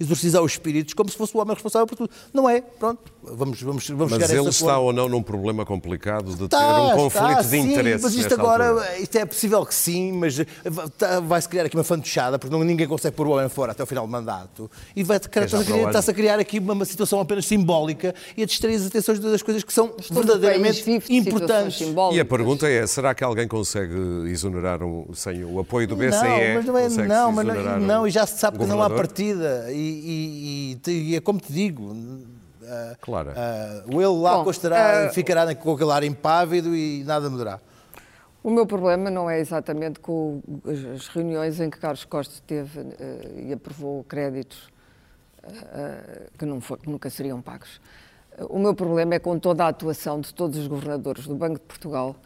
exorcizar 0.00 0.42
os 0.42 0.52
espíritos, 0.52 0.92
como 0.94 1.08
se 1.08 1.16
fosse 1.16 1.36
o 1.36 1.40
homem 1.40 1.54
responsável 1.54 1.86
por 1.86 1.96
tudo. 1.96 2.10
Não 2.32 2.50
é, 2.50 2.60
pronto, 2.60 3.00
vamos, 3.22 3.62
vamos, 3.62 3.88
vamos 3.88 4.10
Mas 4.12 4.22
chegar 4.22 4.34
a 4.34 4.40
ele 4.40 4.48
está 4.50 4.72
acordo. 4.72 4.86
ou 4.86 4.92
não 4.92 5.08
num 5.08 5.22
problema 5.22 5.64
complicado 5.64 6.30
de 6.32 6.36
ter 6.38 6.44
Está, 6.46 6.82
um 6.82 6.90
conflito 6.96 7.28
está, 7.28 7.42
de 7.42 7.48
sim, 7.48 7.70
interesses. 7.72 8.02
Mas 8.02 8.14
isto 8.14 8.34
agora, 8.34 8.68
altura. 8.70 8.98
isto 8.98 9.16
é 9.16 9.24
possível 9.24 9.64
que 9.64 9.74
sim, 9.74 10.12
mas 10.12 10.36
tá- 10.98 11.20
vai-se 11.20 11.48
criar 11.48 11.64
aqui 11.66 11.76
uma 11.76 11.84
fantochada, 11.84 12.38
porque 12.40 12.52
não, 12.54 12.64
ninguém 12.64 12.88
consegue 12.88 13.14
pôr 13.14 13.28
o 13.28 13.30
homem 13.30 13.48
fora 13.48 13.70
até 13.72 13.82
o 13.82 13.86
final 13.86 14.04
do 14.04 14.10
mandato. 14.10 14.68
E 14.96 15.02
vai 15.04 15.20
já 15.22 15.28
para 15.28 15.76
o 15.76 15.86
está-se 15.88 16.10
a, 16.10 16.14
criar- 16.14 16.23
criar 16.24 16.38
aqui 16.38 16.58
uma, 16.58 16.72
uma 16.72 16.84
situação 16.86 17.20
apenas 17.20 17.44
simbólica 17.44 18.14
e 18.34 18.42
a 18.42 18.46
distrair 18.46 18.76
as 18.76 18.86
atenções 18.86 19.18
das 19.18 19.42
coisas 19.42 19.62
que 19.62 19.72
são 19.72 19.88
país 19.88 20.08
verdadeiramente 20.10 20.90
importantes. 21.10 21.80
E 22.12 22.18
a 22.20 22.24
pergunta 22.24 22.66
é: 22.68 22.86
será 22.86 23.14
que 23.14 23.22
alguém 23.22 23.46
consegue 23.46 23.94
exonerar 24.30 24.82
um, 24.82 25.12
sem 25.12 25.44
o 25.44 25.58
apoio 25.60 25.86
do 25.86 25.94
BCE? 25.96 26.08
Não, 26.10 26.54
mas 26.54 26.64
não 26.64 26.78
é, 26.78 26.88
não, 27.06 27.32
mas 27.32 27.46
não, 27.46 27.80
não, 27.80 28.02
um 28.02 28.06
e 28.06 28.10
já 28.10 28.26
se 28.26 28.38
sabe 28.38 28.58
que 28.58 28.64
não 28.64 28.82
há 28.82 28.88
partida. 28.88 29.66
E, 29.70 29.74
e- 29.74 30.80
e 30.86 30.90
e 30.90 31.16
é 31.16 31.20
como 31.20 31.38
te 31.38 31.52
digo. 31.52 31.94
ah, 32.66 32.96
Claro. 33.00 33.32
ah, 33.36 33.82
o 33.86 34.00
ele 34.00 34.20
lá 34.22 34.38
Bom, 34.38 34.44
constará, 34.44 35.06
ah, 35.06 35.12
ficará 35.12 35.54
com 35.54 35.72
aquele 35.74 35.90
ar 35.92 36.04
impávido 36.04 36.74
e 36.74 37.04
nada 37.04 37.28
mudará. 37.28 37.60
O 38.42 38.50
meu 38.50 38.66
problema 38.66 39.10
não 39.10 39.28
é 39.28 39.40
exatamente 39.40 39.98
com 40.00 40.40
as- 40.66 41.08
reuniões 41.08 41.60
em 41.60 41.68
que 41.70 41.78
Carlos 41.78 42.04
Costa 42.04 42.34
teve 42.46 42.80
eh, 42.98 43.46
e 43.48 43.52
aprovou 43.52 44.04
créditos 44.04 44.68
que, 46.38 46.44
não 46.44 46.60
for- 46.60 46.78
que 46.78 46.88
nunca 46.90 47.08
seriam 47.10 47.40
pagos. 47.40 47.80
Eh, 48.38 48.44
O 48.48 48.58
meu 48.58 48.74
problema 48.74 49.14
é 49.14 49.18
com 49.18 49.38
toda 49.38 49.64
a 49.64 49.68
atuação 49.68 50.20
de 50.20 50.32
todos 50.34 50.58
os 50.58 50.66
governadores 50.66 51.26
do 51.26 51.34
Banco 51.34 51.54
de 51.54 51.64
Portugal 51.64 52.16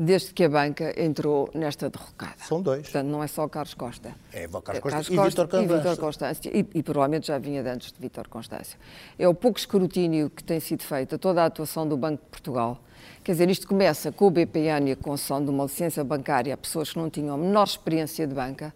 desde 0.00 0.32
que 0.32 0.44
a 0.44 0.48
banca 0.48 0.94
entrou 1.02 1.50
nesta 1.52 1.90
derrocada. 1.90 2.36
São 2.46 2.62
dois. 2.62 2.82
Portanto, 2.82 3.08
não 3.08 3.20
é 3.22 3.26
só 3.26 3.48
Carlos 3.48 3.74
Costa. 3.74 4.14
É 4.32 4.46
Carlos 4.46 4.68
É 4.76 4.80
Costa 4.80 5.12
e 5.12 5.16
Vítor 5.16 5.48
e 5.62 5.66
Vítor. 5.66 5.96
Constâncio. 5.98 6.56
E, 6.56 6.66
e 6.72 6.82
provavelmente 6.84 7.26
já 7.26 7.36
vinha 7.36 7.62
de 7.64 7.68
antes 7.68 7.90
de 7.92 8.00
Vítor 8.00 8.28
Constâncio. 8.28 8.78
É 9.18 9.26
o 9.28 9.34
pouco 9.34 9.58
escrutínio 9.58 10.30
que 10.30 10.44
tem 10.44 10.60
sido 10.60 10.84
feito 10.84 11.16
a 11.16 11.18
toda 11.18 11.42
a 11.42 11.46
atuação 11.46 11.86
do 11.88 11.96
Banco 11.96 12.22
de 12.22 12.30
Portugal. 12.30 12.78
Quer 13.24 13.32
dizer, 13.32 13.50
isto 13.50 13.66
começa 13.66 14.12
com 14.12 14.28
o 14.28 14.30
BPN 14.30 14.88
e 14.90 14.92
a 14.92 14.96
concessão 14.96 15.44
de 15.44 15.50
uma 15.50 15.64
licença 15.64 16.04
bancária 16.04 16.54
a 16.54 16.56
pessoas 16.56 16.92
que 16.92 16.98
não 16.98 17.10
tinham 17.10 17.34
a 17.34 17.38
menor 17.38 17.64
experiência 17.64 18.24
de 18.24 18.34
banca. 18.34 18.72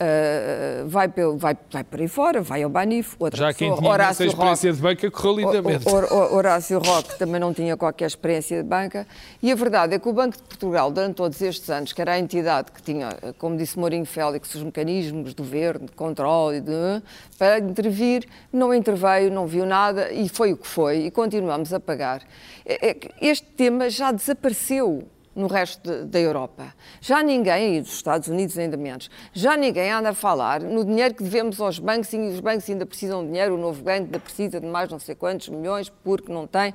Ah, 0.00 0.84
vai, 0.86 1.08
pelo- 1.08 1.36
vai, 1.36 1.56
vai 1.72 1.82
por 1.82 2.00
aí 2.00 2.06
fora, 2.08 2.40
vai 2.40 2.62
ao 2.62 2.70
Banif, 2.70 3.16
outra 3.18 3.36
Já 3.36 3.52
quem 3.52 3.68
pessoa, 3.70 3.78
tinha 3.80 3.88
essa 3.88 3.94
Horácio 3.94 4.26
experiência 4.26 4.70
Roque. 4.70 4.76
de 4.76 4.82
banca 4.82 5.10
correu 5.10 5.36
lindamente. 5.36 5.84
Horácio 5.88 6.78
Roque 6.78 7.18
também 7.18 7.40
não 7.40 7.52
tinha 7.52 7.76
qualquer 7.76 8.06
experiência 8.06 8.62
de 8.62 8.68
banca. 8.68 9.06
E 9.42 9.50
a 9.50 9.54
verdade 9.56 9.94
é 9.94 9.98
que 9.98 10.08
o 10.08 10.12
Banco 10.12 10.36
de 10.36 10.42
Portugal, 10.44 10.90
durante 10.92 11.14
todos 11.16 11.40
estes 11.42 11.68
anos, 11.68 11.92
que 11.92 12.00
era 12.00 12.12
a 12.12 12.18
entidade 12.18 12.70
que 12.70 12.80
tinha, 12.80 13.08
como 13.38 13.56
disse 13.56 13.78
Mourinho 13.78 14.06
Félix, 14.06 14.54
os 14.54 14.62
mecanismos 14.62 15.34
do 15.34 15.42
governo, 15.42 15.86
de 15.86 15.92
controle, 15.92 16.60
de, 16.60 17.02
para 17.36 17.58
intervir, 17.58 18.24
não 18.52 18.72
interveio, 18.72 19.30
não 19.32 19.46
viu 19.48 19.66
nada 19.66 20.12
e 20.12 20.28
foi 20.28 20.52
o 20.52 20.56
que 20.56 20.66
foi. 20.66 21.06
E 21.06 21.10
continuamos 21.10 21.72
a 21.74 21.80
pagar. 21.80 22.22
É- 22.64 22.90
é 22.90 22.96
este 23.20 23.46
tema 23.46 23.90
já 23.90 24.12
desapareceu 24.12 25.08
no 25.38 25.46
resto 25.46 26.04
da 26.04 26.18
Europa. 26.18 26.74
Já 27.00 27.22
ninguém, 27.22 27.76
e 27.76 27.80
dos 27.80 27.92
Estados 27.92 28.28
Unidos 28.28 28.58
ainda 28.58 28.76
menos, 28.76 29.08
já 29.32 29.56
ninguém 29.56 29.90
anda 29.90 30.10
a 30.10 30.14
falar 30.14 30.60
no 30.60 30.84
dinheiro 30.84 31.14
que 31.14 31.22
devemos 31.22 31.60
aos 31.60 31.78
bancos 31.78 32.12
e 32.12 32.18
os 32.18 32.40
bancos 32.40 32.68
ainda 32.68 32.84
precisam 32.84 33.22
de 33.22 33.28
dinheiro, 33.28 33.54
o 33.54 33.58
novo 33.58 33.82
banco 33.82 34.04
ainda 34.04 34.18
precisa 34.18 34.60
de 34.60 34.66
mais 34.66 34.90
não 34.90 34.98
sei 34.98 35.14
quantos 35.14 35.48
milhões 35.48 35.88
porque 36.02 36.32
não 36.32 36.46
tem. 36.46 36.74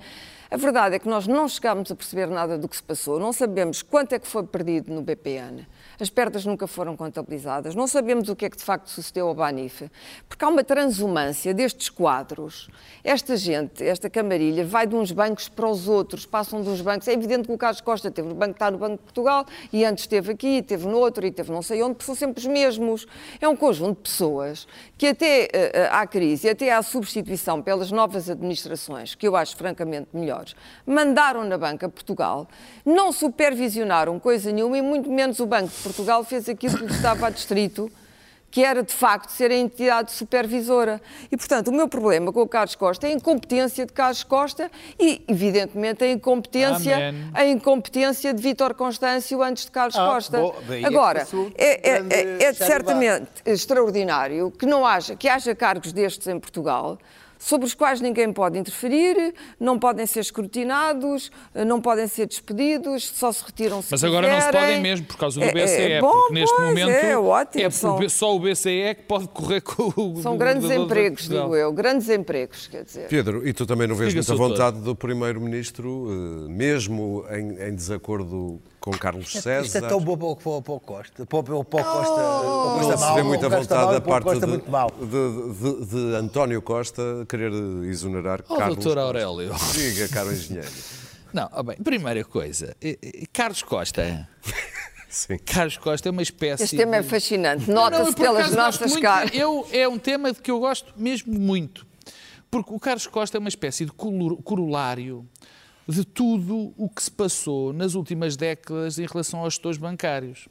A 0.50 0.56
verdade 0.56 0.96
é 0.96 1.00
que 1.00 1.10
nós 1.10 1.28
não 1.28 1.48
chegámos 1.48 1.92
a 1.92 1.96
perceber 1.96 2.28
nada 2.28 2.58
do 2.58 2.70
que 2.70 2.76
se 2.76 2.84
passou, 2.84 3.20
não 3.20 3.34
sabemos 3.34 3.82
quanto 3.82 4.14
é 4.14 4.20
que 4.20 4.28
foi 4.28 4.44
perdido 4.44 4.94
no 4.94 5.02
BPN, 5.02 5.68
as 6.00 6.10
perdas 6.10 6.46
nunca 6.46 6.68
foram 6.68 6.96
contabilizadas, 6.96 7.76
não 7.76 7.88
sabemos 7.88 8.30
o 8.30 8.36
que 8.36 8.46
é 8.46 8.50
que 8.50 8.58
de 8.58 8.64
facto 8.64 8.88
sucedeu 8.88 9.28
ao 9.28 9.36
Banif, 9.36 9.90
porque 10.28 10.44
há 10.44 10.48
uma 10.48 10.64
transumância 10.64 11.54
destes 11.54 11.90
quadros. 11.90 12.70
Esta 13.04 13.36
gente, 13.36 13.84
esta 13.84 14.10
camarilha, 14.10 14.66
vai 14.66 14.88
de 14.88 14.96
uns 14.96 15.12
bancos 15.12 15.50
para 15.50 15.68
os 15.68 15.88
outros, 15.88 16.26
passam 16.26 16.62
dos 16.62 16.82
bancos. 16.82 17.08
É 17.08 17.14
evidente 17.14 17.48
que 17.48 17.54
o 17.54 17.58
Carlos 17.58 17.82
Costa 17.82 18.10
teve 18.10 18.30
no 18.30 18.36
banco, 18.36 18.54
está 18.54 18.72
no 18.72 18.78
Banco 18.78 18.98
de 18.98 19.04
Portugal, 19.04 19.46
e 19.72 19.84
antes 19.86 20.04
esteve 20.04 20.32
aqui, 20.32 20.60
esteve 20.60 20.88
no 20.88 20.98
outro, 20.98 21.26
e 21.26 21.32
teve 21.32 21.52
não 21.52 21.62
sei 21.62 21.82
onde, 21.84 21.96
porque 21.96 22.06
são 22.06 22.16
sempre 22.16 22.40
os 22.40 22.46
mesmos. 22.46 23.06
É 23.40 23.48
um 23.48 23.56
conjunto 23.56 23.98
de 23.98 24.04
pessoas 24.04 24.68
que 24.98 25.08
até 25.08 25.48
eh, 25.52 25.90
à 25.92 26.08
crise, 26.08 26.50
até 26.50 26.72
à 26.72 26.82
substituição 26.82 27.62
pelas 27.62 27.92
novas 27.92 28.30
administrações, 28.30 29.16
que 29.16 29.28
eu 29.28 29.36
acho 29.36 29.56
francamente 29.56 30.08
melhores, 30.14 30.56
mandaram 30.86 31.44
na 31.44 31.58
Banca 31.58 31.90
Portugal, 31.90 32.48
não 32.86 33.12
supervisionaram 33.12 34.20
coisa 34.20 34.52
nenhuma, 34.52 34.78
e 34.78 34.82
muito 34.82 35.10
menos 35.12 35.40
o 35.40 35.46
Banco 35.46 35.70
Portugal 35.84 36.24
fez 36.24 36.48
aquilo 36.50 36.78
que 36.78 36.86
lhe 36.86 36.92
estava 36.94 37.28
a 37.28 37.30
distrito, 37.30 37.92
que 38.50 38.64
era 38.64 38.84
de 38.84 38.94
facto 38.94 39.30
ser 39.32 39.50
a 39.50 39.56
entidade 39.56 40.12
supervisora. 40.12 41.02
E, 41.32 41.36
portanto, 41.36 41.70
o 41.70 41.72
meu 41.72 41.88
problema 41.88 42.32
com 42.32 42.42
o 42.42 42.48
Carlos 42.48 42.76
Costa 42.76 43.08
é 43.08 43.10
a 43.10 43.14
incompetência 43.14 43.84
de 43.84 43.92
Carlos 43.92 44.24
Costa 44.24 44.70
e, 45.00 45.24
evidentemente, 45.28 46.04
a 46.04 46.12
incompetência, 46.12 47.10
Amém. 47.10 47.32
a 47.34 47.46
incompetência 47.48 48.32
de 48.32 48.40
Vítor 48.42 48.76
Constâncio 48.76 49.42
antes 49.42 49.66
de 49.66 49.72
Carlos 49.72 49.96
Ah, 49.98 50.06
Costa. 50.08 50.38
bom, 50.40 50.56
é 50.70 50.86
Agora, 50.86 51.28
é, 51.58 51.90
é- 51.90 52.04
é- 52.12 52.44
é 52.44 52.54
certamente 52.54 53.28
extraordinário 53.44 54.52
que 54.52 54.68
não 54.68 54.86
haja, 54.86 55.16
que 55.16 55.28
haja 55.28 55.56
cargos 55.56 55.92
destes 55.92 56.28
em 56.28 56.40
Portugal 56.40 57.00
sobre 57.46 57.66
os 57.68 57.74
quais 57.74 58.00
ninguém 58.00 58.32
pode 58.32 58.58
interferir, 58.58 59.34
não 59.60 59.78
podem 59.78 60.06
ser 60.06 60.22
escrutinados, 60.22 61.30
não 61.68 61.82
podem 61.82 62.08
ser 62.08 62.26
despedidos, 62.26 63.06
só 63.10 63.32
se 63.34 63.44
retiram 63.44 63.82
se 63.82 63.90
Mas 63.92 64.02
agora 64.04 64.28
não 64.30 64.40
se 64.40 64.46
quiserem. 64.48 64.62
podem 64.68 64.82
mesmo 64.82 65.06
por 65.08 65.18
causa 65.18 65.40
do 65.42 65.46
É- 65.46 65.52
BCE, 65.52 65.82
é 65.94 66.00
bom, 66.02 66.10
porque 66.12 66.34
neste 66.36 66.56
pois, 66.56 66.68
momento 66.70 66.90
é, 66.90 67.18
ótimo, 67.18 67.64
é 67.66 67.70
são- 67.70 68.10
só 68.10 68.36
o 68.36 68.40
BCE 68.40 68.82
é 68.82 68.94
que 68.96 69.04
pode 69.04 69.28
correr 69.28 69.60
com 69.62 69.92
o 69.96 70.22
São 70.22 70.38
grandes 70.38 70.70
empregos, 70.72 71.28
digo 71.28 71.54
eu, 71.56 71.74
grandes 71.74 72.08
empregos, 72.10 72.68
quer 72.68 72.86
dizer. 72.86 73.08
Pedro, 73.10 73.46
e 73.46 73.52
tu 73.52 73.66
também 73.66 73.88
não 73.88 73.96
vês 73.96 74.14
muita 74.14 74.36
vontade 74.36 74.80
do 74.80 74.96
Primeiro-Ministro, 74.96 76.08
eh, 76.48 76.50
mesmo 76.50 77.26
em, 77.30 77.68
em 77.70 77.76
desacordo 77.76 78.62
com 78.84 78.92
Carlos 78.92 79.32
César? 79.32 79.66
Isto 79.66 79.78
é 79.78 79.82
tão 79.88 80.02
bom 80.02 80.18
para 80.36 80.50
o, 80.52 80.62
para 80.62 80.74
o- 80.74 80.80
Costa. 80.82 81.26
Para 81.26 81.40
o, 81.40 81.44
para 81.44 81.56
o 81.56 81.64
Costa, 81.64 81.84
para 81.84 82.42
o 82.42 82.78
Não 82.78 82.80
Costa 82.80 82.98
se 82.98 83.14
vê 83.14 83.24
muita 83.24 83.48
o 83.48 83.50
Costa 83.50 83.76
vontade 83.76 83.92
da 83.94 84.02
parte 84.02 84.24
Costa 84.26 84.46
de, 84.46 84.58
de- 84.58 85.86
de- 85.86 85.86
de 85.86 86.16
António 86.18 86.62
Costa 86.62 87.02
querer 87.30 87.52
exonerar 87.86 88.44
Oh, 88.50 88.58
Carlos 88.58 88.84
doutor 88.84 89.02
Costa. 89.02 89.26
Aurélio. 89.26 89.56
Diga, 89.72 90.08
caro 90.10 90.34
engenheiro. 90.34 90.70
Não, 91.32 91.50
ó 91.54 91.64
bem, 91.64 91.78
primeira 91.78 92.26
coisa, 92.26 92.76
eh, 92.82 92.98
eh, 93.02 93.24
Carlos 93.32 93.64
Costa. 93.64 94.28
Sim. 95.10 95.38
Carlos 95.46 95.78
Costa 95.78 96.10
é 96.10 96.12
uma 96.12 96.22
espécie. 96.24 96.64
Este 96.64 96.76
tema 96.76 96.98
é 96.98 97.02
de- 97.02 97.08
fascinante, 97.08 97.70
Não, 97.72 97.86
eu, 97.86 97.90
nota-se 97.92 98.16
pelas 98.18 98.52
nossas 98.52 98.98
caras. 98.98 99.32
Eu, 99.34 99.66
é 99.72 99.88
um 99.88 99.98
tema 99.98 100.34
de 100.34 100.42
que 100.42 100.52
eu 100.52 100.60
gosto 100.60 100.92
mesmo 100.98 101.34
muito. 101.40 101.86
Porque 102.52 102.74
o 102.74 102.80
Carlos 102.80 103.08
Costa 103.08 103.38
é 103.38 103.40
uma 103.40 103.48
espécie 103.50 103.86
de 103.86 103.92
color- 103.92 104.42
corolário 104.44 105.26
de 105.88 106.06
tudo 106.06 106.74
o 106.78 106.90
que 106.90 107.04
se 107.04 107.12
passou 107.12 107.74
nas 107.74 107.96
últimas 107.96 108.36
décadas 108.36 108.98
em 108.98 109.06
relação 109.06 109.42
aos 109.42 109.54
gestores 109.54 109.78
bancários. 109.78 110.48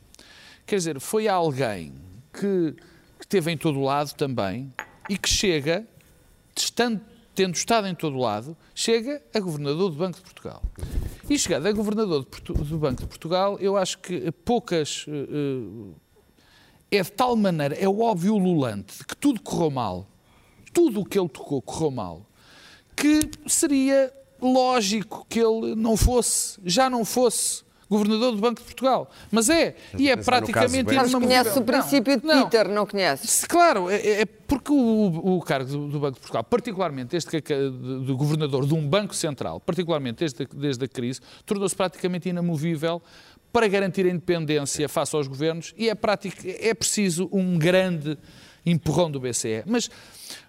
Quer 0.66 0.76
dizer, 0.76 1.00
foi 1.00 1.26
alguém 1.28 1.94
que, 2.32 2.74
que 3.18 3.24
esteve 3.24 3.50
em 3.50 3.56
todo 3.56 3.80
lado 3.80 4.12
também 4.14 4.72
e 5.08 5.16
que 5.16 5.28
chega, 5.28 5.86
estando, 6.56 7.00
tendo 7.34 7.54
estado 7.54 7.86
em 7.86 7.94
todo 7.94 8.16
lado, 8.16 8.56
chega 8.74 9.22
a 9.34 9.40
governador 9.40 9.90
do 9.90 9.96
Banco 9.96 10.18
de 10.18 10.24
Portugal. 10.24 10.62
E 11.28 11.38
chegando 11.38 11.66
a 11.66 11.72
governador 11.72 12.24
do 12.24 12.78
Banco 12.78 13.02
de 13.02 13.08
Portugal, 13.08 13.58
eu 13.58 13.76
acho 13.76 13.98
que 13.98 14.30
poucas. 14.44 15.06
Uh, 15.06 15.94
é 16.90 17.02
de 17.02 17.10
tal 17.10 17.34
maneira, 17.34 17.74
é 17.74 17.88
o 17.88 18.00
óbvio 18.00 18.36
lulante, 18.36 19.02
que 19.06 19.16
tudo 19.16 19.40
correu 19.40 19.70
mal, 19.70 20.06
tudo 20.74 21.00
o 21.00 21.04
que 21.06 21.18
ele 21.18 21.28
tocou 21.28 21.62
correu 21.62 21.90
mal, 21.90 22.26
que 22.94 23.30
seria 23.46 24.12
lógico 24.42 25.24
que 25.28 25.38
ele 25.38 25.74
não 25.74 25.96
fosse, 25.96 26.58
já 26.64 26.90
não 26.90 27.04
fosse 27.04 27.62
governador 27.92 28.32
do 28.32 28.38
Banco 28.38 28.60
de 28.60 28.64
Portugal. 28.64 29.10
Mas 29.30 29.48
é, 29.50 29.76
e 29.98 30.10
é 30.10 30.16
praticamente 30.16 30.94
Mas 30.94 31.12
conhece 31.12 31.58
o 31.58 31.62
princípio 31.62 32.18
de 32.18 32.26
não, 32.26 32.44
Peter, 32.44 32.68
não 32.68 32.86
conhece? 32.86 33.46
Claro, 33.46 33.90
é, 33.90 34.22
é 34.22 34.24
porque 34.24 34.72
o, 34.72 35.36
o, 35.36 35.40
cargo 35.42 35.70
do, 35.70 36.00
Banco 36.00 36.14
de 36.14 36.20
Portugal, 36.20 36.44
particularmente 36.44 37.14
este 37.14 37.40
do 37.40 38.16
governador 38.16 38.66
de 38.66 38.74
um 38.74 38.86
banco 38.88 39.14
central, 39.14 39.60
particularmente 39.60 40.20
desde, 40.20 40.46
desde 40.54 40.84
a 40.84 40.88
crise, 40.88 41.20
tornou-se 41.44 41.76
praticamente 41.76 42.28
inamovível 42.28 43.02
para 43.52 43.68
garantir 43.68 44.06
a 44.06 44.08
independência 44.08 44.88
face 44.88 45.14
aos 45.14 45.28
governos 45.28 45.74
e 45.76 45.90
é, 45.90 45.94
prático, 45.94 46.36
é 46.44 46.72
preciso 46.72 47.28
um 47.30 47.58
grande 47.58 48.16
empurrão 48.64 49.10
do 49.10 49.20
BCE. 49.20 49.62
Mas 49.66 49.90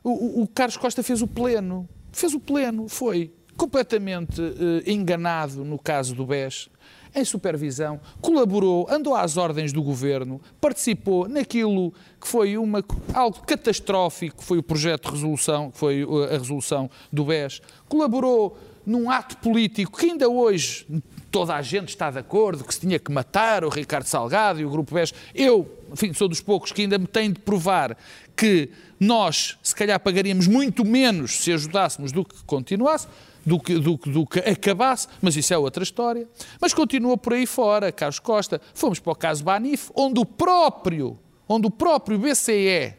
o, 0.01 0.43
o 0.43 0.47
Carlos 0.47 0.77
Costa 0.77 1.03
fez 1.03 1.21
o 1.21 1.27
pleno, 1.27 1.87
fez 2.13 2.33
o 2.33 2.39
pleno, 2.39 2.87
foi 2.87 3.33
completamente 3.55 4.41
uh, 4.41 4.83
enganado 4.85 5.63
no 5.63 5.77
caso 5.77 6.15
do 6.15 6.25
BES, 6.25 6.69
em 7.15 7.23
supervisão, 7.23 7.99
colaborou, 8.21 8.87
andou 8.89 9.15
às 9.15 9.37
ordens 9.37 9.71
do 9.71 9.83
governo, 9.83 10.41
participou 10.59 11.27
naquilo 11.27 11.93
que 12.19 12.27
foi 12.27 12.57
uma, 12.57 12.83
algo 13.13 13.39
catastrófico, 13.41 14.43
foi 14.43 14.57
o 14.57 14.63
projeto 14.63 15.05
de 15.05 15.11
resolução, 15.11 15.71
foi 15.71 16.01
eh, 16.01 16.35
a 16.35 16.37
resolução 16.39 16.89
do 17.11 17.25
BES, 17.25 17.61
colaborou 17.87 18.57
num 18.85 19.09
ato 19.09 19.37
político 19.37 19.97
que 19.97 20.07
ainda 20.07 20.27
hoje 20.27 20.85
toda 21.31 21.55
a 21.55 21.61
gente 21.61 21.89
está 21.89 22.11
de 22.11 22.19
acordo 22.19 22.63
que 22.63 22.73
se 22.73 22.81
tinha 22.81 22.99
que 22.99 23.11
matar 23.11 23.63
o 23.63 23.69
Ricardo 23.69 24.05
Salgado 24.05 24.59
e 24.59 24.65
o 24.65 24.69
Grupo 24.69 24.93
BES. 24.93 25.13
Eu, 25.33 25.71
enfim, 25.91 26.13
sou 26.13 26.27
dos 26.27 26.41
poucos 26.41 26.71
que 26.71 26.81
ainda 26.81 26.97
me 26.97 27.07
têm 27.07 27.31
de 27.31 27.39
provar 27.39 27.97
que 28.35 28.69
nós, 28.99 29.57
se 29.61 29.75
calhar, 29.75 29.99
pagaríamos 29.99 30.47
muito 30.47 30.83
menos 30.83 31.43
se 31.43 31.51
ajudássemos 31.51 32.11
do 32.11 32.25
que 32.25 32.43
continuasse 32.45 33.07
do 33.45 33.59
que, 33.59 33.77
do, 33.77 33.97
do 33.97 34.25
que 34.25 34.39
acabasse, 34.39 35.07
mas 35.21 35.35
isso 35.35 35.53
é 35.53 35.57
outra 35.57 35.83
história. 35.83 36.27
Mas 36.59 36.73
continua 36.73 37.17
por 37.17 37.33
aí 37.33 37.45
fora, 37.45 37.91
Carlos 37.91 38.19
Costa. 38.19 38.61
Fomos 38.73 38.99
para 38.99 39.13
o 39.13 39.15
caso 39.15 39.43
Banif, 39.43 39.91
onde 39.95 40.19
o 40.19 40.25
próprio, 40.25 41.19
onde 41.47 41.67
o 41.67 41.71
próprio 41.71 42.17
BCE, 42.17 42.93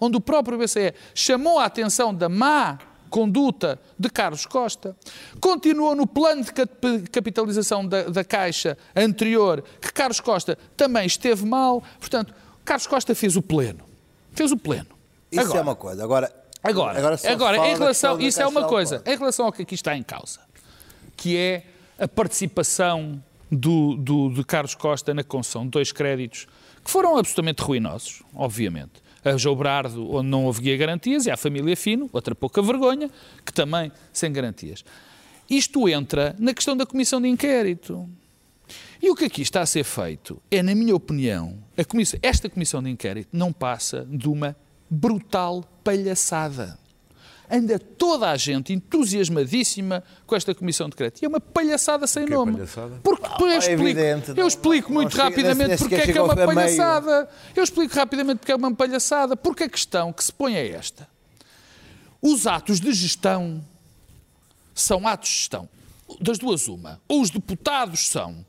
onde 0.00 0.16
o 0.16 0.20
próprio 0.20 0.58
BCE 0.58 0.94
chamou 1.14 1.58
a 1.58 1.66
atenção 1.66 2.14
da 2.14 2.28
má 2.28 2.78
conduta 3.10 3.78
de 3.98 4.08
Carlos 4.08 4.46
Costa. 4.46 4.96
Continuou 5.40 5.94
no 5.94 6.06
plano 6.06 6.44
de 6.44 7.08
capitalização 7.10 7.86
da, 7.86 8.04
da 8.04 8.24
Caixa 8.24 8.78
anterior, 8.94 9.62
que 9.80 9.92
Carlos 9.92 10.20
Costa 10.20 10.56
também 10.76 11.06
esteve 11.06 11.44
mal. 11.44 11.82
Portanto, 11.98 12.32
Carlos 12.64 12.86
Costa 12.86 13.14
fez 13.14 13.36
o 13.36 13.42
pleno. 13.42 13.84
Fez 14.32 14.52
o 14.52 14.56
pleno. 14.56 14.86
Isso 15.30 15.42
Agora, 15.42 15.58
é 15.58 15.62
uma 15.62 15.76
coisa. 15.76 16.04
Agora, 16.04 16.39
Agora, 16.62 16.98
agora, 16.98 17.18
agora 17.26 17.56
em 17.68 17.78
relação, 17.78 18.20
isso 18.20 18.40
é 18.40 18.46
uma 18.46 18.64
coisa, 18.66 19.02
em 19.06 19.16
relação 19.16 19.46
ao 19.46 19.52
que 19.52 19.62
aqui 19.62 19.74
está 19.74 19.96
em 19.96 20.02
causa, 20.02 20.40
que 21.16 21.36
é 21.36 21.64
a 21.98 22.06
participação 22.06 23.22
do, 23.50 23.96
do, 23.96 24.28
de 24.30 24.44
Carlos 24.44 24.74
Costa 24.74 25.12
na 25.14 25.24
concessão 25.24 25.64
de 25.64 25.70
dois 25.70 25.90
créditos 25.90 26.46
que 26.84 26.90
foram 26.90 27.16
absolutamente 27.16 27.62
ruinosos, 27.62 28.22
obviamente. 28.34 29.02
A 29.24 29.36
João 29.36 29.54
Brardo, 29.54 30.14
onde 30.14 30.28
não 30.28 30.48
havia 30.48 30.76
garantias, 30.76 31.26
e 31.26 31.30
a 31.30 31.36
família 31.36 31.76
Fino, 31.76 32.08
outra 32.12 32.34
pouca 32.34 32.62
vergonha, 32.62 33.10
que 33.44 33.52
também 33.52 33.92
sem 34.12 34.32
garantias. 34.32 34.82
Isto 35.48 35.88
entra 35.88 36.34
na 36.38 36.54
questão 36.54 36.76
da 36.76 36.86
comissão 36.86 37.20
de 37.20 37.28
inquérito. 37.28 38.08
E 39.02 39.10
o 39.10 39.14
que 39.14 39.24
aqui 39.24 39.42
está 39.42 39.60
a 39.60 39.66
ser 39.66 39.84
feito 39.84 40.40
é, 40.50 40.62
na 40.62 40.74
minha 40.74 40.94
opinião, 40.94 41.58
comissão, 41.88 42.18
esta 42.22 42.48
comissão 42.48 42.82
de 42.82 42.88
inquérito 42.88 43.28
não 43.32 43.52
passa 43.52 44.06
de 44.08 44.28
uma 44.28 44.56
brutal 44.90 45.64
palhaçada. 45.84 46.78
Anda 47.52 47.78
toda 47.78 48.30
a 48.30 48.36
gente 48.36 48.72
entusiasmadíssima 48.72 50.04
com 50.24 50.36
esta 50.36 50.54
comissão 50.54 50.88
de 50.88 50.94
crédito. 50.94 51.22
E 51.22 51.24
é 51.24 51.28
uma 51.28 51.40
palhaçada 51.40 52.06
sem 52.06 52.24
que 52.24 52.30
nome. 52.32 52.52
É 52.52 52.54
palhaçada? 52.54 53.00
Porque, 53.02 53.42
eu 53.42 53.48
é 53.48 53.58
explico, 53.58 53.82
evidente, 53.82 54.32
eu 54.36 54.46
explico 54.46 54.92
muito 54.92 55.16
rapidamente 55.16 55.78
porque 55.78 55.94
é 55.96 56.06
que 56.06 56.16
é 56.16 56.22
uma 56.22 56.36
palhaçada. 56.36 57.28
Eu 57.56 57.64
explico 57.64 57.94
rapidamente 57.94 58.38
porque 58.38 58.52
é 58.52 58.56
uma 58.56 58.72
palhaçada. 58.74 59.36
Porque 59.36 59.64
a 59.64 59.68
questão 59.68 60.12
que 60.12 60.22
se 60.22 60.32
põe 60.32 60.54
é 60.54 60.68
esta. 60.68 61.08
Os 62.22 62.46
atos 62.46 62.78
de 62.78 62.92
gestão 62.92 63.64
são 64.72 65.06
atos 65.08 65.30
de 65.30 65.36
gestão. 65.36 65.68
Das 66.20 66.38
duas, 66.38 66.68
uma. 66.68 67.00
Ou 67.08 67.20
os 67.20 67.30
deputados 67.30 68.08
são 68.08 68.44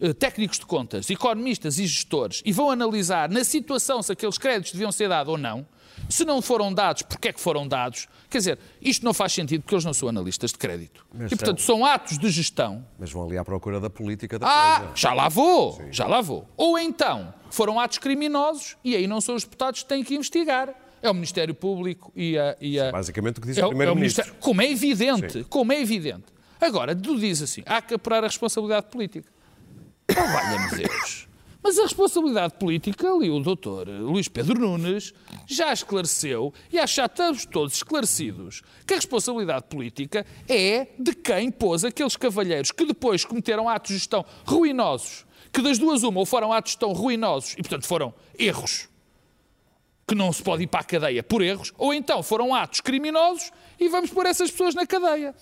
eh, 0.00 0.12
técnicos 0.12 0.58
de 0.58 0.66
contas, 0.66 1.08
economistas 1.10 1.78
e 1.78 1.86
gestores 1.86 2.42
e 2.44 2.52
vão 2.52 2.72
analisar 2.72 3.30
na 3.30 3.44
situação 3.44 4.02
se 4.02 4.10
aqueles 4.10 4.36
créditos 4.36 4.72
deviam 4.72 4.90
ser 4.90 5.08
dados 5.08 5.30
ou 5.30 5.38
não, 5.38 5.64
se 6.08 6.24
não 6.24 6.42
foram 6.42 6.72
dados, 6.72 7.02
porque 7.02 7.28
é 7.28 7.32
que 7.32 7.40
foram 7.40 7.66
dados? 7.66 8.08
Quer 8.28 8.38
dizer, 8.38 8.58
isto 8.80 9.04
não 9.04 9.14
faz 9.14 9.32
sentido 9.32 9.62
porque 9.62 9.74
eles 9.74 9.84
não 9.84 9.94
são 9.94 10.08
analistas 10.08 10.52
de 10.52 10.58
crédito. 10.58 11.06
Mas 11.12 11.32
e, 11.32 11.36
portanto, 11.36 11.60
são... 11.60 11.78
são 11.78 11.86
atos 11.86 12.18
de 12.18 12.30
gestão. 12.30 12.84
Mas 12.98 13.10
vão 13.10 13.24
ali 13.24 13.38
à 13.38 13.44
procura 13.44 13.80
da 13.80 13.90
política 13.90 14.38
da 14.38 14.46
ah, 14.46 14.80
coisa. 14.80 14.92
já 14.96 15.12
lá 15.12 15.28
vou, 15.28 15.72
Sim. 15.74 15.92
já 15.92 16.06
lá 16.06 16.20
vou. 16.20 16.48
Ou 16.56 16.78
então, 16.78 17.32
foram 17.50 17.78
atos 17.78 17.98
criminosos 17.98 18.76
e 18.84 18.96
aí 18.96 19.06
não 19.06 19.20
são 19.20 19.34
os 19.34 19.44
deputados 19.44 19.82
que 19.82 19.88
têm 19.88 20.02
que 20.02 20.14
investigar. 20.14 20.74
É 21.02 21.10
o 21.10 21.14
Ministério 21.14 21.54
Público 21.54 22.12
e 22.14 22.38
a... 22.38 22.56
E 22.60 22.78
a 22.78 22.92
Basicamente 22.92 23.38
o 23.38 23.40
que 23.40 23.48
diz 23.48 23.58
é, 23.58 23.64
o 23.64 23.68
Primeiro-Ministro. 23.68 24.24
É 24.28 24.34
como 24.38 24.62
é 24.62 24.70
evidente, 24.70 25.32
Sim. 25.32 25.42
como 25.44 25.72
é 25.72 25.80
evidente. 25.80 26.26
Agora, 26.60 26.94
tu 26.94 27.18
dizes 27.18 27.50
assim, 27.50 27.62
há 27.66 27.82
que 27.82 27.94
apurar 27.94 28.22
a 28.22 28.28
responsabilidade 28.28 28.86
política. 28.86 29.28
Oh, 30.10 30.14
valha-me 30.14 30.76
Deus. 30.76 31.28
Mas 31.62 31.78
a 31.78 31.82
responsabilidade 31.82 32.54
política, 32.54 33.12
ali 33.12 33.30
o 33.30 33.38
doutor 33.38 33.88
Luís 33.88 34.26
Pedro 34.26 34.58
Nunes 34.58 35.14
já 35.46 35.72
esclareceu, 35.72 36.52
e 36.72 36.78
acho 36.78 36.94
que 36.94 36.96
já 36.96 37.06
estamos 37.06 37.46
todos 37.46 37.74
esclarecidos, 37.74 38.62
que 38.84 38.94
a 38.94 38.96
responsabilidade 38.96 39.66
política 39.66 40.26
é 40.48 40.88
de 40.98 41.14
quem 41.14 41.50
pôs 41.52 41.84
aqueles 41.84 42.16
cavalheiros 42.16 42.72
que 42.72 42.84
depois 42.84 43.24
cometeram 43.24 43.68
atos 43.68 43.90
de 43.90 43.98
gestão 43.98 44.24
ruinosos, 44.44 45.24
que 45.52 45.62
das 45.62 45.78
duas 45.78 46.02
uma 46.02 46.18
ou 46.18 46.26
foram 46.26 46.52
atos 46.52 46.70
de 46.70 46.72
gestão 46.72 46.92
ruinosos 46.92 47.52
e, 47.52 47.62
portanto, 47.62 47.86
foram 47.86 48.12
erros, 48.36 48.88
que 50.08 50.16
não 50.16 50.32
se 50.32 50.42
pode 50.42 50.64
ir 50.64 50.66
para 50.66 50.80
a 50.80 50.84
cadeia 50.84 51.22
por 51.22 51.42
erros, 51.42 51.72
ou 51.78 51.94
então 51.94 52.24
foram 52.24 52.52
atos 52.52 52.80
criminosos 52.80 53.52
e 53.78 53.88
vamos 53.88 54.10
pôr 54.10 54.26
essas 54.26 54.50
pessoas 54.50 54.74
na 54.74 54.84
cadeia. 54.84 55.32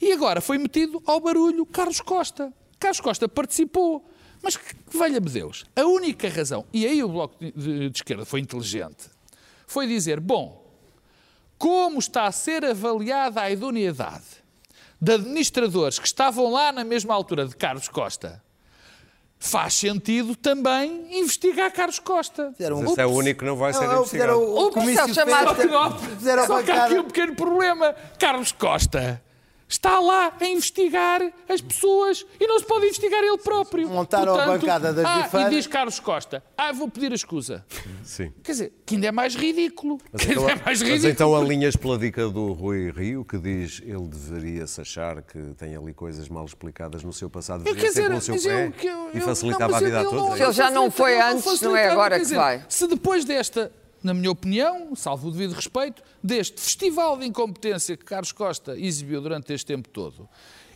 E 0.00 0.12
agora 0.12 0.40
foi 0.40 0.56
metido 0.56 1.02
ao 1.04 1.18
barulho 1.18 1.66
Carlos 1.66 2.00
Costa. 2.00 2.52
Carlos 2.78 3.00
Costa 3.00 3.28
participou. 3.28 4.04
Mas 4.44 4.58
que, 4.58 4.76
valha-me 4.92 5.30
Deus, 5.30 5.64
a 5.74 5.84
única 5.86 6.28
razão, 6.28 6.66
e 6.70 6.86
aí 6.86 7.02
o 7.02 7.08
Bloco 7.08 7.34
de, 7.40 7.50
de, 7.50 7.88
de 7.88 7.98
Esquerda 7.98 8.26
foi 8.26 8.40
inteligente, 8.40 9.08
foi 9.66 9.86
dizer: 9.86 10.20
bom, 10.20 10.62
como 11.56 11.98
está 11.98 12.26
a 12.26 12.32
ser 12.32 12.62
avaliada 12.62 13.40
a 13.40 13.50
idoneidade 13.50 14.44
de 15.00 15.14
administradores 15.14 15.98
que 15.98 16.06
estavam 16.06 16.52
lá 16.52 16.70
na 16.70 16.84
mesma 16.84 17.14
altura 17.14 17.46
de 17.46 17.56
Carlos 17.56 17.88
Costa, 17.88 18.42
faz 19.38 19.72
sentido 19.74 20.36
também 20.36 21.18
investigar 21.18 21.72
Carlos 21.72 21.98
Costa. 21.98 22.52
Fizeram, 22.52 22.84
Esse 22.84 23.00
é 23.00 23.06
o 23.06 23.10
único 23.10 23.40
que 23.40 23.46
não 23.46 23.56
vai 23.56 23.72
ser 23.72 23.84
investigado. 23.84 24.38
O, 24.38 24.66
o, 24.66 24.68
o 24.68 25.14
chamado... 25.14 25.56
Só 26.46 26.62
que 26.62 26.70
há 26.70 26.84
aqui 26.84 26.98
um 26.98 27.04
pequeno 27.04 27.34
problema. 27.34 27.94
Carlos 28.18 28.52
Costa 28.52 29.22
está 29.74 29.98
lá 29.98 30.32
a 30.40 30.46
investigar 30.46 31.20
as 31.48 31.60
pessoas 31.60 32.24
e 32.40 32.46
não 32.46 32.58
se 32.58 32.64
pode 32.64 32.86
investigar 32.86 33.22
ele 33.22 33.38
próprio. 33.38 33.88
Montaram 33.88 34.34
Portanto, 34.34 34.48
a 34.48 34.58
bancada 34.58 34.92
das 34.92 35.04
ah, 35.04 35.46
E 35.46 35.50
diz 35.50 35.66
Carlos 35.66 36.00
Costa, 36.00 36.42
ah, 36.56 36.72
vou 36.72 36.88
pedir 36.88 37.12
a 37.12 37.14
escusa. 37.14 37.64
Sim. 38.04 38.32
Quer 38.42 38.52
dizer, 38.52 38.72
que 38.86 38.94
ainda 38.94 39.08
é 39.08 39.12
mais 39.12 39.34
ridículo. 39.34 39.98
Mas, 40.12 40.22
então, 40.28 40.48
é 40.48 40.54
mais 40.54 40.80
ridículo. 40.80 41.02
mas 41.02 41.04
então 41.04 41.36
alinhas 41.36 41.76
pela 41.76 41.98
dica 41.98 42.28
do 42.28 42.52
Rui 42.52 42.90
Rio, 42.90 43.24
que 43.24 43.38
diz 43.38 43.82
ele 43.84 44.06
deveria-se 44.06 44.80
achar 44.80 45.22
que 45.22 45.38
tem 45.58 45.76
ali 45.76 45.92
coisas 45.92 46.28
mal 46.28 46.44
explicadas 46.44 47.02
no 47.02 47.12
seu 47.12 47.28
passado, 47.28 47.64
deveria 47.64 47.92
ser 47.92 48.08
pelo 48.08 48.20
seu 48.20 48.40
pé 48.40 48.72
eu, 48.82 48.90
eu, 48.90 49.10
e 49.14 49.20
facilitava 49.20 49.72
não, 49.72 49.76
a 49.76 49.80
vida 49.80 50.00
a 50.00 50.04
todos. 50.04 50.36
Se 50.36 50.42
ele 50.42 50.52
já 50.52 50.70
não 50.70 50.90
foi 50.90 51.20
antes, 51.20 51.60
não 51.60 51.76
é 51.76 51.88
agora 51.88 52.20
que 52.20 52.34
vai. 52.34 52.64
Se 52.68 52.86
depois 52.86 53.24
desta 53.24 53.72
na 54.04 54.14
minha 54.14 54.30
opinião, 54.30 54.94
salvo 54.94 55.28
o 55.28 55.30
devido 55.30 55.52
respeito, 55.52 56.02
deste 56.22 56.60
festival 56.60 57.16
de 57.16 57.26
incompetência 57.26 57.96
que 57.96 58.04
Carlos 58.04 58.32
Costa 58.32 58.78
exibiu 58.78 59.20
durante 59.20 59.52
este 59.52 59.66
tempo 59.66 59.88
todo, 59.88 60.28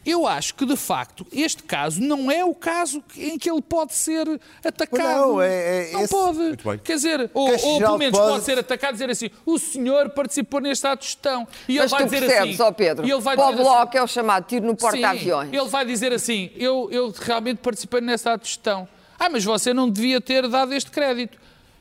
eu 0.07 0.26
acho 0.26 0.55
que, 0.55 0.64
de 0.64 0.76
facto, 0.76 1.26
este 1.31 1.62
caso 1.64 2.01
não 2.01 2.31
é 2.31 2.43
o 2.43 2.55
caso 2.55 3.03
em 3.16 3.37
que 3.39 3.51
ele 3.51 3.61
pode 3.61 3.93
ser 3.95 4.26
atacado. 4.64 5.03
Não, 5.03 5.43
é- 5.43 5.91
é 5.91 5.93
não 5.93 6.03
esse- 6.05 6.09
pode. 6.14 6.57
Quer 6.83 6.95
dizer, 6.95 7.31
ou, 7.35 7.51
ou 7.51 7.79
pelo 7.79 7.99
menos 7.99 8.16
pode- 8.18 8.33
pode 8.33 8.45
ser 8.45 8.59
atacado 8.59 8.91
e 8.91 8.93
dizer 8.95 9.11
assim: 9.11 9.29
o 9.45 9.59
senhor 9.59 10.09
participou 10.11 10.61
neste 10.61 10.87
ato 10.87 11.01
de 11.01 11.07
gestão. 11.09 11.47
E 11.68 11.72
ele 11.72 11.81
Mas 11.81 11.91
vai 11.91 12.01
tu 12.01 12.05
dizer 12.07 12.20
percebes, 12.26 12.55
assim. 12.55 12.62
ó 12.62 12.72
Pedro, 12.72 13.07
e 13.07 13.11
ele 13.11 13.20
vai 13.20 13.37
dizer 13.37 13.49
assim- 13.53 13.62
Bloco 13.62 13.97
é 13.99 14.03
o 14.03 14.07
chamado 14.07 14.45
tiro 14.47 14.64
no 14.66 14.76
porta-aviões. 14.76 15.53
Ele 15.53 15.68
vai 15.68 15.85
dizer 15.85 16.12
assim: 16.12 16.51
eu, 16.57 16.89
eu 16.91 17.12
realmente 17.20 17.59
participei 17.59 18.01
nessa 18.01 18.33
ato 18.33 18.43
de 18.45 18.49
gestão. 18.49 18.89
Ah, 19.18 19.29
mas 19.29 19.45
você 19.45 19.74
não 19.74 19.91
devia 19.91 20.20
ter 20.22 20.47
dado 20.49 20.72
este 20.72 20.91
crédito. 20.93 21.37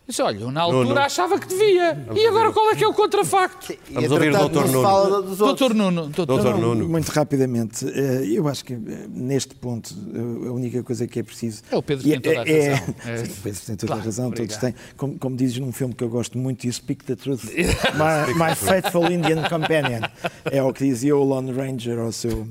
Disse, 0.08 0.22
olha, 0.22 0.40
eu 0.40 0.52
na 0.52 0.62
altura 0.62 0.88
Nuno. 0.88 1.00
achava 1.02 1.38
que 1.38 1.48
devia. 1.48 2.02
e 2.16 2.26
agora 2.28 2.54
qual 2.54 2.70
é 2.72 2.76
que 2.76 2.84
é 2.84 2.88
o 2.88 2.94
contrafacto? 2.94 3.74
Vamos 3.92 4.10
ouvir 4.10 4.34
o 4.34 4.48
Dr. 4.48 4.66
Nuno. 4.68 4.82
fala 4.82 5.22
dos 5.22 5.42
outros. 5.42 5.60
Doutor 5.60 5.74
Nuno. 5.74 6.08
Doutor 6.08 6.44
Não, 6.58 6.58
Nuno. 6.76 6.88
Muito 6.88 7.10
rapidamente, 7.10 7.86
eh, 7.90 8.26
eu 8.26 8.48
acho 8.48 8.64
que 8.64 8.74
eh, 8.74 9.06
neste 9.10 9.54
ponto 9.56 9.94
eh, 10.16 10.48
a 10.48 10.52
única 10.54 10.82
coisa 10.82 11.06
que 11.08 11.20
é 11.20 11.24
preciso. 11.24 11.62
É 11.70 11.76
o 11.76 11.84
Pedro 11.84 12.08
tem 12.08 12.22
toda 12.22 12.42
a 12.42 12.48
é- 12.48 12.70
razão. 12.74 12.96
É. 13.06 13.18
Sim, 13.26 13.32
o 13.32 13.36
Pedro 13.44 13.60
tem 13.66 13.76
toda 13.76 13.92
a 13.92 13.96
Claro, 13.96 14.06
razão, 14.06 14.32
todos 14.32 14.40
obrigado. 14.56 14.62
têm. 14.62 14.76
Como, 14.96 15.20
como 15.20 15.36
dizes 15.36 15.60
num 15.60 15.72
filme 15.74 15.94
que 15.94 16.04
eu 16.06 16.10
gosto 16.10 16.38
muito, 16.38 16.66
you 16.66 16.72
speak 16.72 17.04
the 17.04 17.16
truth. 17.18 17.44
my, 17.54 18.34
my 18.34 18.56
faithful 18.56 19.12
Indian 19.12 19.44
companion. 19.50 20.02
É 20.46 20.64
o 20.64 20.72
que 20.72 20.86
dizia 20.86 21.18
o 21.18 21.24
Lone 21.24 21.52
Ranger 21.52 22.00
ao 22.00 22.14
seu, 22.14 22.48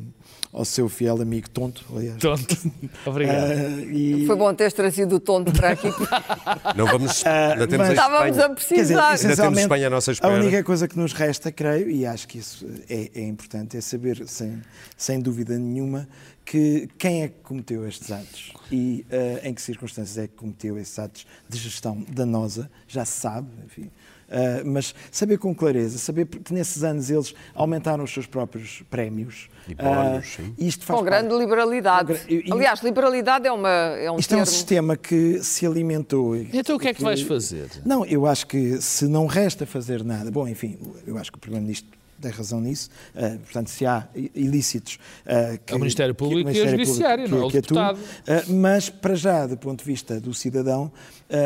ao 0.56 0.64
seu 0.64 0.88
fiel 0.88 1.20
amigo 1.20 1.48
tonto, 1.50 1.84
aliás. 1.94 2.16
Tonto. 2.18 2.56
Obrigado. 3.04 3.50
Eh, 3.52 3.84
e- 3.92 4.26
Foi 4.26 4.36
bom 4.36 4.52
teres 4.54 4.72
trazido 4.72 5.16
o 5.16 5.20
tonto 5.20 5.52
para 5.52 5.70
aqui. 5.70 5.88
Não 6.74 6.86
vamos. 6.86 7.24
Ainda 7.26 7.66
temos 7.68 7.88
mas- 7.88 7.90
a 7.90 7.92
Estávamos 7.92 8.36
Espanha. 8.36 8.46
a 8.46 8.48
Quer 8.48 8.54
dizer, 8.62 8.76
precisar. 8.76 9.14
essencialmente, 9.14 9.60
Espanha 9.62 9.86
à 9.86 9.90
nossa 9.90 10.10
a 10.10 10.14
espera. 10.14 10.34
única 10.34 10.64
coisa 10.64 10.88
que 10.88 10.98
nos 10.98 11.12
resta, 11.12 11.52
creio, 11.52 11.90
e 11.90 12.06
acho 12.06 12.26
que 12.26 12.38
isso 12.38 12.66
é, 12.88 13.10
é 13.14 13.22
importante, 13.26 13.76
é 13.76 13.80
saber, 13.80 14.26
sem, 14.26 14.62
sem 14.96 15.20
dúvida 15.20 15.58
nenhuma, 15.58 16.08
que 16.44 16.88
quem 16.96 17.22
é 17.24 17.28
que 17.28 17.34
cometeu 17.42 17.86
estes 17.86 18.10
atos 18.10 18.52
e 18.72 19.04
eh, 19.10 19.40
em 19.44 19.52
que 19.52 19.60
circunstâncias 19.60 20.16
é 20.16 20.26
que 20.26 20.34
cometeu 20.34 20.78
estes 20.78 20.98
atos 20.98 21.26
de 21.48 21.58
gestão 21.58 22.02
danosa, 22.08 22.70
já 22.88 23.04
se 23.04 23.20
sabe, 23.20 23.48
enfim. 23.66 23.90
Eh, 24.28 24.62
mas 24.64 24.92
saber 25.12 25.38
com 25.38 25.54
clareza, 25.54 25.98
saber 25.98 26.26
que 26.26 26.52
nesses 26.52 26.82
anos 26.82 27.08
eles 27.10 27.32
aumentaram 27.54 28.02
os 28.02 28.12
seus 28.12 28.26
próprios 28.26 28.82
prémios. 28.90 29.48
E 29.68 29.74
bónus, 29.74 30.26
sim. 30.34 30.52
isto 30.58 30.84
faz 30.84 30.98
Com 30.98 31.04
grande 31.04 31.28
parte- 31.28 31.40
liberalidade. 31.40 32.06
Com 32.06 32.12
gra- 32.14 32.22
e- 32.28 32.52
Aliás, 32.52 32.80
liberalidade 32.82 33.46
é, 33.46 33.52
uma, 33.52 33.68
é 33.68 34.10
um 34.10 34.18
Isto 34.18 34.32
é 34.32 34.36
um 34.36 34.38
termo. 34.40 34.46
sistema 34.52 34.96
que 34.96 35.40
se 35.44 35.64
alimentou. 35.66 36.34
e- 36.36 36.48
Então 36.52 36.74
o 36.76 36.78
que 36.78 36.88
é 36.88 36.94
que 36.94 37.02
vais 37.02 37.20
fazer? 37.22 37.68
Não, 37.84 38.04
eu 38.04 38.26
acho 38.26 38.46
que 38.48 38.80
se 38.82 39.06
não 39.06 39.26
resta 39.26 39.64
fazer 39.64 40.02
nada, 40.04 40.30
bom, 40.30 40.46
enfim, 40.48 40.76
eu 41.06 41.16
acho 41.18 41.30
que 41.30 41.38
o 41.38 41.40
Primeiro-Ministro 41.40 41.90
tem 42.20 42.30
razão 42.30 42.60
nisso, 42.60 42.90
eh, 43.14 43.38
portanto, 43.44 43.68
se 43.70 43.84
há 43.86 44.06
ilícitos... 44.34 44.98
eh, 45.24 45.58
que, 45.64 45.72
É 45.72 45.76
o 45.76 45.78
Ministério 45.78 46.14
que- 46.14 46.18
Público 46.18 46.40
e 46.40 46.42
o 46.42 46.46
Ministério 46.54 46.84
Judiciário, 46.84 47.24
Público 47.28 47.36
não 47.36 47.44
é? 47.44 47.46
O 47.46 47.50
que 47.50 47.60
deputado. 47.60 47.98
eh, 48.26 48.44
mas, 48.48 48.88
para 48.90 49.14
já, 49.14 49.46
do 49.46 49.56
ponto 49.56 49.80
de 49.80 49.84
vista 49.84 50.20
do 50.20 50.32
cidadão, 50.34 50.90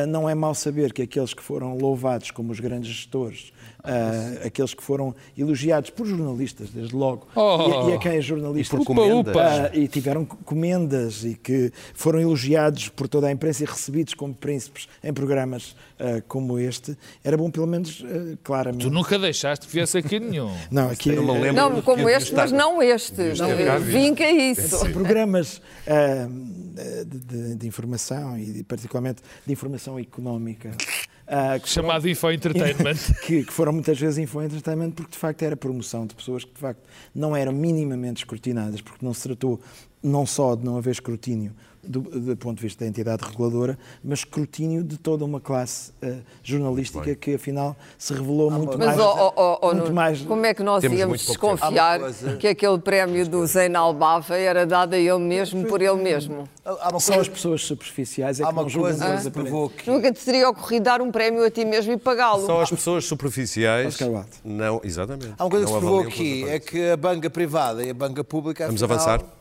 não 0.08 0.28
é 0.28 0.34
mau 0.34 0.54
saber 0.54 0.92
que 0.92 1.00
aqueles 1.02 1.32
que 1.32 1.42
foram 1.42 1.74
louvados 1.76 2.30
como 2.30 2.52
os 2.52 2.60
grandes 2.60 2.90
gestores, 2.90 3.50
eh, 3.84 4.46
aqueles 4.46 4.74
que 4.74 4.82
foram 4.82 5.14
elogiados 5.36 5.90
por 5.90 6.06
jornalistas, 6.06 6.70
desde 6.70 6.94
logo, 6.94 7.26
Oh. 7.34 7.88
e, 7.88 7.90
e 7.90 7.94
a 7.94 7.98
quem 7.98 8.12
é 8.16 8.20
jornalista... 8.20 8.76
E 8.76 8.78
por 8.78 8.82
Upa, 8.92 8.94
comendas. 9.02 9.30
upa. 9.34 9.42
Ah, 9.42 9.76
e 9.76 9.88
tiveram 9.88 10.24
comendas 10.24 11.24
e 11.24 11.34
que 11.34 11.72
foram 11.94 12.20
elogiados 12.20 12.88
por 12.88 13.08
toda 13.08 13.26
a 13.28 13.32
imprensa 13.32 13.62
e 13.62 13.66
recebidos 13.66 14.14
como 14.14 14.34
príncipes 14.34 14.88
em 15.02 15.12
programas 15.12 15.74
ah, 15.98 16.22
como 16.28 16.58
este, 16.58 16.96
era 17.24 17.36
bom 17.36 17.50
pelo 17.50 17.66
menos 17.66 18.04
ah, 18.04 18.36
claramente. 18.42 18.82
Tu 18.82 18.90
nunca 18.90 19.18
deixaste 19.18 19.66
que 19.66 19.72
viesse 19.72 19.96
aqui 19.98 20.18
nenhum. 20.20 20.50
Não, 20.70 20.88
aqui 20.90 21.12
Não 21.12 21.24
me 21.24 21.32
lembro. 21.40 21.54
Não, 21.54 21.82
como 21.82 22.08
este, 22.08 22.34
mas 22.34 22.52
não 22.52 22.82
este. 22.82 23.30
visto. 23.30 23.44
Vinca 23.84 24.30
isso. 24.30 24.78
Programas 24.90 25.60
de, 25.86 27.04
de- 27.04 27.54
de 27.56 27.66
informação 27.66 28.38
e 28.38 28.44
de- 28.46 28.62
particularmente 28.64 29.22
de 29.46 29.52
informação 29.52 29.98
económica. 29.98 30.70
Ah, 31.30 31.58
que 31.58 31.68
foram- 31.68 31.88
Chamado 31.88 32.08
Info 32.08 32.30
Entertainment. 32.30 32.96
que, 33.26 33.44
que 33.44 33.52
foram 33.52 33.72
muitas 33.72 33.98
vezes 33.98 34.18
info 34.18 34.42
entertainment 34.42 34.90
porque 34.90 35.12
de 35.12 35.18
facto 35.18 35.42
era 35.42 35.56
promoção 35.56 36.06
de 36.06 36.14
pessoas 36.14 36.44
que 36.44 36.52
de 36.52 36.60
facto 36.60 36.82
não 37.14 37.34
eram 37.36 37.52
minimamente 37.52 38.18
escrutinadas, 38.24 38.80
porque 38.80 39.04
não 39.04 39.14
se 39.14 39.22
tratou 39.22 39.60
não 40.02 40.24
só 40.26 40.54
de 40.54 40.64
não 40.64 40.76
haver 40.76 40.90
escrutínio 40.92 41.52
do, 41.82 42.00
do 42.00 42.36
ponto 42.36 42.56
de 42.58 42.62
vista 42.62 42.84
da 42.84 42.88
entidade 42.88 43.24
reguladora, 43.24 43.78
mas 44.04 44.18
escrutínio 44.20 44.84
de 44.84 44.98
toda 44.98 45.24
uma 45.24 45.40
classe 45.40 45.92
eh, 46.02 46.18
jornalística 46.42 47.14
que 47.14 47.34
afinal 47.34 47.74
se 47.98 48.12
revelou 48.12 48.50
muito 48.50 48.76
Mas, 48.76 48.88
mais. 48.88 49.00
ó, 49.00 49.32
ó, 49.34 49.58
ó, 49.62 49.66
muito 49.68 49.84
Nuno, 49.84 49.94
mais 49.94 50.20
como 50.20 50.44
é 50.44 50.52
que 50.52 50.62
nós 50.62 50.82
Temos 50.82 50.98
íamos 50.98 51.20
desconfiar 51.26 52.00
coisa- 52.00 52.36
que 52.36 52.46
aquele 52.48 52.78
prémio 52.78 53.26
do 53.26 53.46
Zeinal 53.46 53.94
Bava 53.94 54.36
era 54.36 54.66
dado 54.66 54.92
a 54.94 54.98
ele 54.98 55.18
mesmo 55.18 55.64
por 55.66 55.80
ele 55.80 56.02
mesmo? 56.02 56.46
Uma 56.66 57.00
Só 57.00 57.12
as 57.12 57.16
coisa, 57.16 57.30
pessoas 57.30 57.64
superficiais 57.64 58.40
é 58.40 58.46
que 58.46 58.52
não 58.54 58.68
julgam 58.68 58.90
coisa 58.98 59.30
coisa 59.30 59.70
que 59.70 59.90
Nunca 59.90 60.12
te 60.12 60.22
teria 60.22 60.48
ocorrido 60.50 60.84
dar 60.84 61.00
um 61.00 61.10
prémio 61.10 61.42
a 61.44 61.50
ti 61.50 61.64
mesmo 61.64 61.92
e 61.92 61.96
pagá-lo. 61.96 62.44
Só 62.44 62.60
as 62.60 62.70
pessoas 62.70 63.06
superficiais. 63.06 63.98
Não, 64.44 64.80
exatamente. 64.84 65.32
Há 65.38 65.44
uma 65.44 65.50
coisa 65.50 65.64
que 65.66 65.72
se 65.72 65.78
provou 65.78 66.00
aqui, 66.00 66.44
é 66.48 66.58
que 66.60 66.90
a 66.90 66.96
banca 66.96 67.30
privada 67.30 67.82
e 67.82 67.88
a 67.90 67.94
banca 67.94 68.22
pública. 68.22 68.66
Vamos 68.66 68.82
afinal, 68.82 69.00
avançar? 69.00 69.39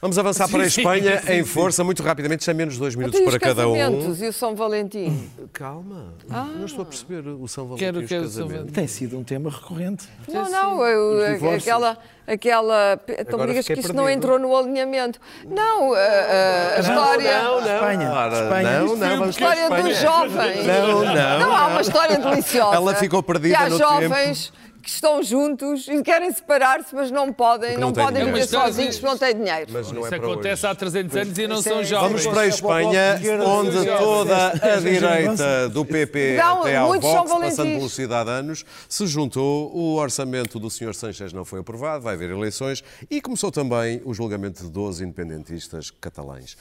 Vamos 0.00 0.18
avançar 0.18 0.48
para 0.50 0.62
a 0.64 0.66
Espanha 0.66 1.22
em 1.28 1.44
força, 1.44 1.82
muito 1.82 2.02
rapidamente, 2.02 2.44
já 2.44 2.52
menos 2.52 2.76
dois 2.76 2.94
minutos 2.94 3.20
para 3.20 3.38
cada 3.38 3.68
um. 3.68 3.76
e 3.76 4.28
o 4.28 4.32
São 4.32 4.54
Valentim. 4.54 5.30
Calma, 5.52 6.14
não 6.28 6.66
estou 6.66 6.82
a 6.82 6.86
perceber 6.86 7.26
o 7.28 7.46
São 7.48 7.64
Valentim 7.66 7.84
Quero- 7.84 8.00
e 8.00 8.04
os 8.04 8.08
quero 8.08 8.28
São 8.28 8.46
casamentos. 8.48 8.74
Tem 8.74 8.86
sido 8.86 9.18
um 9.18 9.24
tema 9.24 9.50
recorrente. 9.50 10.06
Não, 10.28 10.50
não, 10.50 10.84
eu- 10.86 11.18
Os 11.24 11.32
divórcios. 11.34 11.62
aquela. 11.62 11.98
aquela 12.26 13.00
então 13.18 13.38
me 13.38 13.46
digas 13.46 13.66
que 13.66 13.72
isso 13.74 13.92
não 13.92 14.08
entrou 14.08 14.38
no 14.38 14.54
alinhamento. 14.56 15.18
Não, 15.48 15.94
a, 15.94 15.98
a- 15.98 16.76
a 16.76 16.80
história. 16.80 17.42
Não, 17.42 17.60
não, 17.60 17.74
Espanha, 17.74 18.10
Ora, 18.12 18.42
Espanha. 18.42 18.80
não, 18.80 18.96
não, 18.96 19.06
A 19.06 19.16
vamos 19.16 19.36
para 19.36 19.48
a 19.50 19.54
história 19.54 19.82
dos 19.82 19.98
jovens. 20.00 20.66
Não, 20.66 21.04
não, 21.04 21.14
Não, 21.40 21.56
há 21.56 21.66
uma 21.68 21.80
história 21.80 22.18
deliciosa. 22.18 22.76
Ela 22.76 22.94
ficou 22.94 23.22
perdida 23.22 23.56
que 23.56 23.62
há 23.62 23.68
no 23.70 23.78
jovens 23.78 24.52
que 24.84 24.90
estão 24.90 25.22
juntos 25.22 25.88
e 25.88 26.02
querem 26.02 26.30
separar-se, 26.30 26.94
mas 26.94 27.10
não 27.10 27.32
podem, 27.32 27.74
não, 27.74 27.88
não 27.88 27.92
podem 27.92 28.24
dinheiro. 28.24 28.32
viver 28.32 28.40
Mas, 28.40 28.50
sozinhos 28.50 28.98
porque 28.98 29.06
não 29.06 29.18
têm 29.18 29.34
dinheiro. 29.34 29.66
Mas 29.72 29.90
não 29.90 29.98
é 29.98 30.08
Isso 30.08 30.08
para 30.08 30.16
acontece 30.18 30.66
hoje. 30.66 30.72
há 30.72 30.74
300 30.74 31.16
anos 31.16 31.38
e 31.38 31.46
não 31.48 31.62
são 31.62 31.80
é- 31.80 31.84
jovens. 31.84 32.08
Vamos 32.08 32.26
para 32.26 32.40
a 32.42 32.46
Espanha, 32.46 33.20
onde 33.46 33.86
toda 33.98 34.48
a 34.48 34.76
direita 34.80 35.68
do 35.70 35.84
PP 35.84 36.36
Não, 36.36 36.60
até 36.60 36.76
ao 36.76 36.88
muitos 36.88 37.10
São 37.10 37.24
Vox, 37.26 37.40
passando 37.44 37.68
velocidade 37.70 38.30
anos, 38.30 38.64
se 38.88 39.06
juntou. 39.06 39.74
O 39.74 39.94
orçamento 39.96 40.58
do 40.58 40.68
Sr. 40.70 40.94
Sanchez 40.94 41.32
não 41.32 41.44
foi 41.44 41.60
aprovado, 41.60 42.04
vai 42.04 42.14
haver 42.14 42.30
eleições 42.30 42.84
e 43.10 43.20
começou 43.20 43.50
também 43.50 44.02
o 44.04 44.12
julgamento 44.12 44.62
de 44.62 44.70
12 44.70 45.02
independentistas 45.04 45.90
catalães. 45.90 46.56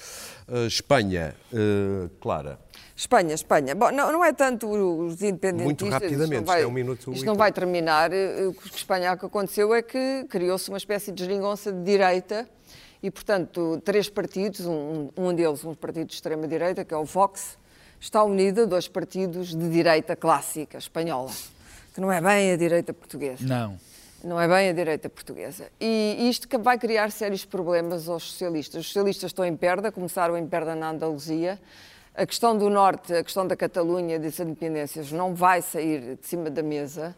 Uh, 0.48 0.66
Espanha, 0.68 1.36
uh, 1.52 2.10
Clara. 2.22 2.58
Espanha, 2.96 3.34
Espanha. 3.34 3.74
Bom, 3.74 3.92
não, 3.92 4.12
não 4.12 4.24
é 4.24 4.32
tanto 4.32 4.70
os 4.70 5.22
independentistas. 5.22 5.66
Muito 5.66 5.90
rapidamente, 5.90 6.24
isto 6.24 6.36
não 6.36 6.46
vai, 6.46 6.60
isto 6.60 6.66
é 6.66 6.68
um 6.68 6.72
minuto 6.72 7.12
Isto 7.12 7.26
não 7.26 7.36
vai 7.36 7.52
terminar. 7.52 8.14
Eh, 8.14 8.48
O 8.48 8.54
que 8.54 8.76
Espanha 8.76 9.18
que 9.18 9.26
aconteceu 9.26 9.74
é 9.74 9.82
que 9.82 10.26
criou-se 10.30 10.70
uma 10.70 10.78
espécie 10.78 11.12
de 11.12 11.24
geringonça 11.24 11.72
de 11.72 11.84
direita 11.84 12.48
e, 13.02 13.10
portanto, 13.10 13.82
três 13.84 14.10
partidos, 14.10 14.66
um, 14.66 15.10
um 15.18 15.34
deles 15.34 15.66
um 15.66 15.74
partido 15.74 16.08
de 16.08 16.14
extrema-direita, 16.14 16.86
que 16.86 16.94
é 16.94 16.98
o 16.98 17.04
Vox, 17.04 17.58
está 18.00 18.24
unido 18.24 18.62
a 18.62 18.66
dois 18.66 18.88
partidos 18.88 19.56
de 19.56 19.70
direita 19.70 20.16
clássica 20.16 20.78
espanhola, 20.78 21.32
que 21.94 22.00
não 22.00 22.12
é 22.12 22.22
bem 22.22 22.52
a 22.52 22.56
direita 22.56 22.94
portuguesa. 22.94 23.44
Não. 23.46 23.78
Não 24.24 24.40
é 24.40 24.48
bem 24.48 24.70
a 24.70 24.72
direita 24.72 25.10
portuguesa. 25.10 25.66
E 25.82 26.30
isto 26.30 26.48
que 26.48 26.58
vai 26.58 26.78
criar 26.78 27.12
sérios 27.12 27.44
problemas 27.44 28.08
aos 28.08 28.24
socialistas. 28.24 28.82
Os 28.82 28.88
socialistas 28.88 29.32
estão 29.32 29.44
em 29.44 29.54
perda, 29.54 29.92
começaram 29.92 30.38
em 30.38 30.48
perda 30.48 30.76
na 30.76 30.92
Andaluzia. 30.92 31.60
A 32.16 32.26
questão 32.26 32.56
do 32.58 32.70
Norte, 32.70 33.14
a 33.14 33.24
questão 33.24 33.48
da 33.48 33.56
Catalunha, 33.56 34.20
das 34.20 34.40
independências, 34.40 35.12
não 35.12 35.34
vai 35.34 35.62
sair 35.62 36.16
de 36.22 36.28
cima 36.28 36.50
da 36.50 36.62
mesa. 36.62 37.16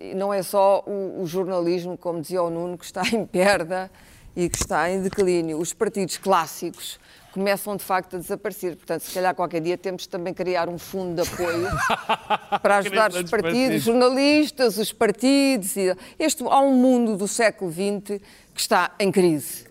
E 0.00 0.14
não 0.14 0.32
é 0.32 0.42
só 0.42 0.82
o, 0.86 1.22
o 1.22 1.26
jornalismo, 1.26 1.96
como 1.98 2.20
dizia 2.20 2.42
o 2.42 2.50
Nuno, 2.50 2.78
que 2.78 2.84
está 2.84 3.02
em 3.12 3.26
perda 3.26 3.90
e 4.36 4.48
que 4.48 4.56
está 4.58 4.88
em 4.88 5.02
declínio. 5.02 5.58
Os 5.58 5.72
partidos 5.72 6.16
clássicos 6.16 7.00
começam 7.32 7.76
de 7.76 7.82
facto 7.84 8.14
a 8.14 8.18
desaparecer. 8.20 8.76
Portanto, 8.76 9.00
se 9.02 9.12
calhar 9.12 9.34
qualquer 9.34 9.60
dia 9.60 9.76
temos 9.76 10.06
também 10.06 10.32
criar 10.32 10.68
um 10.68 10.78
fundo 10.78 11.20
de 11.20 11.28
apoio 11.28 11.66
para 12.62 12.76
ajudar 12.78 13.10
os 13.10 13.16
partidos, 13.16 13.30
partidos. 13.30 13.76
os 13.78 13.82
jornalistas, 13.82 14.78
os 14.78 14.92
partidos. 14.92 15.76
e- 15.76 15.96
Este, 16.16 16.44
há 16.44 16.60
um 16.60 16.74
mundo 16.74 17.16
do 17.16 17.26
século 17.26 17.72
XX 17.72 18.20
que 18.54 18.60
está 18.60 18.92
em 19.00 19.10
crise. 19.10 19.66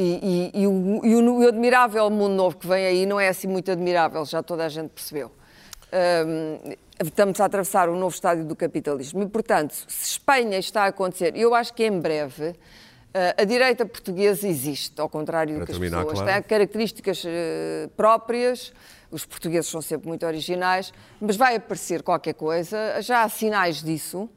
E, 0.00 0.50
e- 0.54 0.62
e 0.62 0.66
o, 0.66 1.00
e 1.04 1.14
o- 1.14 1.46
admirável 1.48 2.08
mundo 2.08 2.34
novo 2.34 2.56
que 2.56 2.66
vem 2.66 2.86
aí 2.86 3.04
não 3.04 3.20
é 3.20 3.28
assim 3.28 3.46
muito 3.46 3.70
admirável, 3.70 4.24
já 4.24 4.42
toda 4.42 4.64
a 4.64 4.68
gente 4.70 4.88
percebeu. 4.90 5.30
Hum, 5.92 6.72
estamos 7.04 7.38
a 7.38 7.44
atravessar 7.44 7.88
um 7.90 7.96
novo 7.98 8.14
estádio 8.14 8.44
do 8.46 8.56
capitalismo. 8.56 9.22
E, 9.22 9.26
portanto, 9.26 9.74
se 9.86 10.12
Espanha 10.12 10.58
está 10.58 10.84
a 10.84 10.86
acontecer, 10.86 11.36
eu 11.36 11.54
acho 11.54 11.74
que 11.74 11.84
em 11.84 12.00
breve 12.00 12.54
eh, 13.12 13.34
a 13.36 13.44
direita 13.44 13.84
portuguesa 13.84 14.48
existe, 14.48 14.98
ao 14.98 15.08
contrário 15.08 15.58
do 15.58 15.66
que 15.66 15.72
as 15.72 15.78
pessoas 15.78 16.12
Clara. 16.20 16.32
têm 16.32 16.42
características 16.44 17.22
eh, 17.26 17.88
próprias, 17.94 18.72
os 19.10 19.26
portugueses 19.26 19.68
são 19.68 19.82
sempre 19.82 20.08
muito 20.08 20.24
originais, 20.24 20.94
mas 21.20 21.36
vai 21.36 21.56
aparecer 21.56 22.02
qualquer 22.02 22.32
coisa, 22.34 23.02
já 23.02 23.22
há 23.24 23.28
sinais 23.28 23.82
disso. 23.82 24.30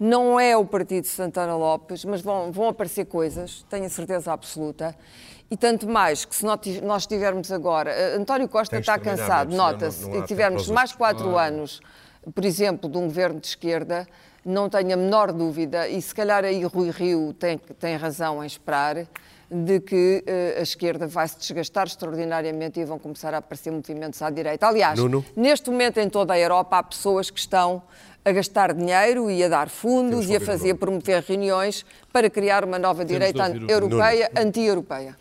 Não 0.00 0.40
é 0.40 0.56
o 0.56 0.64
partido 0.64 1.02
de 1.02 1.08
Santana 1.08 1.54
Lopes, 1.54 2.06
mas 2.06 2.22
vão, 2.22 2.50
vão 2.50 2.68
aparecer 2.68 3.04
coisas, 3.04 3.66
tenho 3.68 3.84
a 3.84 3.88
certeza 3.90 4.32
absoluta. 4.32 4.96
E 5.50 5.58
tanto 5.58 5.86
mais 5.86 6.24
que 6.24 6.34
se 6.34 6.46
nós 6.82 7.06
tivermos 7.06 7.52
agora. 7.52 7.90
eh, 7.90 8.16
António 8.16 8.48
Costa 8.48 8.76
Tens 8.76 8.80
está 8.80 8.98
cansado, 8.98 9.52
é? 9.52 9.56
Nota-se, 9.56 10.10
e 10.10 10.22
tivermos 10.22 10.68
mais 10.68 10.92
quatro 10.92 11.36
anos, 11.36 11.82
por 12.34 12.46
exemplo, 12.46 12.88
de 12.88 12.96
um 12.96 13.02
governo 13.02 13.40
de 13.40 13.48
esquerda, 13.48 14.06
não 14.42 14.70
tenho 14.70 14.94
a 14.94 14.96
menor 14.96 15.32
dúvida, 15.32 15.86
e 15.86 16.00
se 16.00 16.14
calhar 16.14 16.44
aí 16.46 16.64
Rui 16.64 16.90
Rio 16.90 17.34
tem, 17.34 17.58
tem 17.58 17.94
razão 17.96 18.42
em 18.42 18.46
esperar, 18.46 19.06
de 19.50 19.80
que 19.80 20.22
eh, 20.26 20.56
a 20.58 20.62
esquerda 20.62 21.06
vai 21.06 21.26
se 21.26 21.38
desgastar 21.38 21.86
extraordinariamente 21.86 22.78
e 22.78 22.84
vão 22.84 22.98
começar 22.98 23.34
a 23.34 23.38
aparecer 23.38 23.72
movimentos 23.72 24.22
à 24.22 24.30
direita. 24.30 24.66
Aliás, 24.66 24.98
Nuno? 24.98 25.24
neste 25.34 25.70
momento 25.70 25.98
em 25.98 26.08
toda 26.08 26.34
a 26.34 26.38
Europa 26.38 26.78
há 26.78 26.82
pessoas 26.82 27.30
que 27.30 27.40
estão 27.40 27.82
a 28.24 28.32
gastar 28.32 28.72
dinheiro 28.74 29.30
e 29.30 29.42
a 29.42 29.48
dar 29.48 29.68
fundos 29.68 30.26
Temos 30.26 30.30
e 30.30 30.36
a 30.36 30.40
fazer 30.40 30.74
promover 30.74 31.24
reuniões 31.26 31.84
para 32.12 32.28
criar 32.28 32.64
uma 32.64 32.78
nova 32.78 33.04
direita 33.04 33.46
ouvir 33.46 33.64
o 33.64 33.70
europeia, 33.70 34.30
anti-europeia. 34.36 35.16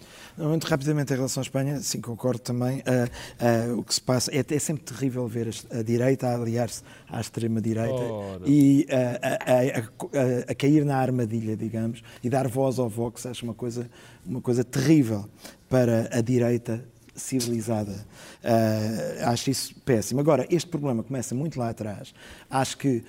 Muito 0.48 0.66
rapidamente 0.68 1.12
em 1.12 1.16
relação 1.18 1.42
à 1.42 1.44
Espanha, 1.44 1.80
sim, 1.82 2.00
concordo 2.00 2.40
também. 2.40 2.82
Ah, 2.86 3.10
ah, 3.40 3.74
o 3.76 3.84
que 3.84 3.94
se 3.94 4.02
passa 4.02 4.32
é, 4.34 4.40
é 4.48 4.60
sempre 4.60 4.84
terrível 4.84 5.28
ver 5.28 5.50
a, 5.70 5.82
direita 5.82 6.28
a 6.28 6.36
aliar-se 6.36 6.82
à 7.10 7.20
extrema-direita 7.20 7.94
Ora. 7.94 8.42
e 8.46 8.88
ah, 8.90 9.20
a, 9.22 9.54
a- 9.54 10.52
a- 10.52 10.56
cair 10.56 10.86
na 10.86 10.98
armadilha, 10.98 11.58
digamos, 11.58 12.02
e 12.24 12.30
dar 12.30 12.48
voz 12.48 12.80
ao 12.80 12.88
Vox. 12.88 13.26
Acho 13.26 13.44
uma 13.44 13.54
coisa, 13.54 13.90
uma 14.26 14.40
coisa 14.42 14.64
terrível 14.64 15.26
para 15.68 16.10
a 16.12 16.22
direita 16.22 16.84
civilizada. 17.16 18.06
Ah, 18.42 19.32
acho 19.32 19.50
isso 19.50 19.76
péssimo. 19.84 20.22
Agora, 20.22 20.48
este 20.50 20.70
problema 20.70 21.04
começa 21.04 21.36
muito 21.36 21.60
lá 21.60 21.70
atrás. 21.70 22.14
Acho 22.50 22.78
que 22.78 23.04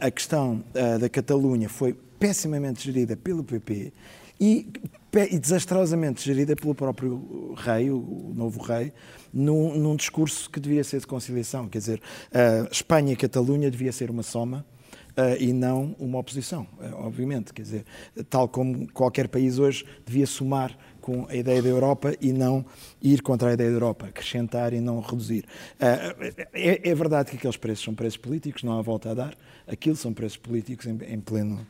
a 0.00 0.10
questão 0.10 0.64
da 1.00 1.08
Catalunha 1.08 1.68
foi 1.68 1.92
pessimamente 2.18 2.82
gerida 2.84 3.16
pelo 3.16 3.44
PP 3.44 3.92
e, 4.40 4.66
e 5.30 5.38
desastrosamente 5.38 6.24
gerida 6.24 6.56
pelo 6.56 6.74
próprio 6.74 7.54
rei, 7.56 7.90
o, 7.90 8.32
novo 8.34 8.60
rei, 8.60 8.92
num, 9.32 9.76
num 9.76 9.96
discurso 9.96 10.50
que 10.50 10.58
devia 10.58 10.82
ser 10.82 11.00
de 11.00 11.06
conciliação. 11.06 11.68
Quer 11.68 11.78
dizer, 11.78 12.02
Espanha 12.70 13.12
e 13.12 13.16
Catalunha 13.16 13.70
devia 13.70 13.92
ser 13.92 14.10
uma 14.10 14.22
soma. 14.22 14.64
ah, 15.16 15.36
e 15.38 15.52
não 15.52 15.94
uma 15.98 16.18
oposição, 16.18 16.66
ah, 16.80 16.90
obviamente. 16.96 17.52
Quer 17.52 17.62
dizer, 17.62 17.84
tal 18.28 18.48
como 18.48 18.90
qualquer 18.92 19.28
país 19.28 19.58
hoje 19.58 19.84
devia 20.04 20.26
somar 20.26 20.76
com 21.00 21.26
a 21.28 21.36
ideia 21.36 21.62
da 21.62 21.68
Europa 21.68 22.14
e 22.20 22.32
não 22.32 22.64
ir 23.00 23.22
contra 23.22 23.50
a 23.50 23.52
ideia 23.52 23.70
da 23.70 23.76
Europa, 23.76 24.06
acrescentar 24.06 24.72
e 24.72 24.80
não 24.80 25.00
reduzir. 25.00 25.44
Ah, 25.78 26.14
é, 26.52 26.88
é 26.90 26.94
verdade 26.94 27.30
que 27.30 27.36
aqueles 27.36 27.56
preços 27.56 27.84
são 27.84 27.94
preços 27.94 28.16
políticos, 28.16 28.62
não 28.62 28.78
há 28.78 28.82
volta 28.82 29.10
a 29.10 29.14
dar. 29.14 29.36
Aquilo 29.66 29.96
são 29.96 30.12
preços 30.12 30.38
políticos 30.38 30.86
em, 30.86 30.98
em 31.06 31.20
pleno 31.20 31.64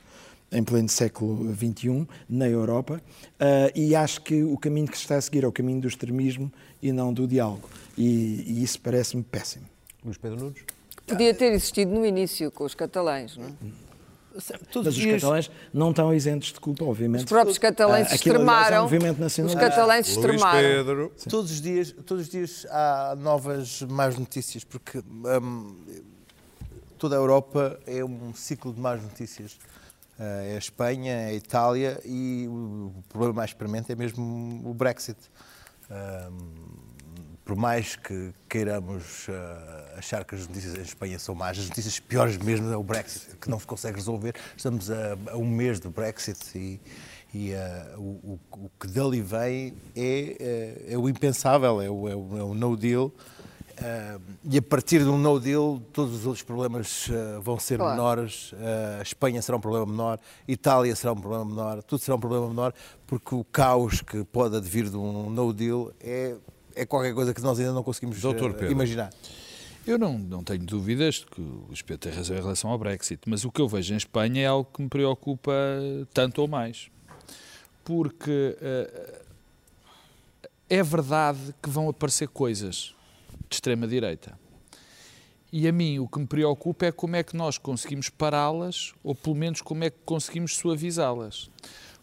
em 0.55 0.63
pleno 0.63 0.89
século 0.89 1.55
XXI, 1.55 2.07
na 2.29 2.49
Europa, 2.49 3.03
ah, 3.39 3.71
e 3.75 3.95
acho 3.95 4.23
que 4.23 4.43
o 4.43 4.57
caminho 4.57 4.87
que 4.87 4.97
se 4.97 5.03
está 5.03 5.17
a 5.17 5.21
seguir 5.21 5.45
é 5.45 5.47
o 5.47 5.53
caminho 5.53 5.81
do 5.81 5.89
extremismo 5.89 6.51
e 6.83 6.93
não 6.93 7.13
do 7.13 7.27
diálogo. 7.27 7.69
E, 7.99 8.45
e 8.47 8.63
isso 8.63 8.81
parece-me 8.81 9.23
péssimo. 9.23 9.67
Luís 10.05 10.17
Pedro 10.17 10.39
Nunes? 10.39 10.63
Podia 11.07 11.35
ter 11.35 11.53
existido 11.53 11.93
no 11.93 12.07
início 12.07 12.51
com 12.51 12.65
os 12.65 12.75
catalães, 12.75 13.37
não 13.37 13.47
é? 13.47 13.53
Todos 14.73 14.97
Mas 14.97 15.05
os 15.05 15.13
catalães 15.13 15.51
não 15.73 15.91
estão 15.91 16.13
isentos 16.13 16.53
de 16.53 16.59
culpa, 16.59 16.85
obviamente. 16.85 17.21
Os 17.21 17.29
próprios 17.29 17.57
catalães 17.57 18.09
Ah, 18.09 18.15
aliás, 18.15 18.27
é 18.27 18.31
um 18.31 18.87
extremaram. 18.87 18.87
Os 19.47 19.55
catalães 19.55 20.07
Luís 20.07 20.17
extremaram. 20.17 20.59
Pedro. 20.59 21.13
Todos 21.31 21.53
os 21.53 21.61
dias, 21.61 21.95
todos 22.05 22.25
os 22.25 22.31
dias 22.31 22.67
há 22.69 23.15
novas 23.17 23.83
más 23.83 24.19
notícias, 24.19 24.65
porque 24.65 24.99
hum, 24.99 25.77
toda 26.99 27.15
a 27.15 27.19
Europa 27.19 27.79
é 27.87 28.05
um 28.05 28.35
ciclo 28.35 28.73
de 28.73 28.81
más 28.81 29.01
notícias. 29.01 29.57
Ah, 30.19 30.43
é 30.45 30.55
a 30.55 30.59
Espanha, 30.59 31.13
é 31.13 31.27
a 31.27 31.35
Itália 31.35 32.01
e 32.05 32.47
o 32.49 32.93
problema 33.09 33.35
mais 33.35 33.53
premente 33.53 33.91
é 33.93 33.97
mesmo 33.97 34.63
o 34.65 34.73
Brexit. 34.75 35.19
Hum, 35.91 36.77
por 37.45 37.57
mais 37.57 37.95
que 37.97 38.33
queiramos 38.49 39.27
ah, 39.29 39.95
achar 39.99 40.25
que 40.25 40.35
as 40.35 40.47
notícias 40.47 40.75
em 40.77 40.83
Espanha 40.83 41.19
são 41.19 41.35
más, 41.35 41.59
as 41.59 41.69
notícias 41.69 41.99
piores 42.01 42.37
mesmo 42.39 42.71
é 42.73 42.77
o 42.77 42.83
Brexit, 42.83 43.37
que 43.37 43.51
não 43.51 43.59
se 43.59 43.67
consegue 43.67 43.97
resolver. 43.97 44.35
Estamos 44.57 44.91
a, 44.91 45.17
um 45.37 45.47
mês 45.47 45.79
do 45.81 45.91
Brexit 45.91 46.39
e, 46.57 46.81
e 47.35 47.53
o, 47.99 48.01
o- 48.01 48.41
o 48.53 48.71
que 48.81 48.87
dali 48.87 49.21
vem 49.21 49.75
é, 49.95 50.85
é, 50.89 50.95
é 50.95 50.99
o 50.99 51.09
impensável, 51.09 51.83
é 51.83 51.91
o, 51.91 52.09
é 52.09 52.15
o- 52.17 52.39
é 52.39 52.43
o 52.43 52.55
no 52.55 52.77
deal. 52.77 53.13
Ah, 53.83 54.19
e 54.45 54.59
a 54.59 54.63
partir 54.63 55.01
de 55.01 55.09
um 55.09 55.19
no 55.19 55.41
deal, 55.41 55.81
todos 55.93 56.15
os 56.15 56.27
outros 56.27 56.43
problemas 56.45 57.09
ah, 57.11 57.41
vão 57.41 57.59
ser 57.59 57.79
Claro. 57.79 57.97
menores. 57.97 58.53
Ah, 58.55 58.99
a 59.01 59.03
Espanha 59.03 59.41
será 59.43 59.57
um 59.57 59.61
problema 59.61 59.87
menor, 59.87 60.21
Itália 60.47 60.95
será 60.95 61.13
um 61.13 61.17
problema 61.17 61.45
menor, 61.45 61.83
tudo 61.83 62.01
será 62.01 62.17
um 62.17 62.21
problema 62.21 62.49
menor, 62.49 62.73
porque 63.07 63.35
o 63.35 63.45
caos 63.45 64.01
que 64.01 64.25
pode 64.25 64.57
advir 64.57 64.89
de 64.89 64.97
um 64.97 65.31
no 65.31 65.53
deal 65.53 65.93
é, 66.01 66.37
é 66.75 66.87
qualquer 66.87 67.15
coisa 67.15 67.35
que 67.35 67.41
nós 67.41 67.59
ainda 67.59 67.73
não 67.73 67.83
conseguimos 67.83 68.21
Doutor 68.21 68.57
ah, 68.61 68.67
imaginar. 68.67 69.13
Eu 69.87 69.99
não, 69.99 70.17
não 70.19 70.43
tenho 70.43 70.65
dúvidas 70.65 71.17
de 71.17 71.27
que 71.27 71.41
o 71.43 71.69
Pedro 71.85 71.99
tem 71.99 72.13
razão 72.13 72.37
em 72.37 72.41
relação 72.41 72.71
ao 72.71 72.79
Brexit, 72.79 73.21
mas 73.27 73.45
o 73.45 73.53
que 73.53 73.61
eu 73.61 73.69
vejo 73.69 73.93
em 73.93 73.99
Espanha 73.99 74.43
é 74.43 74.47
algo 74.47 74.69
que 74.73 74.81
me 74.81 74.89
preocupa 74.89 75.53
tanto 76.15 76.41
ou 76.41 76.49
mais. 76.49 76.89
Porque 77.85 78.57
é 80.71 80.83
verdade 80.83 81.55
que 81.63 81.69
vão 81.69 81.87
aparecer 81.91 82.29
coisas 82.29 82.95
de 83.55 83.57
extrema-direita. 83.57 84.39
E 85.53 85.69
a 85.69 85.73
mim 85.73 86.01
o 86.01 86.09
que 86.09 86.19
me 86.19 86.27
preocupa 86.27 86.87
é 86.87 86.93
como 86.93 87.15
é 87.15 87.23
que 87.23 87.37
nós 87.37 87.59
conseguimos 87.59 88.09
pará-las, 88.09 88.93
ou 89.05 89.15
pelo 89.15 89.37
menos 89.37 89.61
como 89.61 89.85
é 89.85 89.91
que 89.91 89.99
conseguimos 90.05 90.57
suavizá-las. 90.57 91.49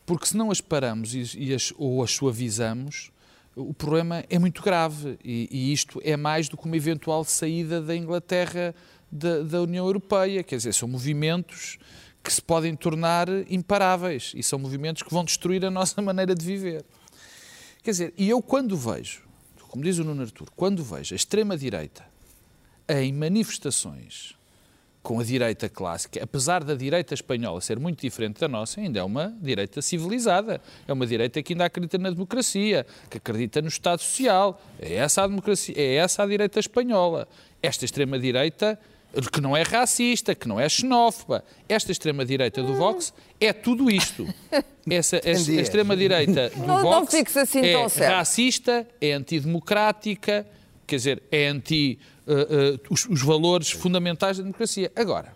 Porque 0.06 0.26
se 0.26 0.38
não 0.38 0.50
as 0.50 0.62
paramos 0.62 1.14
e, 1.14 1.38
e 1.38 1.54
as, 1.54 1.74
ou 1.78 2.02
as 2.02 2.12
suavizamos, 2.12 3.12
o 3.56 3.74
problema 3.74 4.24
é 4.30 4.40
muito 4.40 4.62
grave. 4.62 5.20
E, 5.24 5.50
e 5.52 5.74
isto 5.74 6.02
é 6.04 6.16
mais 6.16 6.48
do 6.48 6.56
que 6.56 6.66
uma 6.66 6.78
eventual 6.78 7.26
saída 7.26 7.82
da 7.82 7.96
Inglaterra 7.96 8.74
da, 9.12 9.44
da 9.44 9.62
União 9.62 9.86
Europeia. 9.86 10.44
Quer 10.44 10.56
dizer, 10.56 10.74
são 10.74 10.88
movimentos 10.88 11.78
que 12.24 12.32
se 12.32 12.42
podem 12.42 12.76
tornar 12.76 13.28
imparáveis 13.52 14.32
e 14.36 14.42
são 14.42 14.58
movimentos 14.60 15.04
que 15.04 15.14
vão 15.14 15.26
destruir 15.26 15.66
a 15.66 15.70
nossa 15.72 16.02
maneira 16.02 16.34
de 16.34 16.46
viver. 16.46 16.86
Quer 17.84 17.92
dizer, 17.92 18.14
e 18.18 18.30
eu 18.30 18.42
quando 18.42 18.78
vejo, 18.78 19.24
como 19.72 19.86
diz 19.86 19.98
o 20.00 20.04
Nuno 20.04 20.22
Arturo, 20.22 20.52
quando 20.54 20.84
vejo 20.84 21.14
a 21.14 21.16
extrema-direita 21.16 22.06
em 22.90 23.14
manifestações 23.14 24.36
com 25.02 25.18
a 25.18 25.24
direita 25.24 25.70
clássica, 25.70 26.22
apesar 26.22 26.62
da 26.62 26.76
direita 26.76 27.14
espanhola 27.14 27.62
ser 27.62 27.80
muito 27.80 28.02
diferente 28.02 28.42
da 28.42 28.50
nossa, 28.50 28.82
ainda 28.82 29.00
é 29.00 29.04
uma 29.04 29.34
direita 29.42 29.82
civilizada. 29.82 30.60
É 30.86 30.92
uma 30.92 31.08
direita 31.08 31.42
que 31.42 31.54
ainda 31.54 31.64
acredita 31.64 31.98
na 31.98 32.10
democracia, 32.10 32.86
que 33.10 33.18
acredita 33.18 33.62
no 33.62 33.70
Estado 33.70 34.02
Social. 34.02 34.62
É 34.78 34.96
essa 34.96 35.24
a 35.24 35.28
democracia, 35.28 35.74
é 35.78 35.96
essa 35.96 36.22
a 36.22 36.26
direita 36.26 36.60
espanhola. 36.60 37.26
Esta 37.64 37.86
extrema-direita, 37.86 38.78
que 39.32 39.42
não 39.42 39.56
é 39.58 39.64
racista, 39.64 40.34
que 40.34 40.48
não 40.48 40.60
é 40.60 40.68
xenófoba, 40.70 41.44
esta 41.68 41.92
extrema-direita 41.92 42.64
do 42.64 42.74
Vox 42.76 43.14
é 43.40 43.52
tudo 43.54 43.90
isto. 43.92 44.28
Essa, 44.90 45.22
essa- 45.24 45.52
a 45.52 45.62
extrema-direita 45.62 46.50
do 46.50 46.58
Não- 46.66 46.68
não 46.68 46.82
Vox 46.82 47.14
fiques 47.14 47.38
assim 47.38 47.60
é 47.60 47.86
racista, 48.08 48.88
é 49.00 49.12
antidemocrática, 49.14 50.48
quer 50.88 50.96
dizer, 50.96 51.24
é 51.32 51.48
anti 51.48 52.00
eh, 52.28 52.34
eh, 52.34 52.80
os, 52.90 53.06
os 53.08 53.22
valores 53.22 53.70
fundamentais 53.70 54.38
da 54.38 54.44
democracia. 54.44 54.92
Agora, 54.96 55.34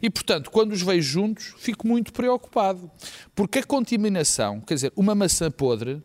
e 0.00 0.08
portanto, 0.08 0.50
quando 0.50 0.72
os 0.72 0.80
vejo 0.80 1.02
juntos, 1.06 1.54
fico 1.58 1.86
muito 1.86 2.12
preocupado. 2.14 2.90
Porque 3.34 3.58
a 3.58 3.62
contaminação, 3.62 4.60
quer 4.60 4.74
dizer, 4.74 4.92
uma 4.96 5.14
maçã 5.14 5.50
podre 5.50 6.00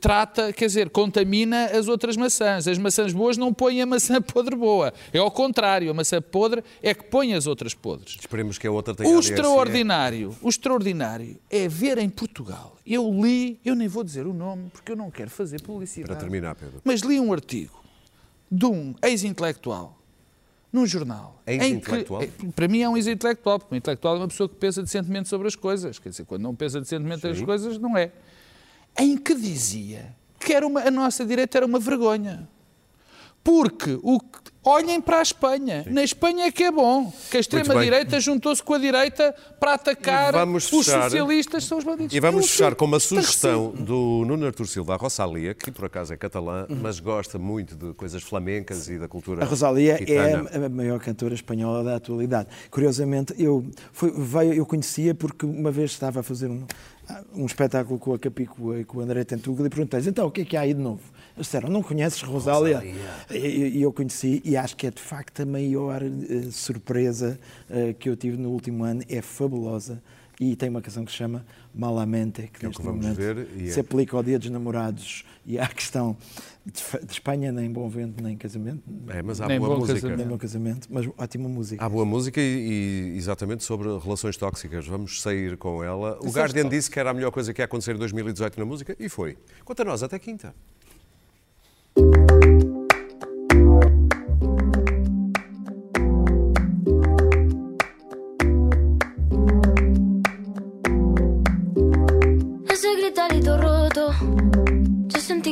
trata, 0.00 0.52
quer 0.52 0.66
dizer, 0.66 0.90
contamina 0.90 1.66
as 1.66 1.86
outras 1.88 2.16
maçãs. 2.16 2.66
As 2.66 2.78
maçãs 2.78 3.12
boas 3.12 3.36
não 3.36 3.52
põem 3.54 3.80
a 3.80 3.86
maçã 3.86 4.20
podre 4.22 4.56
boa. 4.56 4.92
É 5.12 5.18
ao 5.18 5.30
contrário, 5.30 5.90
a 5.90 5.94
maçã 5.94 6.20
podre 6.20 6.64
é 6.82 6.92
que 6.94 7.04
põe 7.04 7.34
as 7.34 7.46
outras 7.46 7.74
podres. 7.74 8.16
Esperemos 8.18 8.58
que 8.58 8.66
a 8.66 8.70
outra 8.70 8.94
tenha 8.94 9.08
O 9.14 9.20
extraordinário, 9.20 10.36
o 10.42 10.48
extraordinário 10.48 11.36
é 11.50 11.68
ver 11.68 11.98
em 11.98 12.08
Portugal. 12.08 12.76
Eu 12.86 13.08
li, 13.10 13.60
eu 13.64 13.74
nem 13.74 13.86
vou 13.88 14.02
dizer 14.02 14.26
o 14.26 14.32
nome 14.34 14.70
porque 14.72 14.92
eu 14.92 14.96
não 14.96 15.10
quero 15.10 15.30
fazer 15.30 15.62
publicidade. 15.62 16.10
Para 16.12 16.20
terminar, 16.20 16.54
Pedro. 16.54 16.80
Mas 16.84 17.00
li 17.02 17.20
um 17.20 17.32
artigo 17.32 17.78
de 18.50 18.66
um 18.66 18.94
ex-intelectual 19.02 19.96
num 20.72 20.86
jornal. 20.86 21.40
em 21.46 21.58
que- 21.58 21.64
Ex-intelectual? 21.66 22.22
eh, 22.22 22.30
para 22.54 22.68
mim 22.68 22.80
é 22.82 22.88
um 22.88 22.96
ex-intelectual, 22.96 23.58
porque 23.58 23.74
um 23.74 23.78
intelectual 23.78 24.16
é 24.16 24.18
uma 24.18 24.28
pessoa 24.28 24.48
que 24.48 24.54
pensa 24.56 24.82
decentemente 24.82 25.28
sobre 25.28 25.46
as 25.48 25.54
coisas. 25.56 25.98
Quer 25.98 26.10
dizer, 26.10 26.24
quando 26.24 26.42
não 26.42 26.54
pensa 26.54 26.80
decentemente 26.80 27.20
sobre 27.22 27.36
as 27.38 27.42
coisas, 27.42 27.78
não 27.78 27.96
é. 27.96 28.10
Em 28.96 29.16
que 29.16 29.34
dizia 29.34 30.14
que 30.38 30.52
era 30.52 30.66
uma, 30.66 30.80
a 30.80 30.90
nossa 30.90 31.24
direita 31.26 31.58
era 31.58 31.66
uma 31.66 31.78
vergonha. 31.80 32.48
Porque 33.42 33.98
o, 34.02 34.20
que- 34.20 34.48
Olhem 34.64 35.00
para 35.00 35.20
a 35.20 35.22
Espanha. 35.22 35.82
Na 35.88 36.02
Espanha 36.04 36.44
é 36.46 36.52
que 36.52 36.64
é 36.64 36.70
bom. 36.70 37.10
Que 37.30 37.38
a 37.38 37.40
extrema-direita 37.40 38.20
juntou-se 38.20 38.62
com 38.62 38.74
a 38.74 38.78
direita 38.78 39.34
para 39.58 39.74
atacar 39.74 40.30
vamos 40.32 40.70
os 40.70 40.84
fechar- 40.86 41.04
socialistas, 41.04 41.64
são 41.64 41.78
os 41.78 41.84
bandidos. 41.84 42.14
E 42.14 42.20
vamos 42.20 42.50
fechar 42.50 42.74
com 42.74 42.84
uma 42.84 43.00
sugestão 43.00 43.70
do 43.70 44.24
Nuno 44.26 44.44
Artur 44.44 44.66
Silva, 44.66 44.92
a 44.94 44.96
Rosalia, 44.98 45.54
que 45.54 45.70
por 45.70 45.86
acaso 45.86 46.12
é 46.12 46.16
catalã, 46.18 46.66
Uhum. 46.68 46.80
mas 46.82 47.00
gosta 47.00 47.38
muito 47.38 47.76
de 47.76 47.94
coisas 47.94 48.22
flamencas 48.22 48.90
e 48.90 48.98
da 48.98 49.08
cultura 49.08 49.42
A 49.42 49.46
Rosalia 49.46 49.96
gitana. 49.96 50.50
é 50.52 50.66
a 50.66 50.68
maior 50.68 51.00
cantora 51.00 51.32
espanhola 51.32 51.82
da 51.82 51.96
atualidade. 51.96 52.50
Curiosamente, 52.70 53.32
eu, 53.38 53.64
foi, 53.92 54.10
veio, 54.14 54.52
eu 54.52 54.66
conhecia 54.66 55.14
porque 55.14 55.46
uma 55.46 55.70
vez 55.70 55.92
estava 55.92 56.20
a 56.20 56.22
fazer 56.22 56.48
um, 56.50 56.66
um 57.34 57.46
espetáculo 57.46 57.98
com 57.98 58.14
a 58.14 58.18
Capicua 58.18 58.80
e 58.80 58.84
com 58.84 58.98
o 58.98 59.00
André 59.00 59.24
Tentugal 59.24 59.66
e 59.66 59.70
perguntei-lhes, 59.70 60.06
então, 60.06 60.26
o 60.26 60.30
que 60.30 60.42
é 60.42 60.44
que 60.44 60.56
há 60.56 60.62
aí 60.62 60.74
de 60.74 60.80
novo? 60.80 61.02
Eles 61.36 61.46
disseram, 61.46 61.68
não 61.68 61.82
conheces 61.82 62.20
Rosália? 62.22 62.82
E, 63.30 63.78
e 63.78 63.82
eu 63.82 63.92
conheci 63.92 64.42
e 64.44 64.56
acho 64.56 64.76
que 64.76 64.86
é 64.86 64.90
de 64.90 65.00
facto 65.00 65.40
a 65.42 65.46
maior 65.46 66.02
eh, 66.02 66.08
surpresa 66.50 67.38
eh, 67.70 67.94
que 67.98 68.08
eu 68.08 68.16
tive 68.16 68.36
no 68.36 68.50
último 68.50 68.84
ano. 68.84 69.02
É 69.08 69.22
fabulosa 69.22 70.02
e 70.40 70.54
tem 70.54 70.68
uma 70.68 70.80
canção 70.80 71.04
que 71.04 71.10
se 71.10 71.16
chama 71.16 71.44
Malamente, 71.74 72.42
que, 72.42 72.48
Que 72.60 72.64
é 72.66 72.68
neste 72.68 72.80
que 72.80 72.86
vamos 72.86 73.02
momento 73.04 73.16
ver 73.18 73.48
e 73.56 73.68
é- 73.68 73.72
se 73.72 73.80
aplica 73.80 74.16
ao 74.16 74.22
Dia 74.22 74.38
dos 74.38 74.48
Namorados 74.50 75.24
e 75.44 75.58
à 75.58 75.66
questão 75.66 76.16
de, 76.64 76.82
de 77.06 77.12
Espanha, 77.12 77.50
nem 77.50 77.70
bom 77.70 77.88
vento, 77.88 78.22
nem 78.22 78.36
casamento. 78.36 78.82
É, 79.08 79.22
mas 79.22 79.40
há 79.40 79.46
Nem 79.48 79.58
boa 79.58 79.70
bom 79.74 79.78
música. 79.80 79.94
casamento. 79.94 80.18
Nem 80.18 80.26
meu 80.26 80.38
casamento, 80.38 80.88
mas 80.90 81.08
ótima 81.18 81.48
música. 81.48 81.84
Há 81.84 81.88
boa 81.88 82.04
música 82.04 82.40
e, 82.40 83.12
e 83.14 83.16
exatamente 83.16 83.64
sobre 83.64 83.88
relações 83.98 84.36
tóxicas. 84.36 84.86
Vamos 84.86 85.20
sair 85.22 85.56
com 85.56 85.82
ela. 85.82 86.12
O 86.16 86.26
Disseste 86.26 86.38
Guardian 86.38 86.68
disse 86.68 86.90
que 86.90 87.00
era 87.00 87.10
a 87.10 87.14
melhor 87.14 87.30
coisa 87.30 87.52
que 87.54 87.60
ia 87.60 87.64
acontecer 87.64 87.94
em 87.94 87.98
2018 87.98 88.58
na 88.58 88.64
música 88.66 88.94
e 88.98 89.08
foi. 89.08 89.36
Quanto 89.64 89.80
a 89.82 89.84
nós, 89.84 90.02
até 90.02 90.18
quinta. 90.18 90.54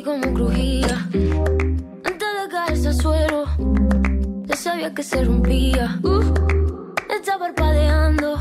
Como 0.03 0.33
crujía. 0.35 1.09
Antes 2.05 2.29
de 2.43 2.49
caerse 2.51 2.89
al 2.89 2.95
suelo, 2.95 3.45
ya 4.45 4.57
sabía 4.57 4.95
que 4.95 5.03
se 5.03 5.25
rompía. 5.25 5.99
Uh, 6.03 6.23
está 7.09 7.39
parpadeando 7.39 8.39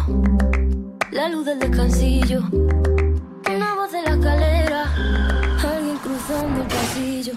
la 1.11 1.29
luz 1.29 1.45
del 1.45 1.59
descansillo. 1.59 2.43
Una 2.51 3.75
voz 3.75 3.91
de 3.91 4.01
la 4.01 4.11
escalera, 4.11 4.83
alguien 5.63 5.97
cruzando 5.97 6.61
el 6.61 6.67
pasillo. 6.67 7.33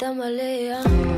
Tambalea. 0.00 1.09